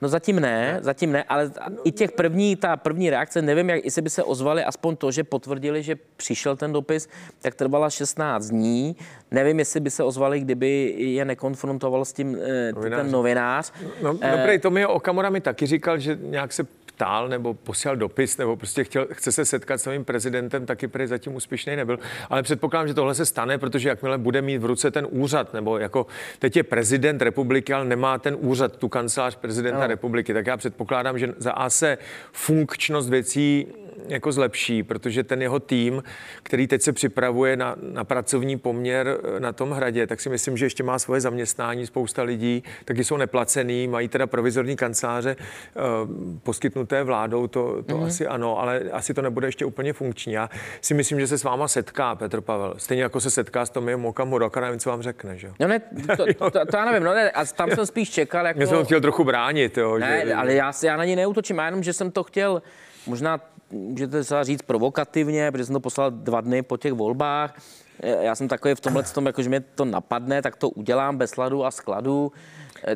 No 0.02 0.08
zatím 0.08 0.40
ne, 0.40 0.78
zatím 0.82 1.12
ne, 1.12 1.24
ale 1.24 1.50
i 1.84 1.92
těch 1.92 2.12
první, 2.12 2.56
ta 2.56 2.76
první 2.76 3.10
reakce, 3.10 3.42
nevím, 3.42 3.70
jak, 3.70 3.84
jestli 3.84 4.02
by 4.02 4.10
se 4.10 4.22
ozvali 4.22 4.64
aspoň 4.64 4.96
to, 4.96 5.10
že 5.10 5.24
potvrdili, 5.24 5.82
že 5.82 5.96
přišel 6.16 6.56
ten 6.56 6.72
dopis, 6.72 7.08
tak 7.42 7.54
trvala 7.54 7.90
16 7.90 8.46
dní. 8.46 8.96
Nevím, 9.30 9.58
jestli 9.58 9.80
by 9.80 9.90
se 9.90 10.02
ozvali, 10.04 10.40
kdyby 10.40 10.94
je 10.98 11.24
nekonfrontoval 11.24 12.04
s 12.04 12.12
tím 12.12 12.38
novinář. 12.74 13.02
ten 13.02 13.10
novinář. 13.10 13.72
No, 14.02 14.12
no 14.12 14.18
dobrý, 14.36 14.58
to 14.58 14.70
mi 14.70 14.86
Okamura 14.86 15.30
mi 15.30 15.40
taky 15.40 15.66
říkal, 15.66 15.98
že 15.98 16.18
nějak 16.22 16.52
se 16.52 16.66
ptal 16.98 17.28
nebo 17.28 17.54
posílal 17.54 17.96
dopis 17.96 18.38
nebo 18.38 18.56
prostě 18.56 18.84
chtěl, 18.84 19.06
chce 19.12 19.32
se 19.32 19.44
setkat 19.44 19.78
s 19.78 19.86
novým 19.86 20.04
prezidentem, 20.04 20.66
taky 20.66 20.88
prý 20.88 21.06
zatím 21.06 21.34
úspěšný 21.34 21.76
nebyl. 21.76 21.98
Ale 22.30 22.42
předpokládám, 22.42 22.88
že 22.88 22.94
tohle 22.94 23.14
se 23.14 23.26
stane, 23.26 23.58
protože 23.58 23.88
jakmile 23.88 24.18
bude 24.18 24.42
mít 24.42 24.58
v 24.58 24.64
ruce 24.64 24.90
ten 24.90 25.06
úřad, 25.10 25.54
nebo 25.54 25.78
jako 25.78 26.06
teď 26.38 26.56
je 26.56 26.62
prezident 26.62 27.22
republiky, 27.22 27.72
ale 27.72 27.84
nemá 27.84 28.18
ten 28.18 28.36
úřad, 28.40 28.76
tu 28.76 28.88
kancelář 28.88 29.36
prezidenta 29.36 29.80
no. 29.80 29.86
republiky, 29.86 30.34
tak 30.34 30.46
já 30.46 30.56
předpokládám, 30.56 31.18
že 31.18 31.34
za 31.38 31.52
A 31.52 31.70
se 31.70 31.98
funkčnost 32.32 33.08
věcí 33.08 33.66
jako 34.06 34.32
zlepší, 34.32 34.82
protože 34.82 35.24
ten 35.24 35.42
jeho 35.42 35.60
tým, 35.60 36.02
který 36.42 36.66
teď 36.66 36.82
se 36.82 36.92
připravuje 36.92 37.56
na, 37.56 37.76
na 37.82 38.04
pracovní 38.04 38.58
poměr 38.58 39.18
eh, 39.36 39.40
na 39.40 39.52
tom 39.52 39.70
hradě, 39.70 40.06
tak 40.06 40.20
si 40.20 40.28
myslím, 40.28 40.56
že 40.56 40.66
ještě 40.66 40.82
má 40.82 40.98
svoje 40.98 41.20
zaměstnání, 41.20 41.86
spousta 41.86 42.22
lidí, 42.22 42.62
taky 42.84 43.04
jsou 43.04 43.16
neplacený, 43.16 43.88
mají 43.88 44.08
teda 44.08 44.26
provizorní 44.26 44.76
kanceláře 44.76 45.36
uh, 45.36 46.38
poskytnuté 46.42 47.04
vládou, 47.04 47.46
to, 47.46 47.82
to 47.82 47.94
mm-hmm. 47.94 48.06
asi 48.06 48.26
ano, 48.26 48.60
ale 48.60 48.80
asi 48.92 49.14
to 49.14 49.22
nebude 49.22 49.48
ještě 49.48 49.64
úplně 49.64 49.92
funkční. 49.92 50.32
Já 50.32 50.50
si 50.80 50.94
myslím, 50.94 51.20
že 51.20 51.26
se 51.26 51.38
s 51.38 51.44
váma 51.44 51.68
setká 51.68 52.14
Petr 52.14 52.40
Pavel, 52.40 52.74
stejně 52.76 53.02
jako 53.02 53.20
se 53.20 53.30
setká 53.30 53.66
s 53.66 53.70
Tomiem 53.70 54.06
Okamurou, 54.06 54.50
a 54.54 54.60
nevím, 54.60 54.78
co 54.78 54.90
vám 54.90 55.02
řekne, 55.02 55.38
že? 55.38 55.52
No 55.60 55.68
ne, 55.68 55.78
to, 56.16 56.16
to, 56.38 56.50
to, 56.50 56.66
to 56.66 56.76
já 56.76 56.84
nevím, 56.84 57.02
no 57.02 57.14
ne, 57.14 57.30
a 57.30 57.44
tam 57.44 57.70
jsem 57.70 57.86
spíš 57.86 58.10
čekal, 58.10 58.46
jako... 58.46 58.58
Mě 58.58 58.66
jsem 58.66 58.84
chtěl 58.84 59.00
trochu 59.00 59.24
bránit, 59.24 59.78
jo. 59.78 59.98
Ne, 59.98 60.22
že... 60.26 60.34
ale 60.34 60.54
já, 60.54 60.72
já 60.84 60.96
na 60.96 61.04
něj 61.04 61.16
neutočím, 61.16 61.58
já 61.58 61.64
jenom, 61.64 61.82
že 61.82 61.92
jsem 61.92 62.10
to 62.10 62.22
chtěl 62.22 62.62
možná 63.06 63.40
můžete 63.70 64.24
se 64.24 64.44
říct 64.44 64.62
provokativně, 64.62 65.52
protože 65.52 65.64
jsem 65.64 65.72
to 65.72 65.80
poslal 65.80 66.10
dva 66.10 66.40
dny 66.40 66.62
po 66.62 66.76
těch 66.76 66.92
volbách. 66.92 67.62
Já 68.02 68.34
jsem 68.34 68.48
takový 68.48 68.74
v 68.74 68.80
tomhle 68.80 69.02
tom, 69.02 69.26
jako, 69.26 69.42
že 69.42 69.48
mě 69.48 69.60
to 69.60 69.84
napadne, 69.84 70.42
tak 70.42 70.56
to 70.56 70.70
udělám 70.70 71.16
bez 71.16 71.30
sladu 71.30 71.64
a 71.64 71.70
skladu. 71.70 72.32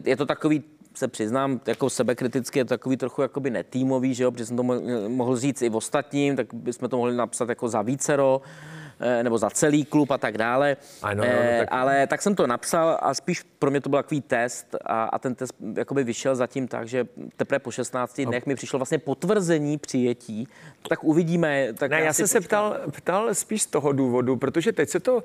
Je 0.04 0.16
to 0.16 0.26
takový 0.26 0.62
se 0.94 1.08
přiznám, 1.08 1.60
jako 1.66 1.90
sebekriticky 1.90 2.58
je 2.58 2.64
to 2.64 2.68
takový 2.68 2.96
trochu 2.96 3.22
jakoby 3.22 3.50
netýmový, 3.50 4.14
že 4.14 4.24
jo, 4.24 4.30
protože 4.30 4.46
jsem 4.46 4.56
to 4.56 4.62
mohl 5.08 5.36
říct 5.36 5.62
i 5.62 5.70
ostatním, 5.70 6.36
tak 6.36 6.54
bychom 6.54 6.88
to 6.88 6.96
mohli 6.96 7.16
napsat 7.16 7.48
jako 7.48 7.68
za 7.68 7.82
vícero. 7.82 8.42
Eh, 8.44 8.81
nebo 9.22 9.38
za 9.38 9.50
celý 9.50 9.84
klub 9.84 10.10
a 10.10 10.18
tak 10.18 10.38
dále. 10.38 10.76
Ano, 11.02 11.24
no, 11.24 11.32
tak... 11.58 11.68
Ale 11.70 12.06
tak 12.06 12.22
jsem 12.22 12.34
to 12.34 12.46
napsal 12.46 12.98
a 13.00 13.14
spíš 13.14 13.42
pro 13.58 13.70
mě 13.70 13.80
to 13.80 13.88
byl 13.88 13.98
takový 13.98 14.20
test 14.20 14.76
a, 14.84 15.04
a 15.04 15.18
ten 15.18 15.34
test 15.34 15.54
jakoby 15.76 16.04
vyšel 16.04 16.36
zatím 16.36 16.68
tak, 16.68 16.88
že 16.88 17.06
teprve 17.36 17.58
po 17.58 17.70
16 17.70 18.20
dnech 18.20 18.46
mi 18.46 18.54
přišlo 18.54 18.78
vlastně 18.78 18.98
potvrzení 18.98 19.78
přijetí. 19.78 20.48
Tak 20.88 21.04
uvidíme. 21.04 21.68
Tak 21.74 21.90
ne, 21.90 21.98
já, 21.98 22.04
já 22.04 22.12
jsem 22.12 22.28
se 22.28 22.40
ptal, 22.40 22.76
ptal 22.90 23.34
spíš 23.34 23.62
z 23.62 23.66
toho 23.66 23.92
důvodu, 23.92 24.36
protože 24.36 24.72
teď 24.72 24.88
se 24.88 25.00
to 25.00 25.22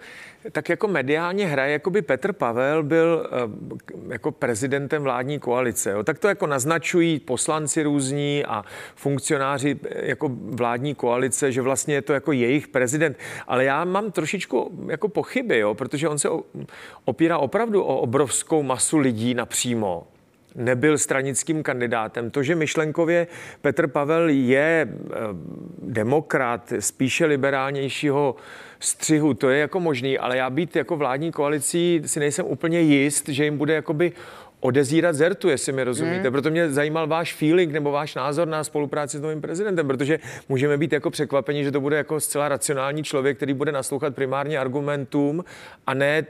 tak 0.51 0.69
jako 0.69 0.87
mediálně 0.87 1.47
hraje, 1.47 1.71
jako 1.71 1.89
by 1.89 2.01
Petr 2.01 2.33
Pavel 2.33 2.83
byl 2.83 3.29
eh, 3.31 4.13
jako 4.13 4.31
prezidentem 4.31 5.03
vládní 5.03 5.39
koalice. 5.39 5.91
Jo. 5.91 6.03
Tak 6.03 6.19
to 6.19 6.27
jako 6.27 6.47
naznačují 6.47 7.19
poslanci 7.19 7.83
různí 7.83 8.45
a 8.45 8.63
funkcionáři 8.95 9.79
jako 9.95 10.29
vládní 10.31 10.95
koalice, 10.95 11.51
že 11.51 11.61
vlastně 11.61 11.95
je 11.95 12.01
to 12.01 12.13
jako 12.13 12.31
jejich 12.31 12.67
prezident. 12.67 13.17
Ale 13.47 13.56
já 13.65 13.85
mám 13.85 14.11
trošičku 14.11 14.85
jako 14.89 15.07
pochyby, 15.07 15.59
jo, 15.59 15.73
protože 15.73 16.09
on 16.09 16.19
se 16.19 16.29
opírá 17.05 17.37
opravdu 17.37 17.83
o 17.83 17.97
obrovskou 17.97 18.63
masu 18.63 18.97
lidí 18.97 19.33
napřímo 19.33 20.07
nebyl 20.57 20.97
stranickým 20.97 21.63
kandidátem. 21.63 22.31
To, 22.31 22.43
že 22.43 22.55
myšlenkově 22.55 23.27
Petr 23.61 23.87
Pavel 23.87 24.29
je 24.29 24.87
eh, 24.89 25.15
demokrat, 25.81 26.73
spíše 26.79 27.25
liberálnějšího 27.25 28.35
střihu, 28.79 29.33
to 29.33 29.49
je 29.49 29.59
jako 29.59 29.79
možný, 29.79 30.17
ale 30.17 30.37
já 30.37 30.49
být 30.49 30.75
jako 30.75 30.97
vládní 30.97 31.31
koalicí 31.31 32.01
si 32.05 32.19
nejsem 32.19 32.45
úplně 32.45 32.79
jist, 32.79 33.29
že 33.29 33.43
jim 33.43 33.57
bude 33.57 33.73
jakoby 33.73 34.11
odezírat 34.59 35.15
zertu, 35.15 35.49
jestli 35.49 35.73
mi 35.73 35.83
rozumíte. 35.83 36.29
Mm. 36.29 36.31
Proto 36.31 36.49
mě 36.49 36.69
zajímal 36.69 37.07
váš 37.07 37.33
feeling 37.33 37.71
nebo 37.71 37.91
váš 37.91 38.15
názor 38.15 38.47
na 38.47 38.63
spolupráci 38.63 39.17
s 39.17 39.21
novým 39.21 39.41
prezidentem, 39.41 39.87
protože 39.87 40.19
můžeme 40.49 40.77
být 40.77 40.93
jako 40.93 41.09
překvapeni, 41.09 41.63
že 41.63 41.71
to 41.71 41.81
bude 41.81 41.97
jako 41.97 42.19
zcela 42.19 42.49
racionální 42.49 43.03
člověk, 43.03 43.37
který 43.37 43.53
bude 43.53 43.71
naslouchat 43.71 44.15
primárně 44.15 44.59
argumentům 44.59 45.43
a 45.87 45.93
ne 45.93 46.25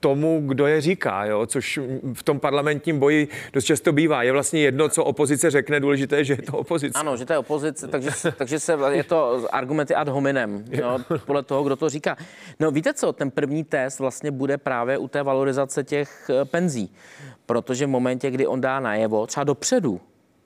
tomu, 0.00 0.42
kdo 0.46 0.66
je 0.66 0.80
říká, 0.80 1.24
jo? 1.24 1.46
což 1.46 1.80
v 2.14 2.22
tom 2.22 2.40
parlamentním 2.40 2.98
boji 2.98 3.28
dost 3.52 3.64
často 3.64 3.92
bývá. 3.92 4.22
Je 4.22 4.32
vlastně 4.32 4.60
jedno, 4.60 4.88
co 4.88 5.04
opozice 5.04 5.50
řekne, 5.50 5.80
důležité, 5.80 6.24
že 6.24 6.32
je 6.32 6.42
to 6.42 6.58
opozice. 6.58 6.98
Ano, 6.98 7.16
že 7.16 7.26
to 7.26 7.32
je 7.32 7.38
opozice, 7.38 7.88
takže, 7.88 8.10
takže 8.36 8.60
se, 8.60 8.78
je 8.90 9.04
to 9.04 9.46
argumenty 9.52 9.94
ad 9.94 10.08
hominem, 10.08 10.64
jo? 10.70 10.98
podle 11.26 11.42
toho, 11.42 11.64
kdo 11.64 11.76
to 11.76 11.88
říká. 11.88 12.16
No 12.60 12.70
víte 12.70 12.94
co, 12.94 13.12
ten 13.12 13.30
první 13.30 13.64
test 13.64 13.98
vlastně 13.98 14.30
bude 14.30 14.58
právě 14.58 14.98
u 14.98 15.08
té 15.08 15.22
valorizace 15.22 15.84
těch 15.84 16.30
eh, 16.30 16.44
penzí, 16.44 16.94
protože 17.46 17.86
v 17.86 17.88
momentě, 17.88 18.30
kdy 18.30 18.46
on 18.46 18.60
dá 18.60 18.80
najevo, 18.80 19.26
třeba 19.26 19.44
dopředu, 19.44 20.00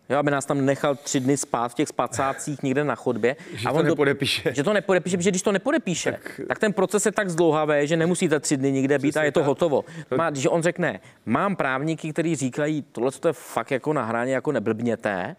jo, 0.08 0.18
aby 0.18 0.30
nás 0.30 0.44
tam 0.44 0.64
nechal 0.64 0.94
tři 0.94 1.20
dny 1.20 1.36
spát 1.36 1.68
v 1.68 1.74
těch 1.74 1.88
spacácích 1.88 2.62
někde 2.62 2.84
na 2.84 2.94
chodbě. 2.94 3.36
Že 3.54 3.68
a 3.68 3.72
on 3.72 3.76
to 3.76 3.82
nepodepíše. 3.82 4.48
Do, 4.48 4.54
že 4.54 4.62
to 4.62 4.72
nepodepíše, 4.72 5.16
protože 5.16 5.30
když 5.30 5.42
to 5.42 5.52
nepodepíše, 5.52 6.12
tak, 6.12 6.40
tak 6.48 6.58
ten 6.58 6.72
proces 6.72 7.06
je 7.06 7.12
tak 7.12 7.30
zdlouhavý, 7.30 7.86
že 7.86 7.96
nemusíte 7.96 8.40
tři 8.40 8.56
dny 8.56 8.72
nikde 8.72 8.98
být 8.98 9.16
a 9.16 9.22
je 9.22 9.32
to 9.32 9.40
tak. 9.40 9.46
hotovo. 9.46 9.84
Má, 10.16 10.30
když 10.30 10.46
on 10.46 10.62
řekne, 10.62 11.00
mám 11.26 11.56
právníky, 11.56 12.12
kteří 12.12 12.36
říkají, 12.36 12.84
tohle 12.92 13.10
to 13.10 13.28
je 13.28 13.32
fakt 13.32 13.70
jako 13.70 13.92
na 13.92 14.04
hraně, 14.04 14.34
jako 14.34 14.52
neblbněte, 14.52 15.36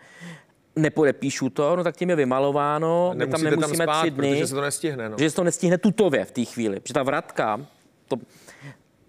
nepodepíšu 0.76 1.50
to, 1.50 1.76
no 1.76 1.84
tak 1.84 1.96
tím 1.98 2.10
je 2.10 2.16
vymalováno, 2.16 3.14
my 3.16 3.28
tam 3.28 3.44
nemusíme 3.44 3.78
tam 3.78 3.88
spát, 3.88 4.02
tři 4.02 4.12
dny. 4.12 4.32
Protože 4.32 4.48
se 4.48 4.56
to 4.56 4.62
nestihne. 4.62 5.10
No. 5.10 5.18
Že 5.20 5.30
se 5.30 5.36
to 5.36 5.44
nestihne 5.44 5.78
tutově 5.78 6.26
v 6.26 6.32
té 6.32 6.46
chvíli. 6.46 6.80
Protože 6.80 6.94
ta 6.94 7.04
vratka, 7.04 7.62
to, 8.08 8.16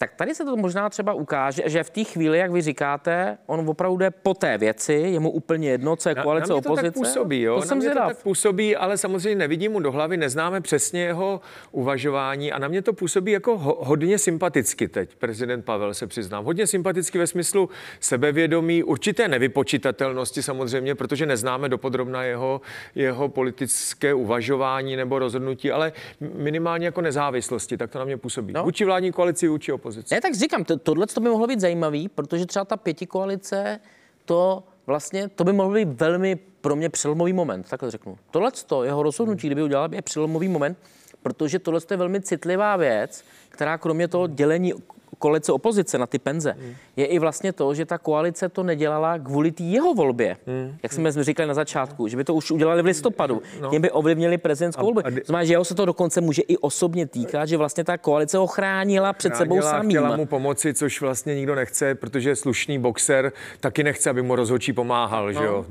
tak 0.03 0.15
tady 0.15 0.35
se 0.35 0.45
to 0.45 0.57
možná 0.57 0.91
třeba 0.91 1.13
ukáže, 1.13 1.63
že 1.67 1.83
v 1.83 1.91
té 1.91 2.05
chvíli, 2.05 2.39
jak 2.39 2.51
vy 2.51 2.63
říkáte, 2.63 3.39
on 3.47 3.69
opravdu 3.69 3.97
jde 3.97 4.11
po 4.11 4.35
té 4.35 4.59
věci, 4.59 4.93
je 4.93 5.21
mu 5.21 5.31
úplně 5.31 5.71
jedno, 5.71 5.97
co 5.97 6.09
je 6.09 6.15
koalice, 6.15 6.49
na, 6.49 6.55
na 6.55 6.55
mě 6.55 6.63
to 6.63 6.69
opozice. 6.69 6.91
Tak 6.91 6.95
působí, 6.95 7.43
jo? 7.43 7.55
To 7.55 7.61
na 7.61 7.67
jsem 7.67 7.79
mě 7.79 7.85
zvědav. 7.85 8.09
to 8.09 8.15
tak 8.15 8.23
působí, 8.23 8.77
ale 8.77 8.99
samozřejmě 8.99 9.35
nevidím 9.39 9.73
mu 9.73 9.81
do 9.81 9.93
hlavy, 9.93 10.17
neznáme 10.17 10.61
přesně 10.61 11.03
jeho 11.03 11.41
uvažování 11.71 12.53
a 12.53 12.59
na 12.59 12.69
mě 12.69 12.83
to 12.83 12.93
působí 12.93 13.33
jako 13.33 13.59
ho, 13.59 13.79
hodně 13.81 14.19
sympaticky 14.19 14.89
teď, 14.89 15.15
prezident 15.17 15.65
Pavel 15.65 15.95
se 15.95 16.07
přiznám. 16.07 16.45
Hodně 16.45 16.67
sympaticky 16.67 17.19
ve 17.19 17.27
smyslu 17.27 17.69
sebevědomí, 18.01 18.83
určité 18.83 19.29
nevypočitatelnosti 19.29 20.43
samozřejmě, 20.43 20.95
protože 20.95 21.27
neznáme 21.27 21.69
dopodrobna 21.69 22.25
jeho, 22.25 22.61
jeho 22.95 23.29
politické 23.29 24.15
uvažování 24.15 24.97
nebo 24.97 25.19
rozhodnutí, 25.19 25.71
ale 25.71 25.93
minimálně 26.21 26.87
jako 26.87 27.01
nezávislosti, 27.01 27.77
tak 27.77 27.91
to 27.91 27.99
na 27.99 28.05
mě 28.05 28.17
působí. 28.17 28.53
No. 28.53 28.65
Vůči 28.65 28.85
vládní 28.85 29.13
koalici, 29.13 29.49
vůči 29.49 29.73
opozici 29.73 29.92
opozice. 29.93 30.15
Ne, 30.15 30.21
tak 30.21 30.35
říkám, 30.35 30.65
to, 30.65 30.77
tohle 30.77 31.07
to 31.07 31.21
by 31.21 31.29
mohlo 31.29 31.47
být 31.47 31.61
zajímavý, 31.61 32.09
protože 32.09 32.47
třeba 32.47 32.65
ta 32.65 32.77
pěti 32.77 33.07
koalice, 33.07 33.81
to 34.25 34.65
vlastně, 34.87 35.29
to 35.29 35.45
by 35.45 35.53
mohl 35.53 35.75
být 35.75 35.89
velmi 35.89 36.37
pro 36.37 36.77
mě 36.77 36.89
přelomový 36.89 37.33
moment, 37.33 37.69
takhle 37.69 37.91
řeknu. 37.91 38.19
Tohle 38.31 38.51
jeho 38.85 39.03
rozhodnutí, 39.03 39.47
kdyby 39.47 39.63
udělal, 39.63 39.95
je 39.95 40.03
přelomový 40.03 40.49
moment, 40.49 40.79
protože 41.23 41.59
tohle 41.59 41.81
je 41.91 41.97
velmi 41.97 42.21
citlivá 42.21 42.77
věc, 42.77 43.25
která 43.49 43.79
kromě 43.79 44.09
toho 44.09 44.27
dělení 44.27 44.75
koalice 45.19 45.53
opozice 45.53 45.99
na 45.99 46.07
ty 46.07 46.19
penze, 46.19 46.57
hmm. 46.59 46.75
je 46.97 47.07
i 47.07 47.19
vlastně 47.19 47.53
to, 47.53 47.75
že 47.75 47.85
ta 47.85 47.99
koalice 47.99 48.49
to 48.49 48.63
nedělala 48.63 49.19
kvůli 49.19 49.53
té 49.53 49.63
jeho 49.63 49.95
volbě. 49.95 50.37
Hmm. 50.47 50.77
Jak 50.83 50.93
jsme 50.93 51.11
hmm. 51.11 51.23
říkali 51.23 51.47
na 51.47 51.55
začátku, 51.55 52.09
že 52.09 52.17
by 52.17 52.25
to 52.25 52.35
už 52.35 52.51
udělali 52.51 52.83
v 52.83 52.85
listopadu. 52.85 53.43
No. 53.61 53.71
Tím 53.71 53.83
by 53.83 53.91
ovlivnili 53.91 54.39
prezidentskou 54.39 54.85
volbu. 54.85 55.01
Znamená, 55.25 55.45
že 55.45 55.53
jeho 55.53 55.65
se 55.65 55.75
to 55.75 55.85
dokonce 55.85 56.21
může 56.21 56.43
i 56.43 56.57
osobně 56.57 57.07
týkat, 57.07 57.47
že 57.47 57.57
vlastně 57.57 57.85
ta 57.85 57.99
koalice 57.99 58.39
ho 58.39 58.47
chránila 58.47 59.13
před 59.13 59.35
chránila, 59.35 59.63
sebou 59.63 59.69
samým. 59.71 59.91
Chtěla 59.91 60.17
mu 60.17 60.27
pomoci, 60.27 60.75
což 60.75 61.01
vlastně 61.01 61.35
nikdo 61.35 61.55
nechce, 61.55 61.95
protože 61.95 62.37
slušný 62.37 62.79
boxer 62.79 63.33
taky 63.61 63.85
nechce, 63.85 64.11
aby 64.11 64.23
mu 64.23 64.37
rozhodčí 64.37 64.73
pomáhal, 64.73 65.27
no. 65.27 65.33
že 65.33 65.45
jo? 65.45 65.67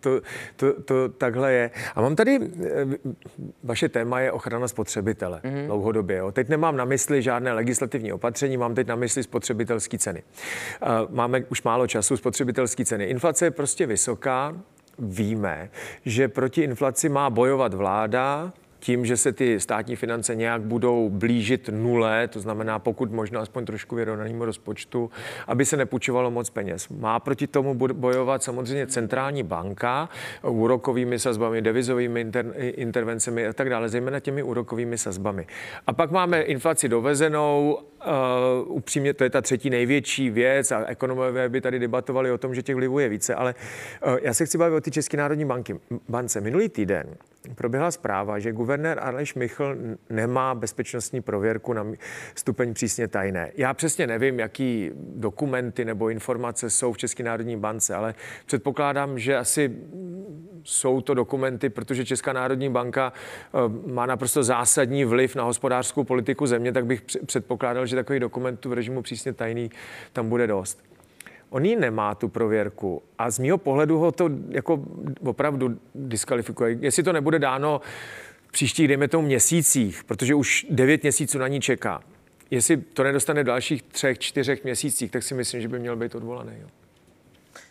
To, 0.00 0.20
to, 0.56 0.82
to, 0.82 1.08
takhle 1.08 1.52
je. 1.52 1.70
A 1.94 2.00
mám 2.00 2.16
tady, 2.16 2.40
eh, 2.64 2.86
vaše 3.62 3.88
téma 3.88 4.20
je 4.20 4.32
ochrana 4.32 4.68
spotřebitele 4.68 5.40
mm-hmm. 5.44 5.66
dlouhodobě. 5.66 6.16
Jo? 6.16 6.32
Teď 6.32 6.48
nemám 6.48 6.76
na 6.76 6.84
mysli 6.84 7.22
žádné 7.22 7.52
legislativní 7.52 8.12
opatření, 8.12 8.56
mám 8.64 8.74
teď 8.74 8.86
na 8.86 8.96
mysli 8.96 9.22
spotřebitelské 9.22 9.98
ceny. 9.98 10.22
Máme 11.10 11.44
už 11.48 11.62
málo 11.62 11.86
času, 11.86 12.16
spotřebitelské 12.16 12.84
ceny. 12.84 13.04
Inflace 13.04 13.44
je 13.44 13.50
prostě 13.50 13.86
vysoká, 13.86 14.56
víme, 14.98 15.70
že 16.04 16.28
proti 16.28 16.62
inflaci 16.62 17.08
má 17.08 17.30
bojovat 17.30 17.74
vláda, 17.74 18.52
tím, 18.84 19.06
že 19.06 19.16
se 19.16 19.32
ty 19.32 19.60
státní 19.60 19.96
finance 19.96 20.34
nějak 20.34 20.62
budou 20.62 21.08
blížit 21.08 21.70
nule, 21.72 22.28
to 22.28 22.40
znamená 22.40 22.78
pokud 22.78 23.12
možno 23.12 23.40
aspoň 23.40 23.64
trošku 23.64 23.96
vyrovnanému 23.96 24.44
rozpočtu, 24.44 25.10
aby 25.46 25.64
se 25.64 25.76
nepůjčovalo 25.76 26.30
moc 26.30 26.50
peněz. 26.50 26.88
Má 26.88 27.20
proti 27.20 27.46
tomu 27.46 27.74
bojovat 27.74 28.42
samozřejmě 28.42 28.86
centrální 28.86 29.42
banka 29.42 30.08
úrokovými 30.42 31.18
sazbami, 31.18 31.62
devizovými 31.62 32.20
inter, 32.20 32.46
intervencemi 32.56 33.46
a 33.46 33.52
tak 33.52 33.70
dále, 33.70 33.88
zejména 33.88 34.20
těmi 34.20 34.42
úrokovými 34.42 34.98
sazbami. 34.98 35.46
A 35.86 35.92
pak 35.92 36.10
máme 36.10 36.42
inflaci 36.42 36.88
dovezenou, 36.88 37.78
uh, 38.06 38.76
upřímně 38.76 39.14
to 39.14 39.24
je 39.24 39.30
ta 39.30 39.40
třetí 39.40 39.70
největší 39.70 40.30
věc 40.30 40.72
a 40.72 40.84
ekonomové 40.84 41.48
by 41.48 41.60
tady 41.60 41.78
debatovali 41.78 42.30
o 42.30 42.38
tom, 42.38 42.54
že 42.54 42.62
těch 42.62 42.76
vlivů 42.76 42.98
je 42.98 43.08
více, 43.08 43.34
ale 43.34 43.54
uh, 44.06 44.18
já 44.22 44.34
se 44.34 44.46
chci 44.46 44.58
bavit 44.58 44.76
o 44.76 44.80
ty 44.80 44.90
České 44.90 45.16
národní 45.16 45.44
banky. 45.44 45.80
bance. 46.08 46.40
Minulý 46.40 46.68
týden 46.68 47.06
proběhla 47.54 47.90
zpráva, 47.90 48.38
že 48.38 48.52
guvernér 48.52 48.73
Aleš 49.00 49.34
Michl 49.34 49.76
nemá 50.10 50.54
bezpečnostní 50.54 51.20
prověrku 51.20 51.72
na 51.72 51.86
stupeň 52.34 52.74
přísně 52.74 53.08
tajné. 53.08 53.50
Já 53.56 53.74
přesně 53.74 54.06
nevím, 54.06 54.38
jaký 54.38 54.90
dokumenty 54.94 55.84
nebo 55.84 56.08
informace 56.08 56.70
jsou 56.70 56.92
v 56.92 56.98
České 56.98 57.22
národní 57.22 57.56
bance, 57.56 57.94
ale 57.94 58.14
předpokládám, 58.46 59.18
že 59.18 59.36
asi 59.36 59.76
jsou 60.64 61.00
to 61.00 61.14
dokumenty, 61.14 61.68
protože 61.68 62.04
Česká 62.04 62.32
národní 62.32 62.70
banka 62.70 63.12
eh, 63.12 63.92
má 63.92 64.06
naprosto 64.06 64.42
zásadní 64.42 65.04
vliv 65.04 65.36
na 65.36 65.42
hospodářskou 65.42 66.04
politiku 66.04 66.46
země, 66.46 66.72
tak 66.72 66.86
bych 66.86 67.02
předpokládal, 67.26 67.86
že 67.86 67.96
takový 67.96 68.20
dokumentů 68.20 68.70
v 68.70 68.72
režimu 68.72 69.02
přísně 69.02 69.32
tajný 69.32 69.70
tam 70.12 70.28
bude 70.28 70.46
dost. 70.46 70.84
On 71.54 71.64
ji 71.64 71.76
nemá, 71.76 72.14
tu 72.14 72.28
prověrku. 72.28 73.02
A 73.18 73.30
z 73.30 73.38
mého 73.38 73.58
pohledu 73.58 73.98
ho 73.98 74.12
to 74.12 74.30
jako 74.48 74.82
opravdu 75.24 75.78
diskvalifikuje. 75.94 76.76
Jestli 76.80 77.02
to 77.02 77.12
nebude 77.12 77.38
dáno 77.38 77.80
příštích, 78.54 78.88
dejme 78.88 79.08
tomu, 79.08 79.26
měsících, 79.26 80.04
protože 80.04 80.34
už 80.34 80.66
devět 80.70 81.02
měsíců 81.02 81.38
na 81.38 81.48
ní 81.48 81.60
čeká. 81.60 82.02
Jestli 82.50 82.76
to 82.76 83.02
nedostane 83.02 83.42
v 83.42 83.46
dalších 83.46 83.82
třech, 83.82 84.18
čtyřech 84.18 84.64
měsících, 84.64 85.10
tak 85.10 85.22
si 85.22 85.34
myslím, 85.34 85.60
že 85.60 85.68
by 85.68 85.78
měl 85.78 85.96
být 85.96 86.14
odvolaný. 86.14 86.52
Jo. 86.62 86.68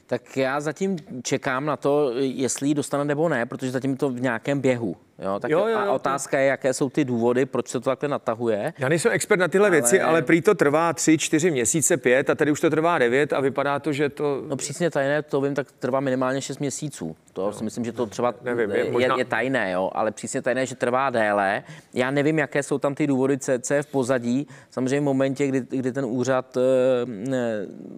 Tak 0.08 0.38
já 0.38 0.62
zatím 0.62 0.98
čekám 1.24 1.66
na 1.66 1.78
to, 1.78 2.12
jestli 2.20 2.68
ji 2.68 2.74
dostane 2.74 3.06
nebo 3.06 3.30
ne, 3.30 3.46
protože 3.46 3.72
zatím 3.72 3.98
to 3.98 4.10
v 4.10 4.22
nějakém 4.22 4.60
běhu. 4.62 4.98
Jo, 5.20 5.40
tak 5.40 5.52
jo, 5.52 5.60
jo, 5.60 5.68
jo, 5.68 5.78
a 5.78 5.92
otázka 5.92 6.40
je, 6.40 6.46
jaké 6.46 6.74
jsou 6.74 6.90
ty 6.90 7.06
důvody, 7.06 7.46
proč 7.46 7.68
se 7.68 7.80
to 7.80 7.90
takhle 7.90 8.10
natahuje. 8.10 8.74
Já 8.78 8.90
nejsem 8.90 9.12
expert 9.12 9.40
na 9.40 9.48
tyhle 9.48 9.68
ale... 9.68 9.72
věci, 9.72 10.02
ale 10.02 10.22
prý 10.22 10.42
to 10.42 10.56
trvá 10.56 10.94
tři, 10.94 11.18
čtyři 11.18 11.52
měsíce, 11.52 11.98
pět 11.98 12.30
a 12.30 12.36
tady 12.36 12.52
už 12.52 12.62
to 12.62 12.70
trvá 12.70 12.98
devět 12.98 13.34
a 13.34 13.40
vypadá 13.40 13.80
to, 13.80 13.94
že 13.94 14.10
to... 14.10 14.44
No 14.48 14.56
přísně 14.56 14.92
tajné, 14.92 15.22
to 15.22 15.42
vím, 15.42 15.56
tak 15.56 15.72
trvá 15.72 16.00
minimálně 16.00 16.42
šest 16.42 16.60
měsíců. 16.60 17.16
To 17.34 17.46
no. 17.46 17.54
si 17.54 17.64
myslím, 17.64 17.86
že 17.86 17.92
to 17.92 18.06
třeba 18.06 18.34
nevím, 18.42 18.72
je, 18.72 18.92
možná... 18.92 19.16
je, 19.16 19.22
je, 19.22 19.26
tajné, 19.26 19.72
jo, 19.72 19.90
ale 19.94 20.12
přísně 20.12 20.42
tajné, 20.42 20.66
že 20.66 20.76
trvá 20.76 21.10
déle. 21.10 21.64
Já 21.94 22.12
nevím, 22.12 22.40
jaké 22.40 22.64
jsou 22.64 22.78
tam 22.78 22.96
ty 22.96 23.08
důvody, 23.08 23.38
co, 23.38 23.52
co 23.62 23.74
je 23.74 23.84
v 23.84 23.88
pozadí. 23.88 24.48
Samozřejmě 24.72 25.00
v 25.00 25.04
momentě, 25.04 25.48
kdy, 25.48 25.62
kdy 25.70 25.92
ten 25.92 26.06
úřad 26.06 26.58
e, 26.58 26.62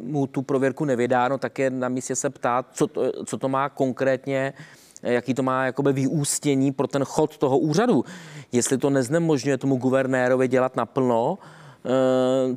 mu 0.01 0.27
tu 0.27 0.41
prověrku 0.41 0.85
nevydá, 0.85 1.27
no, 1.27 1.37
tak 1.37 1.59
je 1.59 1.69
na 1.69 1.89
místě 1.89 2.15
se 2.15 2.29
ptát, 2.29 2.65
co 2.73 2.87
to, 2.87 3.25
co 3.25 3.37
to 3.37 3.49
má 3.49 3.69
konkrétně 3.69 4.53
jaký 5.13 5.33
to 5.33 5.43
má 5.43 5.65
jakoby 5.65 5.93
vyústění 5.93 6.71
pro 6.71 6.87
ten 6.87 7.03
chod 7.03 7.37
toho 7.37 7.57
úřadu. 7.57 8.05
Jestli 8.51 8.77
to 8.77 8.89
neznemožňuje 8.89 9.57
tomu 9.57 9.75
guvernérovi 9.75 10.47
dělat 10.47 10.75
naplno, 10.75 11.37
Eh, 11.37 11.64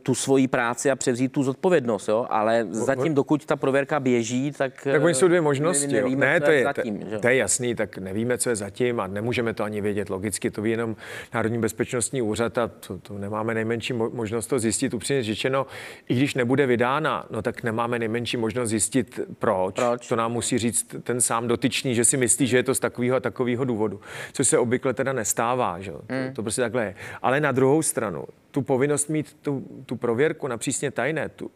tu 0.02 0.14
svoji 0.14 0.48
práci 0.48 0.90
a 0.90 0.96
převzít 0.96 1.32
tu 1.32 1.42
zodpovědnost, 1.42 2.08
jo? 2.08 2.26
ale 2.30 2.66
zatím, 2.70 3.14
dokud 3.14 3.46
ta 3.46 3.56
prověrka 3.56 4.00
běží, 4.00 4.52
tak... 4.52 4.72
Tak 4.84 5.02
oni 5.02 5.14
jsou 5.14 5.28
dvě 5.28 5.40
možnosti. 5.40 5.86
Nevíme, 5.86 6.26
ne, 6.26 6.40
to 6.40 6.50
je, 6.50 6.64
zatím, 6.64 6.98
to, 6.98 7.18
to 7.18 7.28
je 7.28 7.36
jasný, 7.36 7.74
tak 7.74 7.98
nevíme, 7.98 8.38
co 8.38 8.50
je 8.50 8.56
zatím 8.56 9.00
a 9.00 9.06
nemůžeme 9.06 9.54
to 9.54 9.64
ani 9.64 9.80
vědět 9.80 10.10
logicky. 10.10 10.50
To 10.50 10.62
ví 10.62 10.70
jenom 10.70 10.96
Národní 11.34 11.58
bezpečnostní 11.58 12.22
úřad 12.22 12.58
a 12.58 12.68
to, 12.68 12.98
to 12.98 13.18
nemáme 13.18 13.54
nejmenší 13.54 13.92
možnost 13.92 14.46
to 14.46 14.58
zjistit. 14.58 14.94
Upřímně 14.94 15.22
řečeno, 15.22 15.66
i 16.08 16.14
když 16.14 16.34
nebude 16.34 16.66
vydána, 16.66 17.26
no 17.30 17.42
tak 17.42 17.62
nemáme 17.62 17.98
nejmenší 17.98 18.36
možnost 18.36 18.68
zjistit, 18.68 19.20
proč. 19.38 19.74
proč. 19.74 20.08
To 20.08 20.16
nám 20.16 20.32
musí 20.32 20.58
říct 20.58 20.94
ten 21.02 21.20
sám 21.20 21.48
dotyčný, 21.48 21.94
že 21.94 22.04
si 22.04 22.16
myslí, 22.16 22.46
že 22.46 22.56
je 22.56 22.62
to 22.62 22.74
z 22.74 22.80
takového 22.80 23.16
a 23.16 23.20
takového 23.20 23.64
důvodu. 23.64 24.00
Což 24.32 24.48
se 24.48 24.58
obvykle 24.58 24.94
teda 24.94 25.12
nestává, 25.12 25.80
že? 25.80 25.90
Hmm. 25.90 26.28
To, 26.28 26.34
to 26.34 26.42
prostě 26.42 26.60
takhle 26.60 26.84
je. 26.84 26.94
Ale 27.22 27.40
na 27.40 27.52
druhou 27.52 27.82
stranu, 27.82 28.24
tu 28.50 28.62
povinnost 28.62 29.08
mít 29.08 29.36
tu, 29.42 29.64
tu 29.86 29.96
prověrku 29.96 30.46
na 30.46 30.56
přísně 30.56 30.90
tajné, 30.90 31.28
tu, 31.28 31.50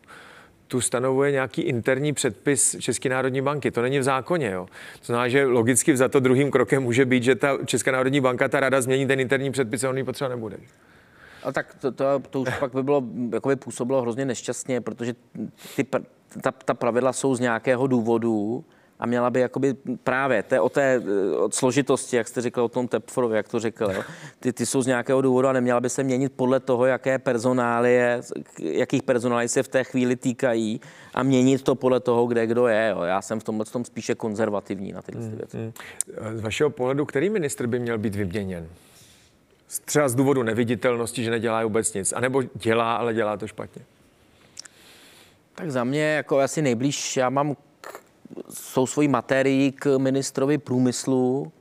tu 0.69 0.81
stanovuje 0.81 1.33
nějaký 1.33 1.63
interní 1.63 2.13
předpis 2.13 2.77
České 2.81 3.09
národní 3.09 3.41
banky. 3.41 3.71
To 3.71 3.83
není 3.83 3.99
v 3.99 4.03
zákoně. 4.03 4.51
Jo. 4.51 4.67
To 4.99 5.07
znamená, 5.07 5.29
že 5.29 5.47
logicky 5.47 5.97
za 5.97 6.09
to 6.09 6.21
druhým 6.21 6.51
krokem 6.51 6.83
může 6.83 7.05
být, 7.05 7.23
že 7.23 7.35
ta 7.35 7.59
Česká 7.67 7.93
národní 7.93 8.21
banka, 8.21 8.49
ta 8.49 8.61
rada 8.61 8.81
změní 8.81 9.07
ten 9.07 9.21
interní 9.21 9.53
předpis 9.53 9.85
a 9.85 9.91
on 9.91 9.99
ji 9.99 10.05
potřeba 10.05 10.29
nebude. 10.29 10.57
A 11.43 11.53
tak 11.53 11.75
to, 11.75 11.93
to, 11.93 12.23
to 12.31 12.41
už 12.41 12.49
pak 12.59 12.73
by 12.73 12.83
bylo, 12.83 13.03
jako 13.33 13.49
by 13.49 13.57
působilo 13.57 14.03
hrozně 14.03 14.25
nešťastně, 14.25 14.81
protože 14.81 15.15
ty, 15.77 15.85
ta, 16.41 16.51
ta 16.51 16.75
pravidla 16.75 17.13
jsou 17.13 17.35
z 17.35 17.41
nějakého 17.41 17.87
důvodu 17.87 18.65
a 19.03 19.07
měla 19.07 19.31
by 19.31 19.41
jakoby 19.41 19.75
právě 20.05 20.43
té, 20.43 20.61
o 20.61 20.69
té 20.69 21.03
od 21.37 21.55
složitosti, 21.55 22.17
jak 22.17 22.29
jste 22.29 22.41
říkal 22.41 22.65
o 22.65 22.69
tom 22.69 22.89
Tepforovi, 22.89 23.37
jak 23.37 23.49
to 23.49 23.61
řekl, 23.61 23.85
jo, 23.85 24.03
ty, 24.41 24.53
ty 24.53 24.67
jsou 24.67 24.83
z 24.83 24.87
nějakého 24.87 25.23
důvodu 25.23 25.49
a 25.49 25.53
neměla 25.53 25.81
by 25.81 25.91
se 25.91 26.03
měnit 26.03 26.33
podle 26.37 26.61
toho, 26.61 26.87
jaké 26.87 27.19
personálie, 27.19 28.21
jakých 28.59 29.03
personálí 29.03 29.49
se 29.49 29.63
v 29.63 29.69
té 29.69 29.85
chvíli 29.85 30.17
týkají 30.17 30.81
a 31.15 31.23
měnit 31.23 31.63
to 31.63 31.75
podle 31.75 32.01
toho, 32.01 32.27
kde 32.27 32.47
kdo 32.47 32.67
je. 32.67 32.89
Jo. 32.91 33.03
Já 33.03 33.23
jsem 33.23 33.41
v 33.41 33.45
tomhle 33.45 33.67
tom 33.67 33.85
spíše 33.85 34.15
konzervativní 34.15 34.93
na 34.93 35.03
tyhle 35.03 35.23
hmm, 35.23 35.37
věci. 35.37 35.57
Hmm. 35.57 35.73
Z 36.39 36.41
vašeho 36.41 36.71
pohledu, 36.71 37.07
který 37.07 37.31
ministr 37.31 37.67
by 37.67 37.79
měl 37.79 37.99
být 37.99 38.15
vyměněn? 38.15 38.69
Třeba 39.85 40.09
z 40.09 40.15
důvodu 40.15 40.43
neviditelnosti, 40.43 41.25
že 41.25 41.31
nedělá 41.31 41.65
vůbec 41.65 41.95
nic. 41.95 42.13
A 42.13 42.21
nebo 42.21 42.43
dělá, 42.43 42.97
ale 42.97 43.15
dělá 43.15 43.37
to 43.37 43.47
špatně. 43.47 43.83
Tak 45.55 45.71
za 45.71 45.85
mě 45.85 46.03
jako 46.03 46.39
asi 46.39 46.63
nejblíž, 46.63 47.17
já 47.17 47.31
mám 47.31 47.57
jsou 48.51 48.87
svojí 48.87 49.09
materii 49.09 49.73
k 49.73 49.99
ministrovi 49.99 50.59
průmyslu, 50.59 51.53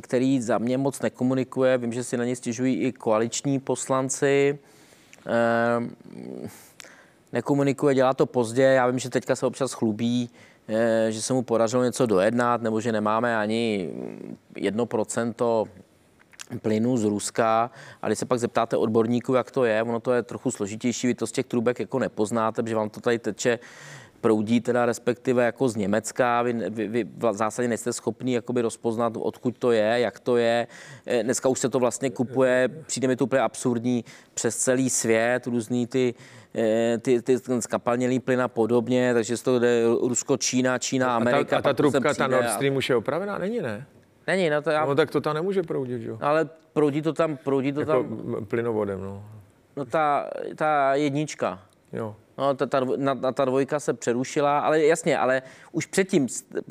který 0.00 0.42
za 0.42 0.58
mě 0.58 0.78
moc 0.78 1.00
nekomunikuje. 1.00 1.78
Vím, 1.78 1.92
že 1.92 2.04
si 2.04 2.16
na 2.16 2.24
ně 2.24 2.36
stěžují 2.36 2.76
i 2.76 2.92
koaliční 2.92 3.60
poslanci. 3.60 4.58
Nekomunikuje, 7.32 7.94
dělá 7.94 8.14
to 8.14 8.26
pozdě. 8.26 8.62
Já 8.62 8.86
vím, 8.86 8.98
že 8.98 9.10
teďka 9.10 9.36
se 9.36 9.46
občas 9.46 9.72
chlubí, 9.72 10.30
eh, 10.68 11.06
že 11.10 11.22
se 11.22 11.32
mu 11.32 11.42
podařilo 11.42 11.84
něco 11.84 12.06
dojednat, 12.06 12.62
nebo 12.62 12.80
že 12.80 12.92
nemáme 12.92 13.36
ani 13.36 13.90
jedno 14.56 14.86
procento 14.86 15.66
plynu 16.62 16.96
z 16.96 17.04
Ruska. 17.04 17.70
A 18.02 18.06
když 18.06 18.18
se 18.18 18.26
pak 18.26 18.38
zeptáte 18.38 18.76
odborníků, 18.76 19.34
jak 19.34 19.50
to 19.50 19.64
je, 19.64 19.82
ono 19.82 20.00
to 20.00 20.12
je 20.12 20.22
trochu 20.22 20.50
složitější, 20.50 21.06
vy 21.06 21.14
to 21.14 21.26
z 21.26 21.32
těch 21.32 21.46
trubek 21.46 21.80
jako 21.80 21.98
nepoznáte, 21.98 22.62
protože 22.62 22.76
vám 22.76 22.90
to 22.90 23.00
tady 23.00 23.18
teče 23.18 23.58
proudí 24.24 24.60
teda 24.60 24.86
respektive 24.86 25.44
jako 25.44 25.68
z 25.68 25.76
Německa. 25.76 26.42
Vy, 26.42 26.52
vy, 26.52 26.88
vy 26.88 27.04
v 27.04 27.32
zásadě 27.32 27.68
nejste 27.68 27.92
schopni 27.92 28.34
jakoby 28.34 28.62
rozpoznat, 28.62 29.12
odkud 29.16 29.58
to 29.58 29.72
je, 29.72 30.00
jak 30.00 30.20
to 30.20 30.36
je. 30.36 30.66
Eh, 31.06 31.22
dneska 31.22 31.48
už 31.48 31.58
se 31.58 31.68
to 31.68 31.78
vlastně 31.78 32.10
kupuje, 32.10 32.68
přijde 32.86 33.08
mi 33.08 33.16
to 33.16 33.24
úplně 33.24 33.42
absurdní, 33.42 34.04
přes 34.34 34.56
celý 34.56 34.90
svět, 34.90 35.46
různý 35.46 35.86
ty 35.86 36.14
eh, 36.54 36.98
ty, 36.98 37.22
ty 37.22 37.38
skapalnělý 37.60 38.18
plyn 38.18 38.40
a 38.40 38.48
podobně, 38.48 39.14
takže 39.14 39.42
to 39.42 39.58
jde 39.58 39.84
Rusko, 39.84 40.36
Čína, 40.36 40.78
Čína, 40.78 41.16
Amerika. 41.16 41.58
A 41.58 41.62
ta, 41.62 41.70
a 41.70 41.72
ta 41.72 41.72
trubka, 41.72 42.14
ta 42.14 42.26
Nord 42.26 42.50
Stream 42.50 42.74
a... 42.74 42.76
už 42.76 42.88
je 42.88 42.96
opravená? 42.96 43.38
Není, 43.38 43.60
ne? 43.60 43.86
Není, 44.26 44.50
no 44.50 44.62
to 44.62 44.70
já... 44.70 44.84
No 44.86 44.94
tak 44.94 45.10
to 45.10 45.20
tam 45.20 45.34
nemůže 45.34 45.62
proudit, 45.62 46.02
jo? 46.02 46.18
Ale 46.20 46.48
proudí 46.72 47.02
to 47.02 47.12
tam, 47.12 47.36
proudí 47.36 47.72
to 47.72 47.80
jako 47.80 47.92
tam... 47.92 48.44
plynovodem, 48.44 49.02
no. 49.02 49.24
No 49.76 49.84
ta, 49.84 50.30
ta 50.56 50.94
jednička. 50.94 51.60
Jo. 51.92 52.16
No, 52.38 52.54
ta, 52.54 52.66
ta, 52.66 52.80
na, 52.96 53.32
ta 53.32 53.44
dvojka 53.44 53.80
se 53.80 53.92
přerušila, 53.92 54.58
ale 54.58 54.82
jasně, 54.82 55.18
ale 55.18 55.42
už 55.72 55.86
předtím, 55.86 56.26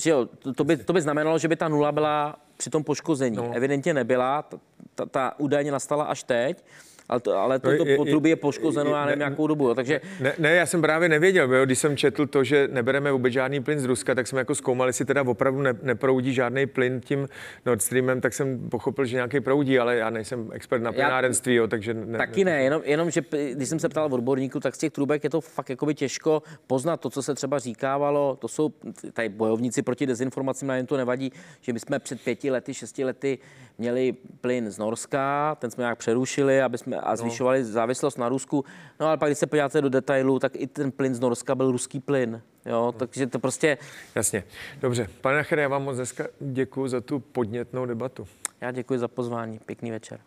jo, 0.06 0.26
to, 0.40 0.54
to, 0.54 0.64
by, 0.64 0.78
to 0.78 0.94
by 0.94 1.02
znamenalo, 1.02 1.38
že 1.40 1.48
by 1.48 1.56
ta 1.56 1.68
nula 1.68 1.92
byla 1.92 2.36
při 2.58 2.70
tom 2.70 2.84
poškození. 2.84 3.38
No. 3.38 3.52
Evidentně 3.54 3.94
nebyla, 3.94 4.42
ta, 4.42 4.58
ta, 4.96 5.06
ta 5.06 5.34
údajně 5.38 5.72
nastala 5.72 6.04
až 6.04 6.24
teď 6.24 6.64
ale 7.10 7.20
to, 7.20 7.38
ale 7.38 7.60
to, 7.60 7.78
to 7.78 7.86
potrubí 7.98 8.30
je 8.30 8.36
poškozeno, 8.36 8.92
já 8.92 9.06
nevím, 9.06 9.20
nějakou 9.20 9.48
dobu. 9.48 9.68
Jo. 9.68 9.76
Takže... 9.76 10.02
Ne, 10.20 10.34
ne, 10.40 10.56
já 10.56 10.66
jsem 10.66 10.82
právě 10.82 11.10
nevěděl, 11.10 11.54
jo. 11.54 11.66
když 11.66 11.80
jsem 11.80 11.98
četl 11.98 12.28
to, 12.28 12.44
že 12.44 12.68
nebereme 12.72 13.12
vůbec 13.12 13.34
žádný 13.34 13.64
plyn 13.64 13.80
z 13.80 13.86
Ruska, 13.86 14.16
tak 14.16 14.28
jsme 14.28 14.40
jako 14.40 14.56
zkoumali, 14.56 14.90
jestli 14.90 15.06
teda 15.06 15.22
opravdu 15.22 15.62
ne, 15.62 15.74
neproudí 15.82 16.34
žádný 16.34 16.66
plyn 16.66 17.02
tím 17.02 17.28
Nord 17.66 17.82
Streamem, 17.82 18.22
tak 18.22 18.34
jsem 18.34 18.70
pochopil, 18.70 19.06
že 19.06 19.16
nějaký 19.16 19.40
proudí, 19.40 19.80
ale 19.80 19.96
já 19.96 20.10
nejsem 20.10 20.50
expert 20.54 20.82
na 20.82 20.92
plynárenství, 20.92 21.56
jo, 21.56 21.68
takže... 21.68 21.94
Ne, 21.94 22.18
taky 22.18 22.46
ne, 22.46 22.64
jenom, 22.64 22.82
jenom, 22.86 23.12
že 23.12 23.22
když 23.54 23.70
jsem 23.70 23.80
se 23.80 23.90
ptal 23.90 24.14
odborníků, 24.14 24.60
tak 24.60 24.76
z 24.76 24.78
těch 24.78 24.92
trubek 24.92 25.24
je 25.24 25.30
to 25.30 25.42
fakt 25.42 25.70
jakoby 25.70 25.96
těžko 25.96 26.44
poznat 26.68 26.98
to, 26.98 27.10
co 27.10 27.24
se 27.24 27.36
třeba 27.36 27.60
říkávalo, 27.60 28.38
to 28.42 28.48
jsou 28.48 28.70
tady 29.14 29.30
bojovníci 29.30 29.82
proti 29.82 30.06
dezinformacím, 30.06 30.68
na 30.68 30.76
jen 30.76 30.86
to 30.86 30.98
nevadí, 30.98 31.32
že 31.62 31.74
my 31.74 31.80
jsme 31.80 32.00
před 32.00 32.22
pěti 32.22 32.52
lety, 32.52 32.74
šesti 32.74 33.04
lety 33.04 33.38
měli 33.78 34.14
plyn 34.42 34.72
z 34.72 34.78
Norska, 34.78 35.56
ten 35.60 35.72
jsme 35.72 35.82
nějak 35.82 35.98
přerušili, 35.98 36.62
aby 36.62 36.78
jsme 36.78 36.93
a 37.02 37.10
no. 37.10 37.18
zvyšovali 37.18 37.60
no. 37.60 37.66
závislost 37.66 38.18
na 38.18 38.30
Rusku. 38.30 38.66
No 39.00 39.08
ale 39.08 39.18
pak, 39.18 39.30
když 39.30 39.38
se 39.38 39.48
podíváte 39.48 39.82
do 39.82 39.90
detailů, 39.90 40.40
tak 40.40 40.52
i 40.56 40.68
ten 40.68 40.92
plyn 40.92 41.16
z 41.16 41.20
Norska 41.20 41.56
byl 41.56 41.72
ruský 41.72 42.00
plyn. 42.00 42.42
Jo, 42.66 42.94
takže 42.98 43.28
to 43.28 43.40
prostě... 43.40 43.78
Jasně. 44.16 44.44
Dobře. 44.82 45.08
Pane 45.22 45.38
Nachere, 45.38 45.62
já 45.62 45.68
vám 45.68 45.84
moc 45.84 45.96
dneska 45.96 46.28
děkuji 46.40 46.88
za 46.88 47.02
tu 47.02 47.20
podnětnou 47.20 47.86
debatu. 47.86 48.28
Já 48.62 48.72
děkuji 48.72 49.00
za 49.00 49.08
pozvání. 49.08 49.60
Pěkný 49.66 49.92
večer. 49.92 50.20